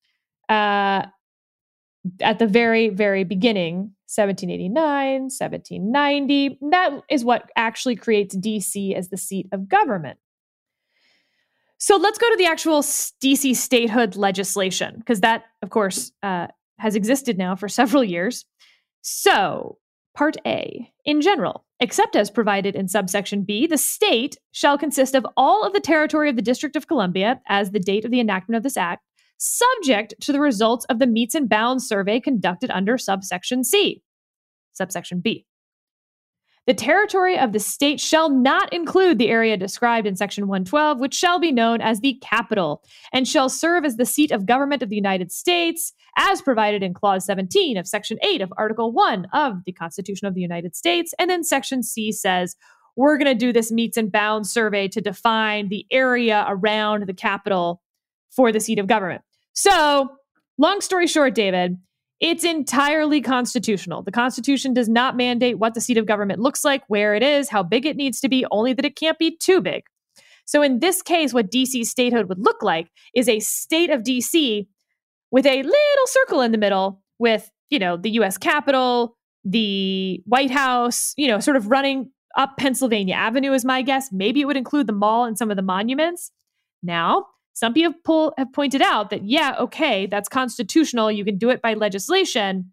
uh, 0.49 1.07
at 2.21 2.39
the 2.39 2.47
very, 2.47 2.89
very 2.89 3.25
beginning 3.25 3.93
1789, 4.07 5.23
1790. 5.23 6.59
That 6.71 7.03
is 7.09 7.25
what 7.25 7.51
actually 7.57 7.97
creates 7.97 8.37
DC 8.37 8.95
as 8.95 9.09
the 9.09 9.17
seat 9.17 9.49
of 9.53 9.69
government. 9.69 10.19
So 11.79 11.97
let's 11.97 12.19
go 12.19 12.31
to 12.31 12.37
the 12.37 12.47
actual 12.47 12.81
DC 12.81 13.57
statehood 13.57 14.17
legislation, 14.17 14.97
because 14.99 15.21
that, 15.21 15.45
of 15.63 15.71
course, 15.71 16.13
uh, 16.23 16.47
has 16.79 16.95
existed 16.95 17.37
now 17.37 17.57
for 17.57 17.69
several 17.81 18.05
years. 18.05 18.45
So, 19.03 19.79
Part 20.15 20.37
A. 20.47 20.91
In 21.05 21.21
general, 21.21 21.65
except 21.81 22.15
as 22.15 22.31
provided 22.31 22.77
in 22.77 22.89
subsection 22.89 23.43
B, 23.43 23.67
the 23.67 23.77
state 23.77 24.39
shall 24.53 24.79
consist 24.79 25.15
of 25.15 25.27
all 25.37 25.65
of 25.65 25.73
the 25.73 25.81
territory 25.81 26.31
of 26.31 26.37
the 26.37 26.43
District 26.43 26.77
of 26.77 26.87
Columbia 26.87 27.41
as 27.49 27.73
the 27.73 27.81
date 27.81 28.05
of 28.05 28.11
the 28.11 28.21
enactment 28.21 28.57
of 28.57 28.63
this 28.63 28.77
act, 28.77 29.05
subject 29.39 30.15
to 30.21 30.33
the 30.33 30.41
results 30.41 30.85
of 30.87 30.99
the 30.99 31.07
metes 31.07 31.35
and 31.35 31.49
bounds 31.49 31.87
survey 31.87 32.21
conducted 32.21 32.71
under 32.71 32.99
subsection 32.99 33.65
C. 33.65 34.03
Subsection 34.73 35.21
B. 35.21 35.47
The 36.67 36.75
territory 36.75 37.39
of 37.39 37.53
the 37.53 37.61
state 37.61 38.01
shall 38.01 38.31
not 38.31 38.73
include 38.73 39.19
the 39.19 39.29
area 39.29 39.59
described 39.59 40.07
in 40.07 40.17
Section 40.17 40.49
112, 40.49 40.99
which 40.99 41.13
shall 41.13 41.39
be 41.39 41.53
known 41.53 41.83
as 41.83 42.01
the 42.01 42.19
capital, 42.23 42.83
and 43.13 43.29
shall 43.29 43.51
serve 43.51 43.85
as 43.85 43.97
the 43.97 44.07
seat 44.07 44.31
of 44.31 44.47
government 44.47 44.83
of 44.83 44.89
the 44.89 44.97
United 44.97 45.31
States, 45.31 45.93
as 46.17 46.41
provided 46.41 46.83
in 46.83 46.95
Clause 46.95 47.27
17 47.27 47.77
of 47.77 47.87
Section 47.87 48.19
8 48.23 48.41
of 48.41 48.53
Article 48.57 48.93
1 48.93 49.27
of 49.35 49.63
the 49.67 49.73
Constitution 49.73 50.27
of 50.27 50.35
the 50.35 50.41
United 50.41 50.75
States. 50.75 51.13
And 51.19 51.29
then 51.29 51.45
Section 51.45 51.83
C 51.83 52.11
says, 52.11 52.57
we're 52.97 53.19
going 53.19 53.27
to 53.27 53.35
do 53.35 53.53
this 53.53 53.71
metes 53.71 53.99
and 53.99 54.11
bounds 54.11 54.51
survey 54.51 54.89
to 54.89 55.03
define 55.03 55.69
the 55.69 55.85
area 55.91 56.47
around 56.49 57.07
the 57.07 57.13
capital 57.13 57.83
for 58.35 58.53
the 58.53 58.61
seat 58.61 58.79
of 58.79 58.87
government. 58.87 59.23
So, 59.53 60.11
long 60.59 60.81
story 60.81 61.07
short, 61.07 61.35
David, 61.35 61.79
it's 62.21 62.45
entirely 62.45 63.21
constitutional. 63.21 64.03
The 64.03 64.13
Constitution 64.13 64.73
does 64.73 64.89
not 64.89 65.17
mandate 65.17 65.59
what 65.59 65.75
the 65.75 65.81
seat 65.81 65.99
of 65.99 66.07
government 66.07 66.41
looks 66.41 66.65
like, 66.65 66.83
where 66.89 67.15
it 67.15 67.23
is, 67.23 67.49
how 67.49 67.63
big 67.63 67.87
it 67.87 67.97
needs 67.97 68.21
to 68.21 68.29
be, 68.29 68.47
only 68.51 68.73
that 68.73 68.85
it 68.85 68.97
can't 68.97 69.19
be 69.19 69.37
too 69.37 69.61
big. 69.61 69.85
So, 70.47 70.63
in 70.63 70.81
this 70.81 71.03
case, 71.03 71.33
what 71.33 71.51
DC 71.51 71.85
statehood 71.85 72.29
would 72.29 72.39
look 72.39 72.63
like 72.63 72.89
is 73.15 73.29
a 73.29 73.41
state 73.41 73.91
of 73.91 74.03
DC 74.03 74.67
with 75.31 75.47
a 75.47 75.63
little 75.63 76.07
circle 76.07 76.41
in 76.41 76.53
the 76.53 76.59
middle 76.59 77.03
with, 77.19 77.51
you 77.71 77.79
know, 77.79 77.97
the 77.97 78.11
US 78.11 78.39
Capitol, 78.39 79.17
the 79.45 80.23
White 80.27 80.51
House, 80.51 81.13
you 81.17 81.29
know, 81.29 81.41
sort 81.41 81.57
of 81.57 81.71
running 81.71 82.11
up 82.37 82.57
Pennsylvania 82.59 83.15
Avenue, 83.15 83.53
is 83.53 83.65
my 83.65 83.83
guess. 83.83 84.11
Maybe 84.13 84.41
it 84.41 84.45
would 84.47 84.57
include 84.57 84.87
the 84.87 84.93
mall 84.93 85.25
and 85.25 85.39
some 85.39 85.51
of 85.51 85.57
the 85.57 85.63
monuments. 85.63 86.31
Now, 86.83 87.27
some 87.55 87.73
people 87.73 88.35
have 88.37 88.53
pointed 88.53 88.83
out 88.83 89.11
that, 89.11 89.25
yeah, 89.25 89.55
okay, 89.61 90.07
that's 90.07 90.29
constitutional. 90.29 91.11
You 91.11 91.25
can 91.25 91.39
do 91.39 91.51
it 91.51 91.63
by 91.63 91.75
legislation. 91.75 92.73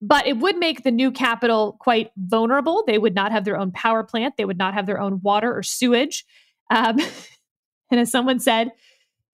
But 0.00 0.26
it 0.26 0.38
would 0.38 0.56
make 0.56 0.84
the 0.84 0.92
new 0.92 1.10
capital 1.10 1.76
quite 1.80 2.10
vulnerable. 2.16 2.84
They 2.86 2.98
would 2.98 3.14
not 3.14 3.32
have 3.32 3.44
their 3.44 3.58
own 3.58 3.72
power 3.72 4.04
plant, 4.04 4.36
they 4.36 4.44
would 4.44 4.58
not 4.58 4.74
have 4.74 4.86
their 4.86 5.00
own 5.00 5.20
water 5.20 5.54
or 5.54 5.62
sewage. 5.64 6.24
Um, 6.70 6.98
and 7.90 8.00
as 8.00 8.10
someone 8.10 8.38
said, 8.38 8.70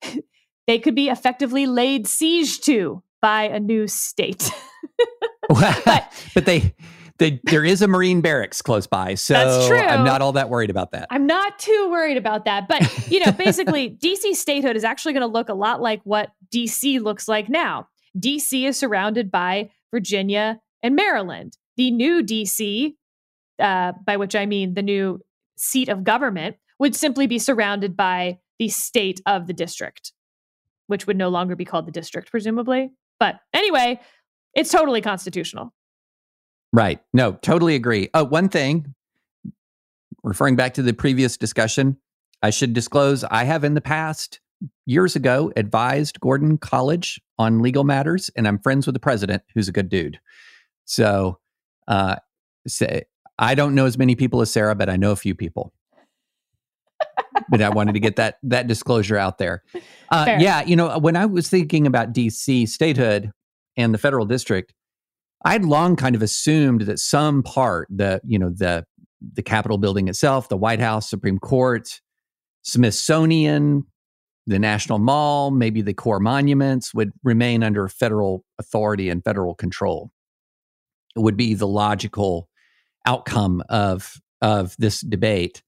they 0.67 0.79
could 0.79 0.95
be 0.95 1.09
effectively 1.09 1.67
laid 1.67 2.07
siege 2.07 2.59
to 2.61 3.03
by 3.21 3.43
a 3.43 3.59
new 3.59 3.87
state. 3.87 4.49
but, 5.85 6.11
but 6.33 6.45
they 6.45 6.73
they, 7.19 7.39
there 7.43 7.63
is 7.63 7.81
a 7.81 7.87
Marine 7.87 8.21
barracks 8.21 8.61
close 8.61 8.87
by, 8.87 9.13
so 9.13 9.35
I'm 9.35 10.03
not 10.03 10.21
all 10.21 10.31
that 10.33 10.49
worried 10.49 10.69
about 10.69 10.91
that. 10.91 11.07
I'm 11.11 11.27
not 11.27 11.59
too 11.59 11.89
worried 11.91 12.17
about 12.17 12.45
that. 12.45 12.67
But, 12.67 13.11
you 13.11 13.23
know, 13.23 13.31
basically, 13.31 13.91
DC 14.03 14.35
statehood 14.35 14.75
is 14.75 14.83
actually 14.83 15.13
going 15.13 15.21
to 15.21 15.27
look 15.27 15.49
a 15.49 15.53
lot 15.53 15.81
like 15.81 16.01
what 16.03 16.31
DC 16.53 16.99
looks 17.01 17.27
like 17.27 17.49
now. 17.49 17.87
DC 18.17 18.67
is 18.67 18.77
surrounded 18.77 19.31
by 19.31 19.69
Virginia 19.91 20.59
and 20.81 20.95
Maryland. 20.95 21.57
The 21.77 21.91
new 21.91 22.23
DC, 22.23 22.93
uh, 23.59 23.93
by 24.05 24.17
which 24.17 24.35
I 24.35 24.45
mean 24.45 24.73
the 24.73 24.81
new 24.81 25.19
seat 25.55 25.89
of 25.89 26.03
government, 26.03 26.57
would 26.79 26.95
simply 26.95 27.27
be 27.27 27.39
surrounded 27.39 27.95
by 27.95 28.39
the 28.59 28.69
state 28.69 29.21
of 29.25 29.47
the 29.47 29.53
district, 29.53 30.13
which 30.87 31.07
would 31.07 31.17
no 31.17 31.29
longer 31.29 31.55
be 31.55 31.65
called 31.65 31.87
the 31.87 31.91
district, 31.91 32.31
presumably. 32.31 32.91
But 33.19 33.39
anyway, 33.53 33.99
it's 34.55 34.71
totally 34.71 35.01
constitutional. 35.01 35.73
Right. 36.73 36.99
No, 37.13 37.33
totally 37.33 37.75
agree. 37.75 38.09
Oh, 38.15 38.23
one 38.23 38.49
thing, 38.49 38.93
referring 40.23 40.55
back 40.55 40.73
to 40.73 40.81
the 40.81 40.93
previous 40.93 41.37
discussion, 41.37 41.97
I 42.41 42.49
should 42.49 42.73
disclose 42.73 43.23
I 43.23 43.43
have 43.43 43.63
in 43.63 43.75
the 43.75 43.81
past, 43.81 44.39
years 44.85 45.15
ago, 45.15 45.51
advised 45.55 46.19
Gordon 46.19 46.57
College 46.57 47.21
on 47.37 47.61
legal 47.61 47.83
matters, 47.83 48.29
and 48.35 48.47
I'm 48.47 48.59
friends 48.59 48.85
with 48.85 48.93
the 48.93 48.99
president, 48.99 49.43
who's 49.53 49.67
a 49.67 49.71
good 49.71 49.87
dude. 49.87 50.19
So, 50.85 51.39
uh, 51.87 52.17
say, 52.67 53.03
I 53.37 53.55
don't 53.55 53.75
know 53.75 53.85
as 53.85 53.97
many 53.97 54.15
people 54.15 54.41
as 54.41 54.51
Sarah, 54.51 54.75
but 54.75 54.89
I 54.89 54.95
know 54.95 55.11
a 55.11 55.15
few 55.15 55.35
people. 55.35 55.73
but 57.49 57.61
I 57.61 57.69
wanted 57.69 57.93
to 57.93 57.99
get 57.99 58.15
that 58.15 58.37
that 58.43 58.67
disclosure 58.67 59.17
out 59.17 59.37
there. 59.37 59.63
Uh, 60.09 60.37
yeah, 60.39 60.63
you 60.63 60.75
know, 60.75 60.97
when 60.99 61.15
I 61.15 61.25
was 61.25 61.49
thinking 61.49 61.85
about 61.85 62.13
DC 62.13 62.67
statehood 62.67 63.31
and 63.75 63.93
the 63.93 63.97
federal 63.97 64.25
district, 64.25 64.73
I'd 65.45 65.65
long 65.65 65.95
kind 65.95 66.15
of 66.15 66.21
assumed 66.21 66.81
that 66.81 66.99
some 66.99 67.43
part, 67.43 67.87
the 67.89 68.21
you 68.25 68.39
know 68.39 68.49
the 68.49 68.85
the 69.33 69.43
Capitol 69.43 69.77
building 69.77 70.07
itself, 70.07 70.49
the 70.49 70.57
White 70.57 70.79
House, 70.79 71.09
Supreme 71.09 71.39
Court, 71.39 72.01
Smithsonian, 72.63 73.85
the 74.47 74.59
National 74.59 74.99
Mall, 74.99 75.51
maybe 75.51 75.81
the 75.81 75.93
core 75.93 76.19
monuments 76.19 76.93
would 76.93 77.11
remain 77.23 77.63
under 77.63 77.87
federal 77.87 78.43
authority 78.59 79.09
and 79.09 79.23
federal 79.23 79.55
control. 79.55 80.11
It 81.15 81.19
would 81.19 81.37
be 81.37 81.53
the 81.53 81.67
logical 81.67 82.49
outcome 83.05 83.63
of 83.69 84.15
of 84.41 84.75
this 84.77 85.01
debate. 85.01 85.61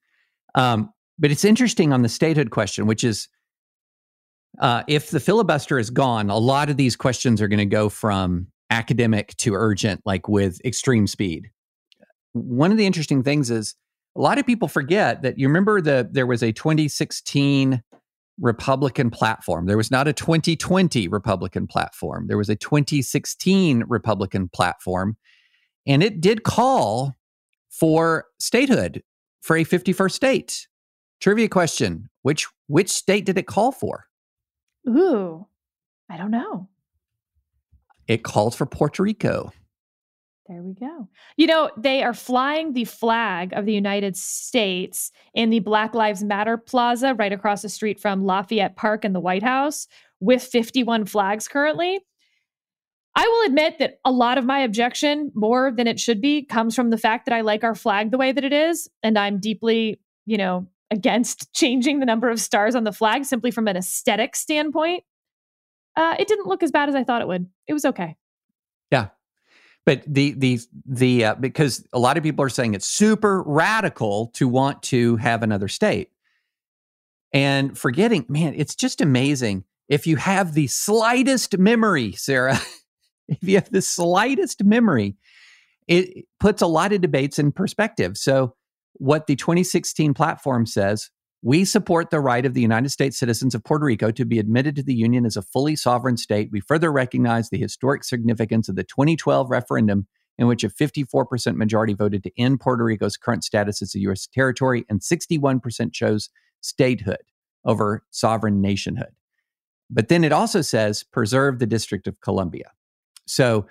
Um, 0.56 0.92
but 1.18 1.32
it's 1.32 1.46
interesting 1.46 1.94
on 1.94 2.02
the 2.02 2.10
statehood 2.10 2.52
question, 2.52 2.88
which 2.88 3.04
is 3.04 3.30
uh, 4.60 4.84
if 4.88 5.12
the 5.12 5.20
filibuster 5.20 5.80
is 5.80 5.90
gone, 5.90 6.30
a 6.30 6.38
lot 6.38 6.70
of 6.70 6.78
these 6.78 6.96
questions 6.96 7.42
are 7.42 7.48
going 7.48 7.60
to 7.60 7.66
go 7.66 7.90
from 7.90 8.48
academic 8.70 9.36
to 9.38 9.54
urgent, 9.54 10.02
like 10.06 10.28
with 10.28 10.60
extreme 10.66 11.08
speed. 11.08 11.50
One 12.34 12.72
of 12.72 12.78
the 12.78 12.86
interesting 12.86 13.24
things 13.24 13.50
is 13.50 13.76
a 14.16 14.22
lot 14.22 14.38
of 14.38 14.46
people 14.46 14.68
forget 14.68 15.22
that 15.22 15.38
you 15.38 15.48
remember 15.48 15.82
that 15.82 16.14
there 16.14 16.28
was 16.28 16.42
a 16.42 16.52
2016 16.52 17.82
Republican 18.40 19.10
platform. 19.10 19.66
There 19.66 19.78
was 19.78 19.92
not 19.92 20.08
a 20.08 20.14
2020 20.14 21.08
Republican 21.08 21.68
platform. 21.68 22.28
There 22.28 22.38
was 22.38 22.50
a 22.50 22.56
2016 22.56 23.84
Republican 23.88 24.50
platform. 24.50 25.18
And 25.88 26.04
it 26.04 26.20
did 26.20 26.44
call 26.44 27.14
for 27.70 28.26
statehood 28.40 29.04
for 29.42 29.56
a 29.56 29.64
51st 29.64 30.12
state. 30.12 30.68
Trivia 31.22 31.48
question 31.48 32.10
Which 32.24 32.48
which 32.68 32.90
state 32.90 33.26
did 33.26 33.38
it 33.38 33.48
call 33.48 33.72
for? 33.72 34.08
Ooh, 34.88 35.48
I 36.10 36.18
don't 36.18 36.32
know 36.32 36.68
it 38.08 38.24
called 38.24 38.56
for 38.56 38.66
Puerto 38.66 39.04
Rico. 39.04 39.52
There 40.48 40.62
we 40.62 40.76
go. 40.76 41.10
You 41.38 41.48
know, 41.48 41.72
they 41.76 42.04
are 42.04 42.14
flying 42.14 42.74
the 42.74 42.84
flag 42.84 43.52
of 43.54 43.66
the 43.66 43.74
United 43.74 44.16
States 44.16 45.12
in 45.34 45.50
the 45.50 45.60
Black 45.60 45.96
Lives 45.96 46.24
Matter 46.24 46.56
plaza 46.56 47.16
right 47.16 47.34
across 47.34 47.64
the 47.64 47.70
street 47.70 48.00
from 48.00 48.26
Lafayette 48.26 48.76
Park 48.76 49.04
and 49.04 49.16
the 49.16 49.20
White 49.20 49.42
House 49.42 49.88
with 50.20 50.44
51 50.44 51.06
flags 51.06 51.48
currently. 51.48 52.00
I 53.16 53.26
will 53.28 53.48
admit 53.48 53.80
that 53.80 54.00
a 54.06 54.12
lot 54.12 54.38
of 54.38 54.46
my 54.46 54.60
objection, 54.60 55.32
more 55.34 55.72
than 55.72 55.88
it 55.88 56.00
should 56.00 56.22
be, 56.22 56.44
comes 56.44 56.76
from 56.76 56.92
the 56.92 56.98
fact 56.98 57.26
that 57.26 57.34
I 57.34 57.42
like 57.42 57.64
our 57.64 57.76
flag 57.76 58.12
the 58.12 58.18
way 58.18 58.32
that 58.32 58.44
it 58.44 58.54
is. 58.54 58.88
And 59.02 59.18
I'm 59.18 59.40
deeply, 59.40 60.00
you 60.26 60.38
know, 60.38 60.68
against 60.92 61.52
changing 61.56 62.00
the 62.00 62.06
number 62.06 62.30
of 62.30 62.40
stars 62.40 62.76
on 62.76 62.84
the 62.84 62.92
flag 62.92 63.26
simply 63.26 63.50
from 63.50 63.68
an 63.68 63.78
aesthetic 63.78 64.36
standpoint 64.36 65.06
uh, 65.96 66.16
it 66.20 66.28
didn't 66.28 66.48
look 66.48 66.64
as 66.64 66.72
bad 66.72 66.90
as 66.90 66.96
I 66.96 67.04
thought 67.04 67.22
it 67.22 67.28
would. 67.28 67.48
It 67.68 67.74
was 67.74 67.86
okay. 67.86 68.16
Yeah, 68.92 69.10
but 69.86 70.04
the 70.08 70.34
the 70.34 70.60
the 70.86 71.26
uh, 71.26 71.36
because 71.36 71.86
a 71.94 72.00
lot 72.00 72.18
of 72.18 72.24
people 72.24 72.44
are 72.44 72.50
saying 72.50 72.74
it's 72.74 72.88
super 72.88 73.44
radical 73.44 74.28
to 74.36 74.48
want 74.48 74.84
to 74.84 75.16
have 75.18 75.44
another 75.44 75.68
state. 75.68 76.12
and 77.34 77.78
forgetting, 77.78 78.26
man, 78.30 78.54
it's 78.56 78.76
just 78.76 79.02
amazing. 79.02 79.64
If 79.90 80.08
you 80.08 80.16
have 80.16 80.54
the 80.54 80.68
slightest 80.68 81.58
memory, 81.58 82.14
Sarah, 82.14 82.60
if 83.28 83.44
you 83.44 83.56
have 83.56 83.70
the 83.72 83.82
slightest 83.82 84.64
memory, 84.64 85.16
it 85.88 86.26
puts 86.40 86.62
a 86.62 86.68
lot 86.68 86.94
of 86.94 87.02
debates 87.02 87.38
in 87.38 87.52
perspective. 87.52 88.18
So, 88.18 88.56
what 88.94 89.28
the 89.28 89.36
2016 89.36 90.14
platform 90.14 90.66
says 90.66 91.10
we 91.46 91.64
support 91.64 92.10
the 92.10 92.20
right 92.20 92.44
of 92.44 92.56
the 92.56 92.62
United 92.62 92.90
States 92.90 93.20
citizens 93.20 93.54
of 93.54 93.64
Puerto 93.64 93.86
Rico 93.86 94.10
to 94.10 94.26
be 94.26 94.40
admitted 94.40 94.76
to 94.76 94.82
the 94.82 94.96
Union 94.96 95.28
as 95.28 95.38
a 95.38 95.44
fully 95.44 95.76
sovereign 95.76 96.18
state. 96.18 96.50
We 96.52 96.60
further 96.60 96.92
recognize 96.92 97.52
the 97.52 97.60
historic 97.60 98.04
significance 98.04 98.68
of 98.68 98.76
the 98.76 98.84
2012 98.84 99.52
referendum, 99.52 100.08
in 100.40 100.48
which 100.48 100.64
a 100.64 100.70
54% 100.70 101.56
majority 101.56 101.94
voted 101.94 102.24
to 102.24 102.32
end 102.36 102.62
Puerto 102.62 102.84
Rico's 102.84 103.16
current 103.16 103.44
status 103.44 103.84
as 103.84 103.94
a 103.94 104.00
U.S. 104.00 104.26
territory 104.26 104.86
and 104.90 105.02
61% 105.02 105.94
chose 105.94 106.32
statehood 106.62 107.22
over 107.64 108.04
sovereign 108.10 108.60
nationhood. 108.60 109.14
But 109.92 110.08
then 110.08 110.24
it 110.24 110.32
also 110.32 110.64
says 110.64 111.04
preserve 111.04 111.60
the 111.60 111.68
District 111.68 112.08
of 112.08 112.22
Columbia. 112.22 112.72
So 113.28 113.68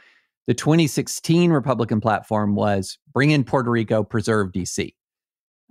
the 0.47 0.55
2016 0.55 1.51
Republican 1.51 2.01
platform 2.01 2.55
was 2.55 2.99
bring 3.13 3.33
in 3.33 3.43
Puerto 3.43 3.73
Rico, 3.73 4.05
preserve 4.05 4.53
DC. 4.53 4.95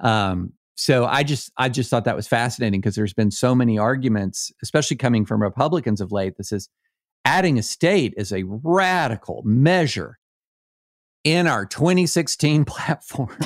Um, 0.01 0.51
so 0.76 1.05
I 1.05 1.24
just 1.24 1.51
I 1.57 1.69
just 1.69 1.89
thought 1.89 2.05
that 2.05 2.15
was 2.15 2.28
fascinating 2.28 2.82
because 2.82 2.95
there's 2.95 3.13
been 3.13 3.32
so 3.32 3.53
many 3.53 3.78
arguments, 3.78 4.51
especially 4.61 4.97
coming 4.97 5.26
from 5.26 5.41
Republicans 5.41 6.01
of 6.01 6.11
late, 6.11 6.38
that 6.38 6.45
says 6.45 6.69
adding 7.26 7.59
a 7.59 7.63
state 7.63 8.13
is 8.17 8.32
a 8.34 8.43
radical 8.43 9.43
measure 9.45 10.17
in 11.24 11.47
our 11.47 11.65
2016 11.65 12.65
platform. 12.65 13.38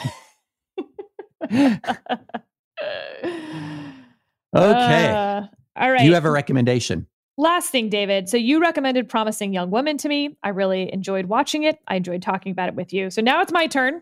okay. 1.51 1.80
Uh, 4.55 5.43
all 5.75 5.91
right. 5.91 6.01
You 6.01 6.13
have 6.13 6.25
a 6.25 6.32
recommendation. 6.32 7.07
Last 7.39 7.69
thing, 7.69 7.89
David. 7.89 8.30
So 8.30 8.36
you 8.38 8.59
recommended 8.59 9.07
Promising 9.09 9.53
Young 9.53 9.69
Woman 9.69 9.97
to 9.97 10.09
me. 10.09 10.36
I 10.41 10.49
really 10.49 10.91
enjoyed 10.91 11.28
watching 11.28 11.63
it. 11.63 11.78
I 11.88 11.97
enjoyed 11.97 12.23
talking 12.23 12.51
about 12.51 12.69
it 12.69 12.75
with 12.75 12.93
you. 12.93 13.11
So 13.11 13.21
now 13.21 13.41
it's 13.41 13.51
my 13.51 13.67
turn. 13.67 14.01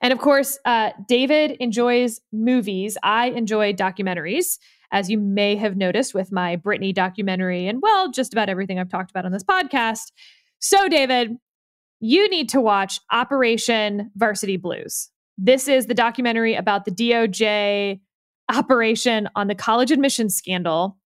And 0.00 0.12
of 0.12 0.18
course, 0.18 0.58
uh, 0.64 0.90
David 1.08 1.52
enjoys 1.60 2.20
movies. 2.32 2.98
I 3.02 3.28
enjoy 3.30 3.72
documentaries, 3.72 4.58
as 4.90 5.10
you 5.10 5.18
may 5.18 5.56
have 5.56 5.76
noticed 5.76 6.14
with 6.14 6.32
my 6.32 6.56
Britney 6.56 6.94
documentary 6.94 7.66
and, 7.66 7.80
well, 7.82 8.10
just 8.10 8.32
about 8.32 8.48
everything 8.48 8.78
I've 8.78 8.90
talked 8.90 9.10
about 9.10 9.24
on 9.24 9.32
this 9.32 9.44
podcast. 9.44 10.12
So, 10.58 10.88
David, 10.88 11.36
you 12.00 12.28
need 12.28 12.48
to 12.50 12.60
watch 12.60 13.00
Operation 13.10 14.10
Varsity 14.16 14.56
Blues. 14.56 15.08
This 15.38 15.68
is 15.68 15.86
the 15.86 15.94
documentary 15.94 16.54
about 16.54 16.84
the 16.84 16.90
DOJ 16.90 18.00
operation 18.50 19.28
on 19.34 19.46
the 19.46 19.54
college 19.54 19.90
admissions 19.90 20.34
scandal. 20.34 20.98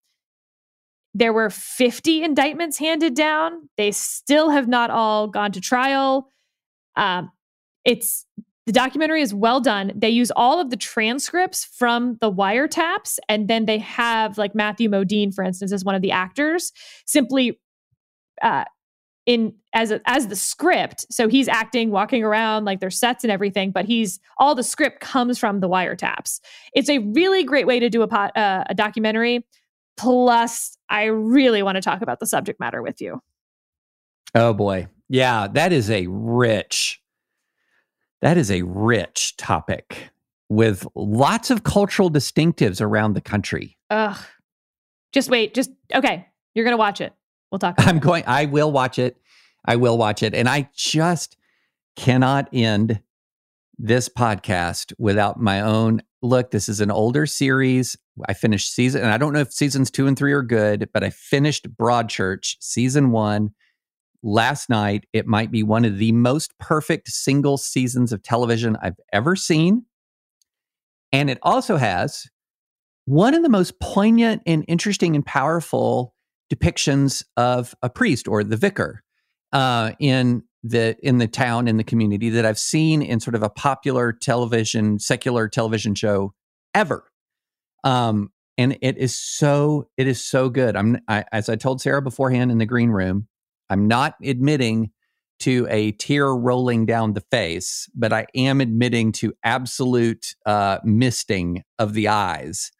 There 1.15 1.33
were 1.33 1.49
50 1.49 2.23
indictments 2.23 2.79
handed 2.79 3.15
down. 3.15 3.69
They 3.77 3.93
still 3.93 4.51
have 4.51 4.69
not 4.69 4.91
all 4.91 5.29
gone 5.29 5.53
to 5.53 5.61
trial. 5.61 6.31
Um, 6.97 7.31
it's 7.85 8.26
the 8.67 8.73
documentary 8.73 9.23
is 9.23 9.33
well 9.33 9.61
done. 9.61 9.93
They 9.95 10.11
use 10.11 10.33
all 10.35 10.61
of 10.61 10.71
the 10.71 10.77
transcripts 10.77 11.65
from 11.65 12.19
the 12.21 12.33
wiretaps, 12.33 13.19
and 13.29 13.47
then 13.47 13.65
they 13.65 13.79
have 13.79 14.39
like 14.39 14.55
Matthew 14.55 14.89
Modine, 14.89 15.33
for 15.33 15.45
instance, 15.45 15.73
as 15.73 15.85
one 15.85 15.95
of 15.95 16.03
the 16.03 16.11
actors, 16.11 16.73
simply 17.07 17.61
uh, 18.43 18.65
in 19.25 19.55
as 19.73 19.93
a, 19.93 20.01
as 20.07 20.27
the 20.27 20.37
script. 20.37 21.07
So 21.11 21.29
he's 21.29 21.47
acting, 21.47 21.91
walking 21.91 22.25
around 22.25 22.65
like 22.65 22.81
there's 22.81 22.99
sets 22.99 23.23
and 23.23 23.31
everything, 23.31 23.71
but 23.71 23.85
he's 23.85 24.19
all 24.39 24.57
the 24.57 24.65
script 24.65 25.01
comes 25.01 25.39
from 25.39 25.61
the 25.61 25.69
wiretaps. 25.69 26.41
It's 26.75 26.89
a 26.89 26.99
really 26.99 27.45
great 27.45 27.69
way 27.69 27.79
to 27.79 27.89
do 27.89 28.03
a 28.03 28.09
pot, 28.09 28.37
uh, 28.37 28.65
a 28.69 28.75
documentary. 28.75 29.47
Plus, 29.97 30.77
I 30.91 31.05
really 31.05 31.63
want 31.63 31.77
to 31.77 31.81
talk 31.81 32.03
about 32.03 32.21
the 32.21 32.27
subject 32.27 32.59
matter 32.59 32.83
with 32.83 33.01
you. 33.01 33.21
Oh 34.35 34.53
boy, 34.53 34.89
yeah, 35.09 35.47
that 35.49 35.73
is 35.73 35.89
a 35.89 36.07
rich 36.09 37.01
that 38.23 38.37
is 38.37 38.51
a 38.51 38.63
rich 38.63 39.37
topic 39.37 40.11
with 40.49 40.87
lots 40.95 41.51
of 41.51 41.65
cultural 41.65 42.11
distinctives 42.11 42.81
around 42.81 43.15
the 43.15 43.21
country. 43.21 43.77
Ugh. 43.91 44.17
Just 45.13 45.31
wait. 45.31 45.55
Just 45.55 45.71
okay. 45.95 46.27
You're 46.55 46.65
gonna 46.65 46.77
watch 46.77 47.01
it. 47.01 47.13
We'll 47.51 47.59
talk. 47.59 47.75
I'm 47.79 47.97
it. 47.97 48.03
going. 48.03 48.25
I 48.27 48.47
will 48.47 48.73
watch 48.73 48.99
it. 48.99 49.17
I 49.65 49.77
will 49.77 49.99
watch 49.99 50.23
it, 50.23 50.35
and 50.35 50.49
I 50.49 50.69
just 50.75 51.37
cannot 51.97 52.49
end 52.53 53.01
this 53.79 54.09
podcast 54.09 54.93
without 54.99 55.41
my 55.41 55.61
own 55.61 56.03
look. 56.23 56.51
This 56.51 56.69
is 56.69 56.81
an 56.81 56.91
older 56.91 57.27
series. 57.27 57.97
I 58.29 58.33
finished 58.33 58.73
season, 58.73 59.03
and 59.03 59.13
I 59.13 59.19
don't 59.19 59.33
know 59.33 59.41
if 59.41 59.53
seasons 59.53 59.91
two 59.91 60.07
and 60.07 60.17
three 60.17 60.33
are 60.33 60.43
good, 60.43 60.89
but 60.93 61.05
I 61.05 61.11
finished 61.11 61.75
Broadchurch 61.75 62.57
season 62.61 63.11
one 63.11 63.53
last 64.23 64.69
night. 64.69 65.05
It 65.13 65.27
might 65.27 65.51
be 65.51 65.63
one 65.63 65.85
of 65.85 65.99
the 65.99 66.13
most 66.13 66.57
perfect 66.59 67.09
single 67.09 67.57
seasons 67.57 68.13
of 68.13 68.23
television 68.23 68.77
I've 68.83 68.99
ever 69.13 69.37
seen. 69.37 69.85
And 71.13 71.31
it 71.31 71.39
also 71.43 71.77
has 71.77 72.27
one 73.07 73.35
of 73.35 73.43
the 73.43 73.49
most 73.49 73.79
poignant 73.81 74.43
and 74.47 74.65
interesting 74.69 75.15
and 75.15 75.25
powerful 75.25 76.15
depictions 76.53 77.25
of 77.37 77.75
a 77.83 77.89
priest 77.89 78.29
or 78.29 78.45
the 78.45 78.57
vicar 78.57 79.03
uh, 79.53 79.93
in 79.99 80.43
the 80.63 80.97
in 81.03 81.19
the 81.19 81.29
town 81.29 81.69
in 81.69 81.77
the 81.77 81.85
community 81.85 82.29
that 82.31 82.45
I've 82.45 82.59
seen 82.59 83.01
in 83.01 83.21
sort 83.21 83.37
of 83.37 83.43
a 83.43 83.51
popular 83.51 84.13
television 84.13 84.99
secular 84.99 85.49
television 85.49 85.95
show 85.95 86.35
ever. 86.75 87.05
Um, 87.85 88.33
and 88.59 88.77
it 88.83 88.97
is 88.99 89.17
so 89.17 89.89
it 89.97 90.09
is 90.09 90.23
so 90.23 90.49
good. 90.49 90.77
I'm 90.77 90.99
I, 91.09 91.25
as 91.33 91.49
I 91.49 91.57
told 91.57 91.81
Sarah 91.81 92.03
beforehand 92.03 92.51
in 92.51 92.59
the 92.59 92.67
green 92.67 92.91
room. 92.91 93.29
I'm 93.71 93.89
not 93.89 94.15
admitting 94.23 94.91
to 95.41 95.67
a 95.71 95.93
tear 95.93 96.29
rolling 96.29 96.87
down 96.87 97.13
the 97.13 97.25
face, 97.31 97.89
but 97.95 98.13
I 98.13 98.27
am 98.35 98.61
admitting 98.61 99.13
to 99.13 99.35
absolute 99.45 100.35
uh, 100.47 100.79
misting 100.85 101.63
of 101.79 101.93
the 101.93 102.09
eyes 102.09 102.73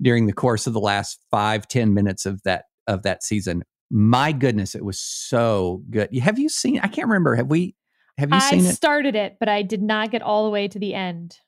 during 0.00 0.26
the 0.26 0.32
course 0.32 0.66
of 0.66 0.72
the 0.72 0.80
last 0.80 1.20
five 1.30 1.68
ten 1.68 1.92
minutes 1.92 2.24
of 2.24 2.42
that 2.44 2.64
of 2.86 3.02
that 3.02 3.22
season. 3.22 3.62
My 3.90 4.32
goodness, 4.32 4.74
it 4.74 4.84
was 4.84 4.98
so 4.98 5.82
good. 5.90 6.14
Have 6.18 6.38
you 6.38 6.48
seen? 6.48 6.80
I 6.80 6.88
can't 6.88 7.08
remember. 7.08 7.34
Have 7.36 7.48
we? 7.48 7.74
Have 8.16 8.30
you 8.30 8.36
I 8.36 8.50
seen 8.50 8.64
it? 8.64 8.68
I 8.68 8.72
started 8.72 9.14
it, 9.14 9.36
but 9.38 9.48
I 9.48 9.62
did 9.62 9.82
not 9.82 10.10
get 10.10 10.22
all 10.22 10.44
the 10.44 10.50
way 10.50 10.68
to 10.68 10.78
the 10.78 10.94
end. 10.94 11.38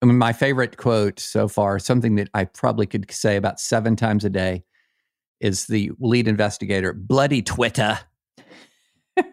I 0.00 0.06
mean, 0.06 0.18
my 0.18 0.32
favorite 0.32 0.76
quote 0.76 1.20
so 1.20 1.46
far, 1.46 1.78
something 1.78 2.16
that 2.16 2.28
I 2.34 2.44
probably 2.46 2.86
could 2.86 3.10
say 3.12 3.36
about 3.36 3.60
seven 3.60 3.94
times 3.94 4.24
a 4.24 4.30
day, 4.30 4.64
is 5.42 5.66
the 5.66 5.90
lead 5.98 6.28
investigator. 6.28 6.92
Bloody 6.92 7.42
Twitter. 7.42 7.98
uh, 9.18 9.26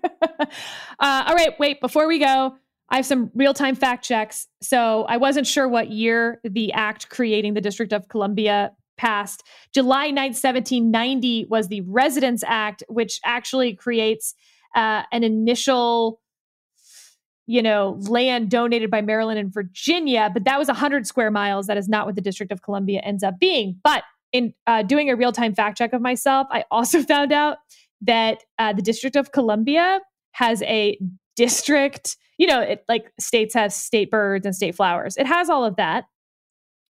all 1.00 1.36
right, 1.36 1.54
wait, 1.60 1.80
before 1.80 2.08
we 2.08 2.20
go, 2.20 2.56
I 2.90 2.98
have 2.98 3.06
some 3.06 3.32
real 3.36 3.54
time 3.54 3.76
fact 3.76 4.04
checks. 4.04 4.48
So 4.62 5.06
I 5.08 5.18
wasn't 5.18 5.48
sure 5.48 5.68
what 5.68 5.92
year 5.92 6.42
the 6.44 6.74
act 6.74 7.10
creating 7.10 7.54
the 7.54 7.62
District 7.62 7.94
of 7.94 8.08
Columbia 8.10 8.72
passed. 8.98 9.44
July 9.74 10.10
9th, 10.10 10.42
1790 10.42 11.46
was 11.50 11.68
the 11.68 11.82
Residence 11.82 12.44
Act, 12.46 12.84
which 12.90 13.20
actually 13.24 13.76
creates 13.76 14.34
uh, 14.76 15.04
an 15.12 15.24
initial 15.24 16.20
you 17.50 17.64
know, 17.64 17.98
land 18.02 18.52
donated 18.52 18.92
by 18.92 19.02
Maryland 19.02 19.40
and 19.40 19.52
Virginia, 19.52 20.30
but 20.32 20.44
that 20.44 20.60
was 20.60 20.68
100 20.68 21.08
square 21.08 21.32
miles. 21.32 21.66
That 21.66 21.78
is 21.78 21.90
not 21.90 22.06
what 22.06 22.14
the 22.14 22.22
District 22.22 22.52
of 22.52 22.62
Columbia 22.62 23.00
ends 23.04 23.24
up 23.24 23.40
being. 23.40 23.80
But 23.84 24.04
in 24.32 24.54
uh, 24.68 24.84
doing 24.84 25.10
a 25.10 25.16
real 25.16 25.32
time 25.32 25.54
fact 25.54 25.78
check 25.78 25.94
of 25.94 26.02
myself, 26.02 26.48
I 26.52 26.66
also 26.72 27.04
found 27.14 27.32
out 27.32 27.58
that 28.02 28.44
uh, 28.58 28.74
the 28.74 28.82
District 28.82 29.16
of 29.16 29.32
Columbia 29.32 30.00
has 30.34 30.62
a 30.64 30.98
district, 31.36 32.18
you 32.38 32.48
know, 32.48 32.62
it, 32.62 32.84
like 32.88 33.12
states 33.20 33.54
have 33.54 33.74
state 33.74 34.12
birds 34.12 34.46
and 34.46 34.56
state 34.56 34.76
flowers. 34.76 35.16
It 35.18 35.26
has 35.26 35.50
all 35.50 35.66
of 35.66 35.76
that. 35.78 36.06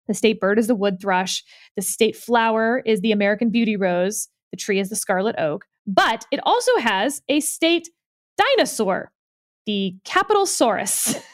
The 0.07 0.13
state 0.15 0.39
bird 0.39 0.57
is 0.57 0.67
the 0.67 0.75
wood 0.75 0.99
thrush, 0.99 1.43
the 1.75 1.83
state 1.83 2.15
flower 2.15 2.81
is 2.83 3.01
the 3.01 3.11
American 3.11 3.51
beauty 3.51 3.75
rose, 3.75 4.27
the 4.51 4.57
tree 4.57 4.79
is 4.79 4.89
the 4.89 4.95
scarlet 4.95 5.35
oak, 5.37 5.65
but 5.85 6.25
it 6.31 6.39
also 6.43 6.75
has 6.77 7.21
a 7.29 7.39
state 7.41 7.89
dinosaur, 8.37 9.11
the 9.67 9.95
Capitalsaurus. 10.05 11.21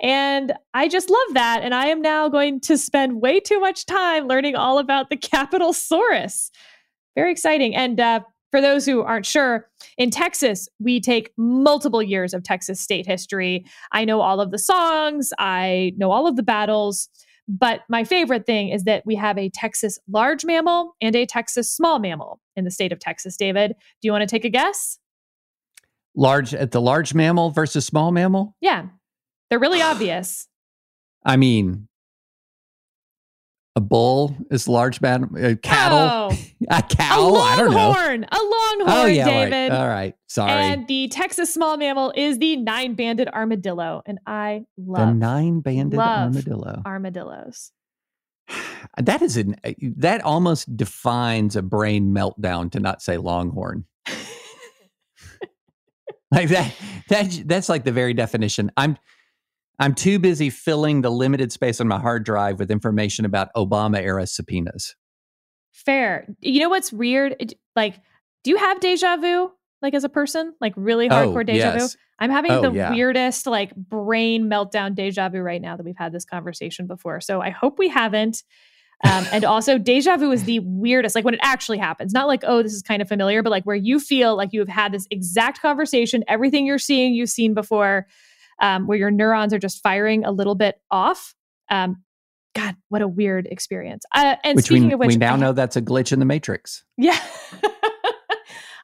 And 0.00 0.52
I 0.74 0.88
just 0.88 1.10
love 1.10 1.34
that. 1.34 1.62
And 1.62 1.74
I 1.74 1.86
am 1.86 2.00
now 2.00 2.28
going 2.28 2.60
to 2.60 2.78
spend 2.78 3.20
way 3.20 3.40
too 3.40 3.58
much 3.58 3.84
time 3.86 4.28
learning 4.28 4.54
all 4.54 4.78
about 4.78 5.10
the 5.10 5.16
Capitalsaurus. 5.16 6.50
Very 7.16 7.32
exciting. 7.32 7.74
And 7.74 7.98
uh, 7.98 8.20
for 8.50 8.60
those 8.60 8.86
who 8.86 9.02
aren't 9.02 9.26
sure, 9.26 9.68
in 9.96 10.10
Texas, 10.10 10.68
we 10.78 11.00
take 11.00 11.32
multiple 11.36 12.02
years 12.02 12.32
of 12.32 12.44
Texas 12.44 12.80
state 12.80 13.06
history. 13.06 13.64
I 13.92 14.04
know 14.04 14.20
all 14.20 14.40
of 14.40 14.52
the 14.52 14.58
songs, 14.58 15.32
I 15.38 15.92
know 15.96 16.12
all 16.12 16.26
of 16.26 16.36
the 16.36 16.42
battles. 16.42 17.08
But 17.48 17.80
my 17.88 18.04
favorite 18.04 18.44
thing 18.44 18.68
is 18.68 18.84
that 18.84 19.04
we 19.06 19.14
have 19.14 19.38
a 19.38 19.48
Texas 19.48 19.98
large 20.06 20.44
mammal 20.44 20.94
and 21.00 21.16
a 21.16 21.24
Texas 21.24 21.70
small 21.70 21.98
mammal 21.98 22.40
in 22.56 22.64
the 22.64 22.70
state 22.70 22.92
of 22.92 22.98
Texas. 22.98 23.38
David, 23.38 23.70
do 23.70 24.06
you 24.06 24.12
want 24.12 24.20
to 24.20 24.26
take 24.26 24.44
a 24.44 24.50
guess? 24.50 24.98
Large 26.14 26.52
at 26.52 26.72
the 26.72 26.80
large 26.80 27.14
mammal 27.14 27.50
versus 27.50 27.86
small 27.86 28.12
mammal? 28.12 28.54
Yeah. 28.60 28.88
They're 29.50 29.58
really 29.58 29.82
obvious. 29.82 30.46
I 31.24 31.36
mean, 31.36 31.88
A 33.76 33.80
bull 33.80 34.36
is 34.50 34.68
large 34.68 35.00
man. 35.00 35.30
A 35.36 35.56
cattle. 35.56 35.98
Oh. 35.98 36.38
A 36.70 36.78
A 36.78 36.82
cow. 36.82 37.34
I 37.36 37.56
don't 37.56 37.70
know. 37.70 37.76
longhorn. 37.90 38.24
A 38.24 38.28
oh, 38.32 38.76
longhorn, 38.78 38.98
Oh 38.98 39.06
yeah, 39.06 39.24
David. 39.24 39.70
right. 39.70 39.78
All 39.80 39.88
right. 39.88 40.14
Sorry. 40.26 40.50
And 40.50 40.86
the 40.88 41.08
Texas 41.08 41.54
small 41.54 41.76
mammal 41.76 42.12
is 42.16 42.38
the 42.38 42.56
nine-banded 42.56 43.28
armadillo, 43.28 44.02
and 44.04 44.18
I 44.26 44.64
love 44.76 45.08
the 45.08 45.14
nine-banded 45.14 45.96
love 45.96 46.34
armadillo. 46.34 46.82
armadillos. 46.84 47.72
That 48.96 49.22
is 49.22 49.36
an 49.36 49.56
uh, 49.64 49.72
that 49.98 50.22
almost 50.22 50.76
defines 50.76 51.56
a 51.56 51.62
brain 51.62 52.12
meltdown 52.14 52.70
to 52.72 52.80
not 52.80 53.02
say 53.02 53.16
longhorn. 53.16 53.84
like 56.30 56.48
that 56.48 56.72
that 57.08 57.42
that's 57.46 57.68
like 57.68 57.84
the 57.84 57.92
very 57.92 58.14
definition. 58.14 58.70
I'm 58.76 58.96
I'm 59.78 59.94
too 59.94 60.18
busy 60.18 60.50
filling 60.50 61.02
the 61.02 61.10
limited 61.10 61.52
space 61.52 61.80
on 61.80 61.88
my 61.88 61.98
hard 61.98 62.24
drive 62.24 62.58
with 62.58 62.70
information 62.70 63.24
about 63.24 63.48
Obama 63.56 63.98
era 63.98 64.26
subpoenas. 64.26 64.96
Fair. 65.72 66.26
You 66.40 66.60
know 66.60 66.68
what's 66.68 66.92
weird? 66.92 67.54
Like, 67.76 68.00
do 68.42 68.50
you 68.50 68.56
have 68.56 68.80
deja 68.80 69.16
vu? 69.16 69.52
Like 69.80 69.94
as 69.94 70.02
a 70.02 70.08
person, 70.08 70.54
like 70.60 70.72
really 70.76 71.08
hardcore 71.08 71.40
oh, 71.40 71.42
deja 71.44 71.78
vu. 71.78 71.88
I'm 72.18 72.30
having 72.30 72.50
Oh, 72.50 72.62
the 72.62 72.72
yeah. 72.72 72.90
weirdest 72.90 73.46
like 73.46 73.74
brain 73.76 74.50
meltdown 74.50 74.96
deja 74.96 75.28
vu 75.28 75.38
right 75.38 75.62
now 75.62 75.76
that 75.76 75.84
we've 75.84 75.96
had 75.96 76.12
this 76.12 76.24
conversation 76.24 76.88
before. 76.88 77.20
So 77.20 77.40
I 77.40 77.50
hope 77.50 77.78
we 77.78 77.88
haven't. 77.88 78.42
Um, 79.04 79.24
and 79.30 79.44
also, 79.44 79.78
deja 79.78 80.16
vu 80.16 80.32
is 80.32 80.42
the 80.42 80.58
weirdest, 80.60 81.14
like 81.14 81.24
when 81.24 81.34
it 81.34 81.40
actually 81.44 81.78
happens. 81.78 82.12
Not 82.12 82.26
like, 82.26 82.42
oh, 82.44 82.60
this 82.64 82.72
is 82.72 82.82
kind 82.82 83.00
of 83.00 83.06
familiar, 83.06 83.44
but 83.44 83.50
like 83.50 83.62
where 83.62 83.76
you 83.76 84.00
feel 84.00 84.36
like 84.36 84.52
you 84.52 84.58
have 84.58 84.68
had 84.68 84.90
this 84.90 85.06
exact 85.12 85.62
conversation, 85.62 86.24
everything 86.26 86.66
you're 86.66 86.80
seeing, 86.80 87.14
you've 87.14 87.30
seen 87.30 87.54
before, 87.54 88.08
um, 88.60 88.86
where 88.86 88.98
your 88.98 89.10
neurons 89.10 89.52
are 89.52 89.58
just 89.58 89.82
firing 89.82 90.24
a 90.24 90.30
little 90.30 90.54
bit 90.54 90.80
off. 90.90 91.34
Um, 91.70 92.02
God, 92.54 92.76
what 92.88 93.02
a 93.02 93.08
weird 93.08 93.46
experience. 93.46 94.04
Uh, 94.14 94.36
and 94.42 94.56
which 94.56 94.66
speaking 94.66 94.88
we, 94.88 94.94
of 94.94 95.00
which, 95.00 95.08
we 95.08 95.16
now 95.16 95.36
know 95.36 95.52
that's 95.52 95.76
a 95.76 95.82
glitch 95.82 96.12
in 96.12 96.18
the 96.18 96.24
matrix. 96.24 96.82
yeah. 96.96 97.18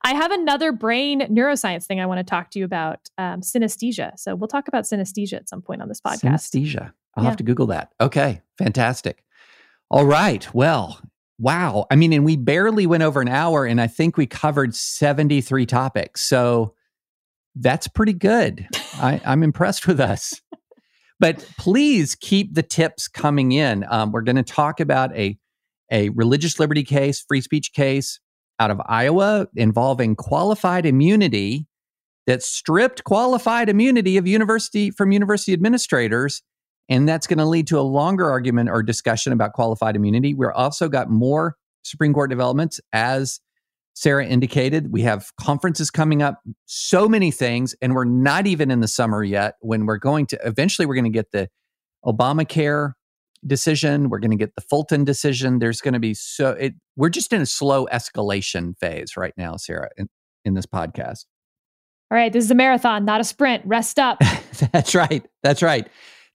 I 0.07 0.12
have 0.14 0.33
another 0.33 0.70
brain 0.70 1.20
neuroscience 1.22 1.87
thing 1.87 1.99
I 1.99 2.05
want 2.05 2.18
to 2.18 2.25
talk 2.25 2.51
to 2.51 2.59
you 2.59 2.66
about 2.66 3.09
um, 3.16 3.41
synesthesia. 3.41 4.12
So 4.18 4.35
we'll 4.35 4.49
talk 4.49 4.68
about 4.68 4.85
synesthesia 4.85 5.33
at 5.33 5.49
some 5.49 5.62
point 5.62 5.81
on 5.81 5.89
this 5.89 5.99
podcast. 6.01 6.20
Synesthesia. 6.20 6.93
I'll 7.16 7.25
Yeah. 7.25 7.31
have 7.31 7.39
to 7.39 7.43
Google 7.45 7.66
that. 7.68 7.93
Okay, 7.99 8.43
fantastic. 8.59 9.25
All 9.91 10.05
right. 10.05 10.53
Well, 10.55 11.01
wow. 11.39 11.87
I 11.91 11.97
mean, 11.97 12.12
and 12.12 12.22
we 12.22 12.37
barely 12.37 12.87
went 12.87 13.03
over 13.03 13.22
an 13.22 13.29
hour, 13.29 13.64
and 13.64 13.81
I 13.81 13.87
think 13.87 14.18
we 14.18 14.27
covered 14.27 14.75
73 14.75 15.64
topics. 15.64 16.20
So 16.20 16.75
that's 17.57 17.89
pretty 17.89 18.12
good. 18.12 18.68
I, 19.01 19.20
I'm 19.24 19.42
impressed 19.42 19.86
with 19.86 20.01
us. 20.01 20.40
But 21.20 21.47
please 21.59 22.14
keep 22.14 22.55
the 22.55 22.62
tips 22.62 23.09
coming 23.09 23.53
in. 23.53 23.84
Um, 23.88 24.12
we're 24.12 24.22
going 24.22 24.36
to 24.36 24.42
talk 24.42 24.80
about 24.80 25.14
a, 25.16 25.38
a 25.90 26.09
religious 26.11 26.59
liberty 26.59 26.82
case, 26.82 27.24
free 27.26 27.40
speech 27.40 27.72
case 27.72 28.20
out 28.59 28.70
of 28.70 28.80
Iowa 28.86 29.47
involving 29.57 30.16
qualified 30.16 30.86
immunity 30.86 31.66
that 32.26 32.42
stripped 32.42 33.05
qualified 33.05 33.68
immunity 33.68 34.16
of 34.16 34.26
university 34.26 34.90
from 34.90 35.12
university 35.12 35.53
administrators 35.53 36.42
and 36.88 37.09
that's 37.09 37.26
going 37.26 37.38
to 37.38 37.45
lead 37.45 37.66
to 37.68 37.78
a 37.78 37.82
longer 37.82 38.30
argument 38.30 38.68
or 38.68 38.82
discussion 38.82 39.32
about 39.32 39.53
qualified 39.53 39.97
immunity 39.97 40.34
we're 40.34 40.53
also 40.53 40.88
got 40.88 41.11
more 41.11 41.57
supreme 41.82 42.14
court 42.14 42.30
developments 42.30 42.80
as 42.92 43.40
sarah 43.95 44.26
indicated 44.26 44.92
we 44.92 45.03
have 45.03 45.30
conferences 45.40 45.90
coming 45.90 46.22
up 46.22 46.40
so 46.66 47.09
many 47.09 47.30
things 47.30 47.74
and 47.80 47.95
we're 47.95 48.05
not 48.05 48.47
even 48.47 48.70
in 48.70 48.80
the 48.80 48.88
summer 48.88 49.22
yet 49.22 49.55
when 49.61 49.86
we're 49.86 49.99
going 49.99 50.26
to 50.26 50.38
eventually 50.45 50.86
we're 50.86 50.95
going 50.95 51.05
to 51.05 51.11
get 51.11 51.30
the 51.32 51.49
obamacare 52.05 52.92
decision 53.47 54.09
we're 54.09 54.18
going 54.18 54.30
to 54.30 54.36
get 54.36 54.55
the 54.55 54.61
fulton 54.61 55.05
decision 55.05 55.59
there's 55.59 55.80
going 55.80 55.95
to 55.95 56.01
be 56.01 56.14
so 56.14 56.51
it 56.51 56.74
we're 56.97 57.09
just 57.09 57.32
in 57.32 57.40
a 57.40 57.47
slow 57.47 57.86
escalation 57.86 58.76
phase 58.78 59.16
right 59.16 59.34
now 59.36 59.57
sarah 59.57 59.88
in, 59.97 60.09
in 60.45 60.55
this 60.55 60.66
podcast 60.66 61.24
All 62.11 62.18
right, 62.18 62.32
this 62.32 62.45
is 62.45 62.51
a 62.51 62.55
marathon, 62.55 63.05
not 63.05 63.20
a 63.20 63.24
sprint. 63.24 63.64
Rest 63.66 63.99
up. 63.99 64.18
That's 64.72 64.95
right. 64.95 65.24
That's 65.42 65.62
right. 65.62 65.88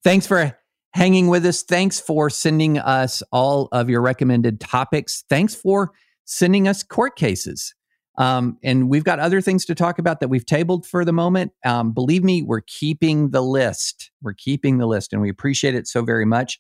Thanks 0.04 0.28
for 0.28 0.58
hanging 0.94 1.28
with 1.28 1.46
us. 1.46 1.64
Thanks 1.64 2.00
for 2.00 2.30
sending 2.30 2.78
us 2.80 3.22
all 3.32 3.70
of 3.72 3.90
your 3.90 4.02
recommended 4.02 4.60
topics. 4.60 5.24
Thanks 5.30 5.54
for 5.56 5.92
sending 6.30 6.68
us 6.68 6.84
court 6.84 7.16
cases. 7.16 7.74
Um, 8.18 8.58
and 8.64 8.90
we've 8.90 9.04
got 9.04 9.20
other 9.20 9.40
things 9.40 9.66
to 9.66 9.76
talk 9.76 9.98
about 9.98 10.20
that 10.20 10.28
we've 10.28 10.46
tabled 10.46 10.86
for 10.86 11.06
the 11.06 11.14
moment. 11.14 11.54
Um, 11.66 11.94
believe 11.94 12.24
me, 12.24 12.44
we're 12.44 12.62
keeping 12.62 13.32
the 13.32 13.42
list. 13.42 14.12
We're 14.22 14.34
keeping 14.34 14.78
the 14.78 14.88
list, 14.88 15.14
and 15.14 15.22
we 15.22 15.30
appreciate 15.30 15.74
it 15.74 15.88
so 15.88 16.04
very 16.04 16.26
much. 16.26 16.60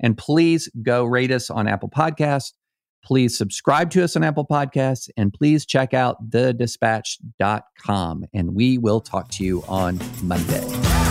And 0.00 0.18
please 0.18 0.68
go 0.82 1.04
rate 1.04 1.30
us 1.30 1.50
on 1.50 1.68
Apple 1.68 1.88
Podcasts. 1.88 2.52
Please 3.04 3.38
subscribe 3.38 3.90
to 3.92 4.02
us 4.04 4.16
on 4.16 4.24
Apple 4.24 4.46
Podcasts 4.46 5.08
and 5.16 5.32
please 5.32 5.64
check 5.64 5.94
out 5.94 6.30
thedispatch.com. 6.30 8.24
And 8.34 8.54
we 8.54 8.76
will 8.76 9.00
talk 9.00 9.30
to 9.30 9.44
you 9.44 9.62
on 9.68 10.00
Monday. 10.22 11.07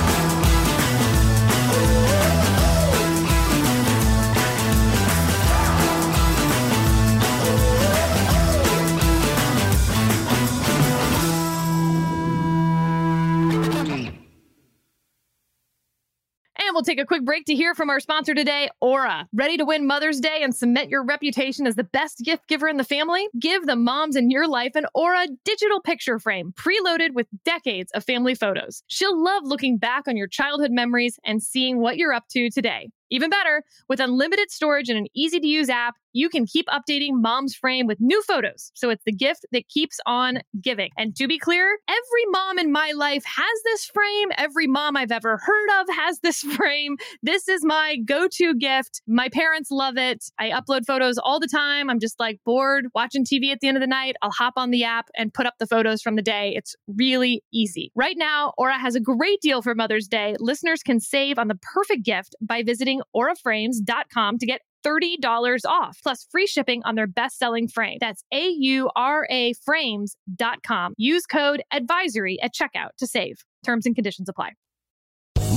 We'll 16.78 16.84
take 16.84 17.00
a 17.02 17.06
quick 17.08 17.26
break 17.26 17.44
to 17.44 17.56
hear 17.56 17.74
from 17.74 17.90
our 17.90 18.00
sponsor 18.00 18.36
today, 18.36 18.70
Aura. 18.82 19.28
Ready 19.34 19.58
to 19.58 19.66
win 19.66 19.88
Mother's 19.88 20.20
Day 20.20 20.42
and 20.44 20.56
cement 20.56 20.92
your 20.92 21.04
reputation 21.04 21.66
as 21.66 21.74
the 21.74 21.84
best 21.84 22.20
gift 22.24 22.48
giver 22.48 22.68
in 22.68 22.78
the 22.78 22.84
family? 22.84 23.28
Give 23.40 23.66
the 23.66 23.76
moms 23.76 24.16
in 24.16 24.30
your 24.30 24.48
life 24.48 24.76
an 24.76 24.86
Aura 24.94 25.26
digital 25.44 25.82
picture 25.82 26.20
frame 26.20 26.54
preloaded 26.54 27.16
with 27.16 27.26
decades 27.44 27.92
of 27.94 28.04
family 28.04 28.36
photos. 28.36 28.84
She'll 28.86 29.20
love 29.20 29.42
looking 29.46 29.80
back 29.80 30.08
on 30.08 30.18
your 30.18 30.28
childhood 30.28 30.70
memories 30.70 31.20
and 31.26 31.42
seeing 31.42 31.80
what 31.80 31.98
you're 31.98 32.14
up 32.14 32.28
to 32.34 32.52
today. 32.52 32.92
Even 33.10 33.30
better, 33.30 33.64
with 33.88 34.00
unlimited 34.00 34.52
storage 34.52 34.90
and 34.90 35.00
an 35.00 35.08
easy 35.16 35.40
to 35.40 35.48
use 35.48 35.70
app, 35.70 35.96
you 36.18 36.30
can 36.30 36.46
keep 36.48 36.66
updating 36.68 37.12
mom's 37.14 37.56
frame 37.56 37.86
with 37.86 38.00
new 38.02 38.22
photos. 38.24 38.72
So 38.74 38.90
it's 38.90 39.04
the 39.06 39.12
gift 39.12 39.46
that 39.52 39.68
keeps 39.68 40.00
on 40.08 40.40
giving. 40.60 40.90
And 40.98 41.16
to 41.16 41.28
be 41.28 41.38
clear, 41.38 41.78
every 41.88 42.26
mom 42.32 42.58
in 42.58 42.72
my 42.72 42.92
life 42.96 43.24
has 43.24 43.62
this 43.66 43.86
frame. 43.86 44.30
Every 44.36 44.66
mom 44.66 44.98
I've 44.98 45.12
ever 45.12 45.38
heard 45.38 45.82
of 45.82 45.88
has 45.96 46.20
this 46.24 46.42
frame. 46.42 46.98
This 47.22 47.48
is 47.48 47.64
my 47.64 47.98
go 48.04 48.28
to 48.34 48.56
gift. 48.56 49.02
My 49.08 49.30
parents 49.30 49.70
love 49.70 49.96
it. 49.98 50.26
I 50.40 50.50
upload 50.50 50.86
photos 50.88 51.20
all 51.20 51.40
the 51.40 51.48
time. 51.48 51.90
I'm 51.90 52.00
just 52.00 52.20
like 52.20 52.40
bored 52.44 52.88
watching 52.96 53.24
TV 53.24 53.52
at 53.52 53.60
the 53.60 53.68
end 53.68 53.78
of 53.78 53.82
the 53.82 53.88
night. 53.88 54.16
I'll 54.24 54.32
hop 54.32 54.54
on 54.58 54.72
the 54.72 54.84
app 54.84 55.10
and 55.16 55.32
put 55.32 55.46
up 55.46 55.56
the 55.60 55.68
photos 55.68 56.02
from 56.02 56.16
the 56.16 56.24
day. 56.24 56.54
It's 56.56 56.76
really 56.88 57.44
easy. 57.54 57.92
Right 57.96 58.18
now, 58.18 58.54
Aura 58.58 58.80
has 58.80 58.96
a 58.96 59.00
great 59.00 59.40
deal 59.42 59.62
for 59.62 59.76
Mother's 59.76 60.08
Day. 60.08 60.36
Listeners 60.40 60.82
can 60.82 61.00
save 61.00 61.38
on 61.38 61.48
the 61.48 61.60
perfect 61.62 62.04
gift 62.04 62.36
by 62.42 62.64
visiting 62.64 63.02
auraframes.com 63.16 64.40
to 64.40 64.46
get 64.48 64.62
$30 64.88 65.60
off, 65.66 66.00
plus 66.04 66.26
free 66.32 66.48
shipping 66.48 66.82
on 66.86 66.96
their 66.96 67.08
best 67.08 67.38
selling 67.38 67.68
frame. 67.68 67.98
That's 68.00 68.24
A 68.32 68.50
U 68.50 68.90
R 68.96 69.28
A 69.30 69.54
frames.com. 69.54 70.94
Use 70.98 71.26
code 71.26 71.62
advisory 71.72 72.42
at 72.42 72.54
checkout 72.54 72.92
to 73.00 73.08
save. 73.08 73.42
Terms 73.64 73.86
and 73.86 73.96
conditions 73.96 74.30
apply. 74.30 74.52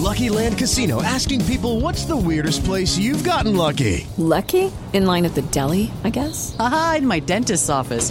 Lucky 0.00 0.30
Land 0.30 0.56
Casino 0.56 1.02
asking 1.02 1.44
people 1.44 1.80
what's 1.80 2.04
the 2.04 2.16
weirdest 2.16 2.64
place 2.64 2.96
you've 2.98 3.22
gotten 3.22 3.54
lucky? 3.56 4.06
Lucky? 4.16 4.72
In 4.92 5.06
line 5.06 5.24
at 5.24 5.34
the 5.34 5.42
deli, 5.42 5.90
I 6.04 6.10
guess? 6.10 6.56
Aha, 6.58 6.96
in 6.98 7.06
my 7.06 7.20
dentist's 7.20 7.68
office. 7.68 8.10